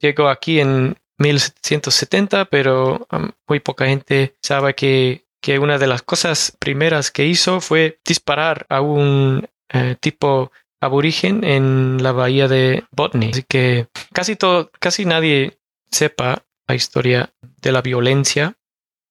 llegó 0.00 0.28
aquí 0.28 0.58
en 0.58 0.96
1770, 1.18 2.46
pero 2.46 3.06
muy 3.46 3.60
poca 3.60 3.86
gente 3.86 4.34
sabe 4.42 4.74
que, 4.74 5.24
que, 5.40 5.60
una 5.60 5.78
de 5.78 5.86
las 5.86 6.02
cosas 6.02 6.52
primeras 6.58 7.12
que 7.12 7.26
hizo 7.26 7.60
fue 7.60 8.00
disparar 8.04 8.66
a 8.70 8.80
un 8.80 9.48
eh, 9.72 9.94
tipo 10.00 10.50
aborigen 10.80 11.44
en 11.44 12.02
la 12.02 12.10
bahía 12.10 12.48
de 12.48 12.82
Botany. 12.90 13.30
Así 13.30 13.44
que 13.48 13.86
casi 14.12 14.34
todo, 14.34 14.72
casi 14.80 15.04
nadie 15.04 15.60
sepa 15.92 16.42
la 16.66 16.74
historia 16.74 17.32
de 17.62 17.70
la 17.70 17.82
violencia 17.82 18.56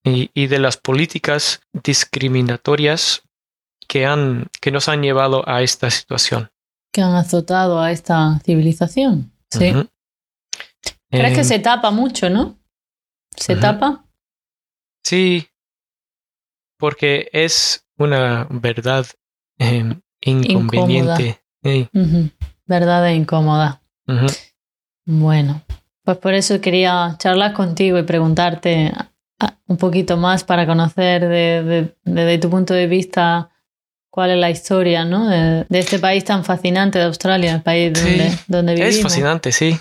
y, 0.03 0.31
y 0.33 0.47
de 0.47 0.59
las 0.59 0.75
políticas 0.75 1.61
discriminatorias 1.71 3.23
que, 3.87 4.05
han, 4.05 4.47
que 4.59 4.71
nos 4.71 4.89
han 4.89 5.01
llevado 5.01 5.47
a 5.47 5.61
esta 5.61 5.89
situación. 5.89 6.51
Que 6.91 7.01
han 7.01 7.15
azotado 7.15 7.79
a 7.79 7.91
esta 7.91 8.39
civilización. 8.43 9.31
Sí. 9.51 9.73
¿Crees 11.09 11.33
que 11.33 11.41
em, 11.41 11.45
se 11.45 11.59
tapa 11.59 11.91
mucho, 11.91 12.29
no? 12.29 12.59
¿Se 13.35 13.55
tapa? 13.55 14.05
Sí, 15.03 15.47
porque 16.77 17.29
es 17.33 17.85
una 17.97 18.47
verdad 18.49 19.05
em, 19.57 20.01
inconveniente. 20.21 21.41
Verdad 22.65 23.07
e 23.07 23.15
incómoda. 23.15 23.81
Bueno, 25.05 25.61
pues 26.03 26.17
por 26.17 26.33
eso 26.33 26.61
quería 26.61 27.15
charlar 27.17 27.53
contigo 27.53 27.97
y 27.97 28.03
preguntarte 28.03 28.91
un 29.67 29.77
poquito 29.77 30.17
más 30.17 30.43
para 30.43 30.65
conocer 30.65 31.27
desde 32.03 32.37
tu 32.37 32.49
punto 32.49 32.73
de 32.73 32.87
vista 32.87 33.48
cuál 34.09 34.31
es 34.31 34.37
la 34.37 34.49
historia 34.49 35.05
¿no? 35.05 35.27
de, 35.27 35.65
este 35.69 35.99
país 35.99 36.23
tan 36.25 36.43
fascinante 36.43 36.99
de 36.99 37.05
Australia, 37.05 37.55
el 37.55 37.61
país 37.61 37.93
donde, 37.93 38.37
donde 38.47 38.73
vivimos. 38.75 38.95
Es 38.95 39.03
fascinante, 39.03 39.51
sí. 39.51 39.79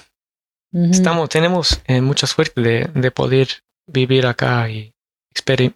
Estamos, 0.72 1.31
tenemos 1.31 1.81
eh, 1.87 2.01
mucha 2.03 2.26
suerte 2.26 2.61
de, 2.93 3.11
poder 3.11 3.49
vivir 3.87 4.26
acá 4.26 4.68
y 4.68 4.95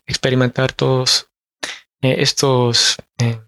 experimentar 0.06 0.72
todos 0.72 1.30
eh, 2.02 2.16
estos 2.18 2.96
eh, 3.18 3.40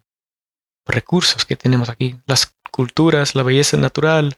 recursos 0.86 1.44
que 1.44 1.56
tenemos 1.56 1.90
aquí, 1.90 2.16
las 2.26 2.54
culturas, 2.70 3.34
la 3.34 3.42
belleza 3.42 3.76
natural. 3.76 4.34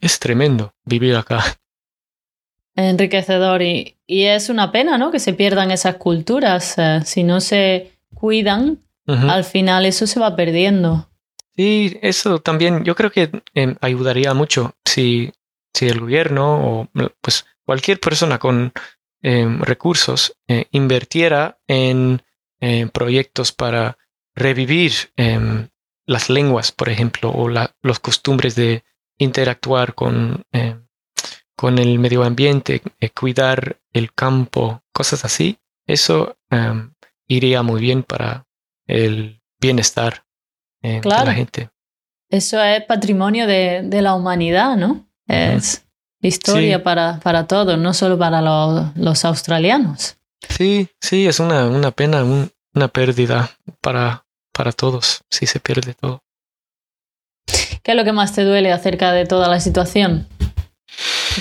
Es 0.00 0.18
tremendo 0.18 0.72
vivir 0.84 1.14
acá. 1.14 1.44
Enriquecedor 2.74 3.60
y, 3.60 3.98
y 4.06 4.24
es 4.24 4.48
una 4.48 4.72
pena, 4.72 4.96
¿no? 4.96 5.10
Que 5.10 5.20
se 5.20 5.34
pierdan 5.34 5.70
esas 5.70 5.96
culturas. 5.96 6.74
si 7.04 7.22
no 7.22 7.42
se 7.42 7.92
cuidan, 8.14 8.78
al 9.06 9.44
final 9.44 9.84
eso 9.86 10.06
se 10.06 10.20
va 10.20 10.36
perdiendo. 10.36 11.08
Sí, 11.56 11.98
eso 12.02 12.40
también 12.40 12.84
yo 12.84 12.94
creo 12.94 13.10
que 13.10 13.30
ayudaría 13.80 14.32
mucho 14.32 14.74
si 14.84 15.32
si 15.74 15.88
el 15.88 16.00
gobierno 16.00 16.80
o 16.80 16.88
pues 17.20 17.46
cualquier 17.64 18.00
persona 18.00 18.38
con 18.38 18.72
em, 19.22 19.60
recursos 19.62 20.36
eh, 20.48 20.66
invirtiera 20.70 21.58
en 21.66 22.22
proyectos 22.92 23.50
para 23.50 23.98
revivir 24.36 24.92
em, 25.16 25.68
las 26.06 26.30
lenguas, 26.30 26.70
por 26.70 26.90
ejemplo, 26.90 27.28
o 27.30 27.48
los 27.48 27.98
costumbres 27.98 28.54
de 28.54 28.84
interactuar 29.18 29.96
con, 29.96 30.44
em, 30.52 30.86
con 31.56 31.78
el 31.78 31.98
medio 31.98 32.22
ambiente, 32.22 32.80
eh, 33.00 33.10
cuidar 33.10 33.80
el 33.92 34.12
campo, 34.14 34.80
cosas 34.92 35.24
así, 35.24 35.58
eso 35.88 36.36
iría 37.26 37.62
muy 37.64 37.80
bien 37.80 38.04
para 38.04 38.46
el 38.92 39.40
bienestar 39.60 40.24
de 40.82 41.00
la 41.04 41.34
gente. 41.34 41.70
Eso 42.28 42.62
es 42.62 42.84
patrimonio 42.84 43.46
de, 43.46 43.82
de 43.84 44.02
la 44.02 44.14
humanidad, 44.14 44.76
¿no? 44.76 45.06
Es 45.28 45.84
historia 46.20 46.82
para, 46.82 47.20
para 47.20 47.46
todos, 47.46 47.78
no 47.78 47.94
solo 47.94 48.18
para 48.18 48.40
los, 48.40 48.96
los 48.96 49.24
australianos. 49.24 50.16
Sí, 50.48 50.88
sí, 51.00 51.26
es 51.26 51.40
una, 51.40 51.66
una 51.66 51.90
pena, 51.90 52.24
una 52.74 52.88
pérdida 52.88 53.50
para, 53.80 54.24
para 54.52 54.72
todos, 54.72 55.22
si 55.30 55.46
se 55.46 55.60
pierde 55.60 55.94
todo. 55.94 56.22
¿Qué 57.82 57.92
es 57.92 57.96
lo 57.96 58.04
que 58.04 58.12
más 58.12 58.32
te 58.32 58.44
duele 58.44 58.72
acerca 58.72 59.12
de 59.12 59.26
toda 59.26 59.48
la 59.48 59.60
situación? 59.60 60.28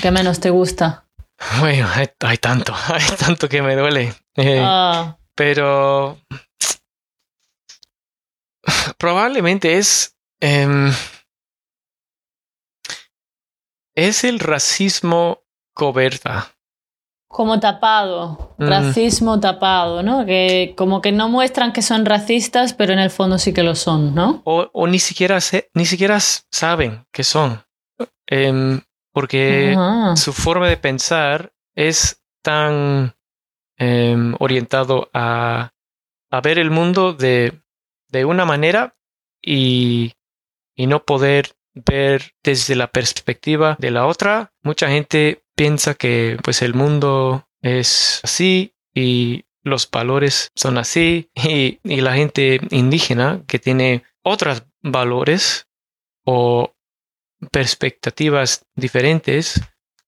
¿Qué 0.02 0.12
menos 0.12 0.40
te 0.40 0.50
gusta? 0.50 1.06
Bueno, 1.60 1.88
hay, 2.20 2.38
tanto, 2.38 2.72
hay 2.88 3.04
tanto 3.18 3.50
que 3.50 3.64
me 3.64 3.76
duele. 3.76 4.14
Eh, 4.36 4.62
ah. 4.64 5.18
Pero 5.34 6.20
probablemente 8.98 9.78
es 9.78 10.16
Em, 10.42 10.92
es 13.96 14.24
el 14.24 14.40
racismo 14.40 15.44
coberta. 15.74 16.52
Como 17.28 17.60
tapado, 17.60 18.56
mm. 18.58 18.68
racismo 18.68 19.40
tapado, 19.40 20.04
¿no? 20.04 20.26
Que 20.26 20.74
como 20.76 21.00
que 21.00 21.12
no 21.12 21.30
muestran 21.30 21.72
que 21.72 21.84
son 21.84 22.06
racistas, 22.06 22.74
pero 22.74 22.92
en 22.92 23.00
el 23.00 23.12
fondo 23.12 23.38
sí 23.38 23.54
que 23.54 23.64
lo 23.64 23.76
son, 23.76 24.16
¿no? 24.16 24.42
O, 24.44 24.88
ni, 24.88 25.00
siquiera 25.00 25.38
ni 25.76 25.86
siquiera 25.86 26.20
saben 26.20 27.06
que 27.14 27.24
son. 27.24 27.64
Em, 28.28 28.82
porque 29.14 29.78
su 30.16 30.34
forma 30.34 30.68
de 30.68 30.78
pensar 30.78 31.54
es 31.76 32.22
tan 32.42 33.16
em, 33.78 34.36
orientado 34.40 35.10
a, 35.14 35.72
a, 36.32 36.42
ver 36.42 36.58
el 36.60 36.72
mundo 36.72 37.14
de, 37.14 37.61
de 38.12 38.26
una 38.26 38.46
manera 38.46 38.96
y 39.42 40.14
y 40.76 40.88
no 40.88 41.04
poder 41.04 41.52
ver 41.74 42.34
desde 42.44 42.76
la 42.76 42.92
perspectiva 42.92 43.78
de 43.80 43.92
la 43.92 44.08
otra. 44.08 44.52
Mucha 44.64 44.90
gente 44.90 45.44
piensa 45.56 45.94
que 45.94 46.38
pues 46.44 46.62
el 46.62 46.74
mundo 46.74 47.48
es 47.62 48.20
así 48.24 48.74
y 48.94 49.46
los 49.64 49.90
valores 49.90 50.50
son 50.56 50.78
así 50.78 51.30
y, 51.36 51.80
la 51.84 52.16
gente 52.16 52.60
indígena 52.72 53.44
que 53.48 53.60
tiene 53.60 54.04
otros 54.24 54.64
valores 54.82 55.68
o 56.26 56.74
perspectivas 57.52 58.66
diferentes 58.76 59.62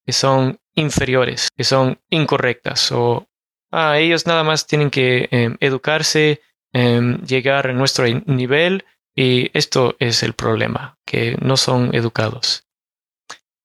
que 0.06 0.12
son 0.12 0.60
inferiores, 0.76 1.49
que 1.56 1.64
son 1.64 1.99
incorrectas 2.10 2.91
o 2.91 3.28
ah, 3.72 3.99
ellos 3.99 4.26
nada 4.26 4.43
más 4.43 4.66
tienen 4.66 4.89
que 4.89 5.28
em, 5.32 5.56
educarse, 5.60 6.41
em, 6.74 7.21
llegar 7.26 7.67
a 7.67 7.74
nuestro 7.74 8.05
nivel 8.26 8.86
y 9.15 9.51
esto 9.57 9.95
es 9.99 10.24
el 10.24 10.34
problema, 10.34 10.97
que 11.05 11.38
no 11.41 11.57
son 11.57 11.93
educados. 11.93 12.65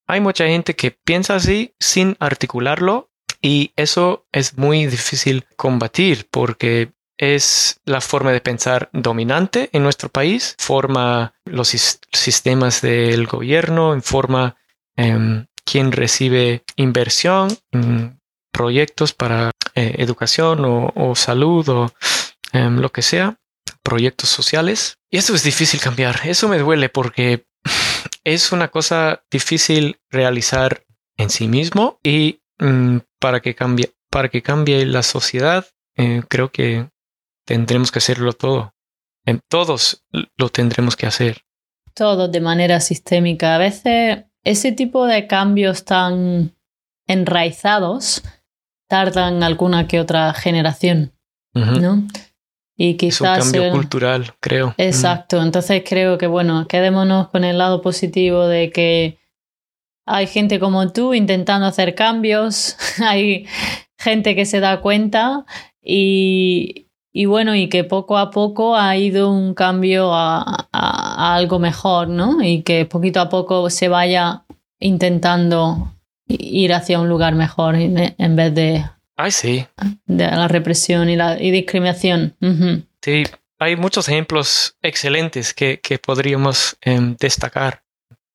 Hay 0.07 0.21
mucha 0.21 0.47
gente 0.47 0.75
que 0.75 0.91
piensa 0.91 1.35
así 1.37 1.75
sin 1.81 2.17
articularlo 2.21 3.11
y 3.43 3.73
eso 3.77 4.27
es 4.33 4.57
muy 4.57 4.87
difícil 4.87 5.45
combatir 5.57 6.27
porque 6.31 6.93
es 7.19 7.81
la 7.85 8.01
forma 8.01 8.33
de 8.33 8.41
pensar 8.41 8.89
dominante 8.93 9.71
en 9.73 9.83
nuestro 9.83 10.09
país, 10.09 10.55
forma 10.59 11.35
los 11.45 11.69
sistemas 11.69 12.81
del 12.81 13.27
gobierno, 13.27 14.01
forma 14.01 14.57
eh, 14.97 15.45
quién 15.65 15.93
recibe 15.93 16.63
inversión 16.77 17.59
proyectos 18.53 19.13
para 19.13 19.51
eh, 19.75 19.97
educación 19.99 20.65
o, 20.65 21.15
salud 21.15 21.69
o 21.69 21.93
em, 22.53 22.79
lo 22.79 22.91
que 22.91 23.03
sea 23.03 23.39
proyectos 23.83 24.29
sociales. 24.29 24.99
Y 25.11 25.19
eso 25.19 25.35
es 25.35 25.43
difícil 25.43 25.81
cambiar. 25.81 26.21
Eso 26.25 26.49
me 26.49 26.59
duele 26.59 26.89
porque 26.89 27.47
es 28.25 28.53
una 28.53 28.69
cosa 28.69 29.25
difícil 29.31 29.99
realizar 30.11 30.85
en 31.19 31.31
sí 31.31 31.49
mismo 31.49 31.99
y 32.03 32.41
mm, 32.59 32.99
para 33.19 33.41
que 33.41 33.55
cambie 33.55 33.93
para 34.11 34.31
que 34.31 34.43
cambie 34.43 34.87
la 34.87 35.03
sociedad 35.03 35.67
eh, 35.97 36.23
creo 36.29 36.51
que 36.51 36.89
tendremos 37.45 37.91
que 37.91 37.99
hacerlo 37.99 38.33
todo 38.33 38.73
en 39.27 39.41
todos 39.49 40.05
lo 40.37 40.49
tendremos 40.49 40.97
que 40.97 41.07
hacer 41.07 41.43
todo 41.95 42.29
de 42.29 42.41
manera 42.41 42.81
sistémica 42.81 43.57
a 43.57 43.59
veces 43.59 44.25
ese 44.45 44.73
tipo 44.73 45.07
de 45.07 45.27
cambios 45.27 45.85
tan 45.85 46.57
enraizados 47.07 48.23
tardan 48.89 49.43
alguna 49.43 49.89
que 49.89 50.01
otra 50.01 50.33
generación 50.33 51.13
¿no? 51.55 52.07
Y 52.81 52.95
quizás, 52.95 53.39
es 53.39 53.47
un 53.47 53.53
cambio 53.53 53.73
cultural, 53.73 54.35
creo. 54.39 54.73
Exacto, 54.79 55.43
entonces 55.43 55.83
creo 55.85 56.17
que 56.17 56.29
bueno, 56.29 56.69
quedémonos 56.69 57.27
con 57.29 57.43
el 57.43 57.59
lado 57.59 57.83
positivo 57.83 58.47
de 58.47 58.71
que 58.71 59.19
hay 60.07 60.29
gente 60.29 60.61
como 60.61 60.93
tú 60.93 61.13
intentando 61.13 61.67
hacer 61.67 61.97
cambios, 61.97 62.77
hay 63.05 63.47
gente 63.99 64.37
que 64.37 64.47
se 64.47 64.61
da 64.61 64.81
cuenta 64.81 65.45
y, 65.83 66.87
y 67.13 67.25
bueno, 67.25 67.57
y 67.57 67.69
que 67.69 67.83
poco 67.83 68.17
a 68.17 68.31
poco 68.31 68.77
ha 68.77 68.97
ido 68.97 69.33
un 69.33 69.55
cambio 69.55 70.15
a, 70.15 70.69
a, 70.71 71.35
algo 71.35 71.59
mejor, 71.59 72.07
¿no? 72.09 72.45
Y 72.45 72.63
que 72.63 72.85
poquito 72.87 73.21
a 73.21 73.29
poco 73.29 73.71
se 73.71 73.89
vaya 73.89 74.45
intentando 74.79 75.97
ir 76.29 76.73
hacia 76.73 77.01
un 77.01 77.09
lugar 77.09 77.35
mejor 77.35 77.75
en 77.75 78.37
vez 78.37 78.55
de 78.55 78.85
Ay, 79.19 79.33
sí. 79.33 79.67
De 80.07 80.25
la 80.25 80.47
represión 80.47 81.11
y 81.11 81.17
la 81.17 81.35
discriminación. 81.35 82.37
Sí, 83.03 83.25
hay 83.59 83.75
muchos 83.75 84.09
ejemplos 84.09 84.77
excelentes 84.81 85.53
que, 85.53 86.01
podríamos 86.01 86.77
em, 86.81 87.17
destacar. 87.19 87.83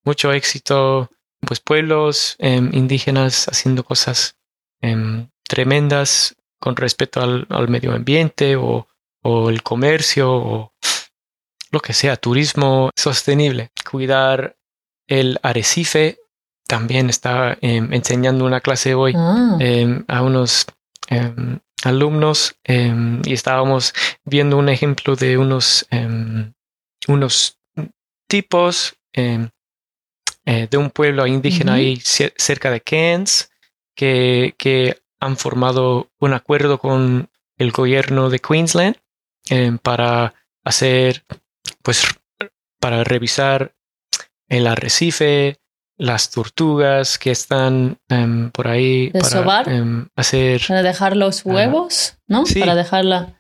Mucho 0.04 0.34
éxito, 0.34 1.10
pues 1.40 1.62
pueblos 1.62 2.36
em, 2.38 2.70
indígenas 2.74 3.48
haciendo 3.48 3.86
cosas 3.86 4.38
em, 4.82 5.30
tremendas 5.48 6.36
con 6.60 6.76
respecto 6.76 7.22
al, 7.22 7.70
medio 7.70 7.94
ambiente 7.94 8.58
o, 8.58 8.90
o, 9.22 9.50
el 9.50 9.64
comercio 9.64 10.34
o 10.34 10.74
lo 11.72 11.80
que 11.80 11.94
sea, 11.94 12.18
turismo 12.18 12.90
sostenible. 12.94 13.72
Cuidar 13.90 14.58
el 15.08 15.40
arrecife 15.44 16.18
también 16.74 17.08
estaba 17.08 17.56
em, 17.62 17.94
enseñando 17.94 18.46
una 18.46 18.60
clase 18.60 18.96
hoy 18.96 19.14
ah. 19.16 19.58
em, 19.60 20.04
a 20.08 20.24
unos 20.24 20.66
em, 21.08 21.60
alumnos 21.84 22.56
y 22.66 23.32
estábamos 23.32 23.94
viendo 24.26 24.58
un 24.58 24.70
ejemplo 24.70 25.16
de 25.16 25.38
unos, 25.38 25.86
unos 27.08 27.60
tipos 28.28 28.96
eh, 29.14 29.50
de 30.46 30.78
un 30.78 30.90
pueblo 30.90 31.28
indígena 31.28 31.74
ahí 31.74 32.00
cerca 32.02 32.72
de 32.72 32.82
Cairns 32.82 33.52
que, 33.96 34.56
que 34.58 34.98
han 35.20 35.38
formado 35.38 36.10
un 36.20 36.34
acuerdo 36.34 36.80
con 36.80 37.30
el 37.58 37.72
gobierno 37.72 38.32
de 38.32 38.40
Queensland 38.40 38.96
para 39.84 40.34
hacer, 40.64 41.24
pues, 41.84 42.04
para 42.80 43.04
revisar 43.04 43.76
el 44.48 44.68
arrecife, 44.68 45.60
las 45.98 46.32
tortugas 46.32 47.18
que 47.18 47.32
están 47.32 47.98
em, 48.10 48.50
por 48.52 48.68
ahí 48.68 49.12
para 49.12 49.64
em, 49.72 50.08
hacer 50.16 50.62
para 50.68 50.82
dejar 50.82 51.16
los 51.16 51.46
huevos, 51.46 52.18
¿no? 52.28 52.44
Para 52.60 52.76
dejarla. 52.76 53.40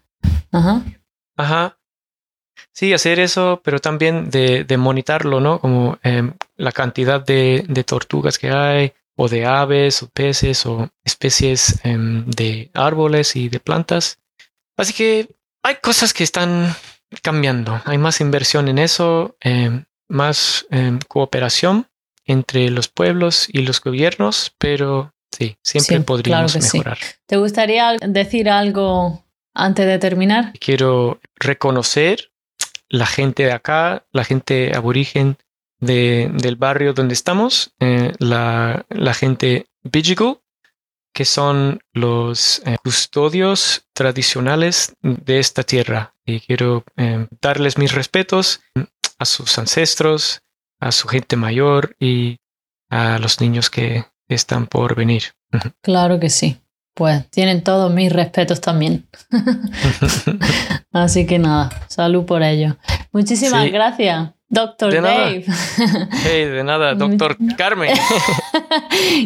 Ajá. 0.51 0.81
Ajá. 1.35 1.79
Sí, 2.71 2.93
hacer 2.93 3.19
eso, 3.19 3.61
pero 3.63 3.79
también 3.79 4.29
de, 4.29 4.63
de 4.63 4.77
monitarlo, 4.77 5.39
¿no? 5.39 5.59
Como 5.59 5.97
em, 6.03 6.33
la 6.55 6.71
cantidad 6.71 7.23
de, 7.23 7.65
de, 7.67 7.83
tortugas 7.83 8.37
que 8.37 8.51
hay, 8.51 8.93
o 9.15 9.27
de 9.27 9.45
aves, 9.45 10.03
o 10.03 10.09
peces, 10.09 10.65
o 10.65 10.89
especies 11.03 11.81
de 11.83 12.71
árboles 12.73 13.35
y 13.35 13.49
de 13.49 13.59
plantas. 13.59 14.19
Así 14.77 14.93
que 14.93 15.35
hay 15.63 15.75
cosas 15.81 16.13
que 16.13 16.23
están 16.23 16.75
cambiando. 17.21 17.79
Hay 17.85 17.97
más 17.97 18.21
inversión 18.21 18.67
en 18.67 18.79
eso, 18.79 19.37
más 20.07 20.65
cooperación 21.07 21.87
entre 22.25 22.69
los 22.69 22.87
pueblos 22.87 23.47
y 23.51 23.61
los 23.61 23.81
gobiernos, 23.81 24.53
pero 24.57 25.13
sí, 25.31 25.57
siempre 25.63 26.01
podríamos 26.01 26.55
mejorar. 26.55 26.97
¿Te 27.25 27.37
gustaría 27.37 27.97
decir 27.99 28.49
algo 28.49 29.23
antes 29.53 29.85
de 29.85 29.99
terminar? 29.99 30.53
Quiero 30.59 31.19
reconocer 31.35 32.31
la 32.89 33.05
gente 33.05 33.43
de 33.43 33.51
acá, 33.51 34.05
la 34.11 34.23
gente 34.23 34.71
aborigen 34.75 35.37
de, 35.79 36.31
del 36.33 36.55
barrio 36.55 36.93
donde 36.93 37.13
estamos, 37.13 37.73
eh, 37.79 38.13
la, 38.19 38.85
la, 38.89 39.13
gente 39.13 39.67
Bijigu, 39.83 40.41
que 41.13 41.25
son 41.25 41.81
los 41.93 42.61
eh, 42.65 42.77
custodios 42.83 43.85
tradicionales 43.93 44.95
de 45.01 45.39
esta 45.39 45.63
tierra. 45.63 46.15
Y 46.25 46.39
quiero 46.39 46.83
eh, 46.97 47.27
darles 47.41 47.77
mis 47.77 47.93
respetos 47.93 48.61
a 49.19 49.25
sus 49.25 49.57
ancestros, 49.57 50.41
a 50.83 50.91
su 50.91 51.07
gente 51.07 51.35
mayor 51.35 51.95
y 51.99 52.37
a 52.89 53.17
los 53.17 53.39
niños 53.39 53.69
que 53.69 54.05
están 54.27 54.67
por 54.67 54.95
venir. 54.95 55.23
Claro 55.81 56.19
que 56.19 56.29
sí. 56.29 56.59
Pues 56.95 57.27
tienen 57.31 57.63
todos 57.63 57.91
mis 57.91 58.11
respetos 58.13 58.61
también. 58.61 59.07
Así 60.91 61.25
que 61.25 61.39
nada, 61.39 61.69
salud 61.87 62.25
por 62.25 62.43
ello. 62.43 62.77
Muchísimas 63.11 63.71
gracias. 63.71 64.29
Doctor 64.47 65.01
Dave. 65.01 65.43
Hey, 66.23 66.45
de 66.45 66.63
nada, 66.63 66.93
doctor 66.93 67.35
Carmen. 67.57 67.95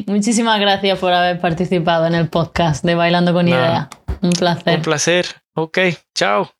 Muchísimas 0.05 0.61
gracias 0.61 0.97
por 0.99 1.11
haber 1.11 1.41
participado 1.41 2.05
en 2.05 2.15
el 2.15 2.29
podcast 2.29 2.85
de 2.85 2.95
Bailando 2.95 3.33
con 3.33 3.49
Idea. 3.49 3.89
Un 4.21 4.29
placer. 4.31 4.77
Un 4.77 4.83
placer. 4.83 5.25
Ok, 5.55 5.79
chao. 6.15 6.51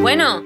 Bueno, 0.00 0.42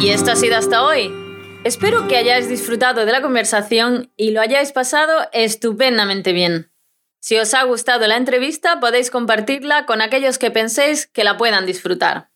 y 0.00 0.08
esto 0.08 0.32
ha 0.32 0.36
sido 0.36 0.56
hasta 0.56 0.82
hoy. 0.82 1.27
Espero 1.68 2.08
que 2.08 2.16
hayáis 2.16 2.48
disfrutado 2.48 3.04
de 3.04 3.12
la 3.12 3.20
conversación 3.20 4.10
y 4.16 4.30
lo 4.30 4.40
hayáis 4.40 4.72
pasado 4.72 5.28
estupendamente 5.32 6.32
bien. 6.32 6.72
Si 7.20 7.36
os 7.36 7.52
ha 7.52 7.62
gustado 7.64 8.06
la 8.06 8.16
entrevista, 8.16 8.80
podéis 8.80 9.10
compartirla 9.10 9.84
con 9.84 10.00
aquellos 10.00 10.38
que 10.38 10.50
penséis 10.50 11.08
que 11.08 11.24
la 11.24 11.36
puedan 11.36 11.66
disfrutar. 11.66 12.30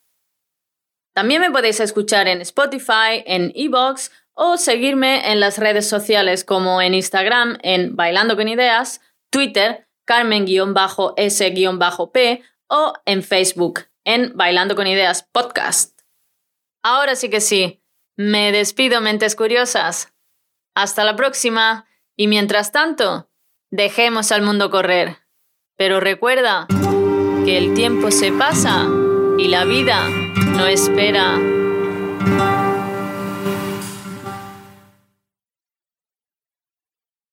También 1.13 1.41
me 1.41 1.51
podéis 1.51 1.79
escuchar 1.79 2.27
en 2.27 2.41
Spotify, 2.41 3.23
en 3.25 3.51
Evox 3.55 4.11
o 4.33 4.57
seguirme 4.57 5.31
en 5.31 5.39
las 5.39 5.57
redes 5.57 5.87
sociales 5.87 6.43
como 6.43 6.81
en 6.81 6.93
Instagram 6.93 7.57
en 7.61 7.95
Bailando 7.95 8.35
con 8.35 8.47
Ideas, 8.47 9.01
Twitter, 9.29 9.87
Carmen-S-P 10.05 10.53
o 12.67 12.93
en 13.05 13.23
Facebook 13.23 13.81
en 14.05 14.31
Bailando 14.35 14.75
con 14.75 14.87
Ideas 14.87 15.27
Podcast. 15.31 15.99
Ahora 16.83 17.15
sí 17.15 17.29
que 17.29 17.41
sí, 17.41 17.83
me 18.15 18.51
despido 18.51 19.01
mentes 19.01 19.35
curiosas. 19.35 20.13
Hasta 20.75 21.03
la 21.03 21.15
próxima 21.15 21.85
y 22.15 22.27
mientras 22.27 22.71
tanto, 22.71 23.29
dejemos 23.71 24.31
al 24.31 24.41
mundo 24.41 24.69
correr. 24.71 25.17
Pero 25.77 25.99
recuerda 25.99 26.67
que 27.45 27.57
el 27.57 27.73
tiempo 27.73 28.11
se 28.11 28.31
pasa 28.31 28.87
y 29.37 29.47
la 29.47 29.65
vida 29.65 30.07
no 30.59 30.67
espera. 30.67 31.39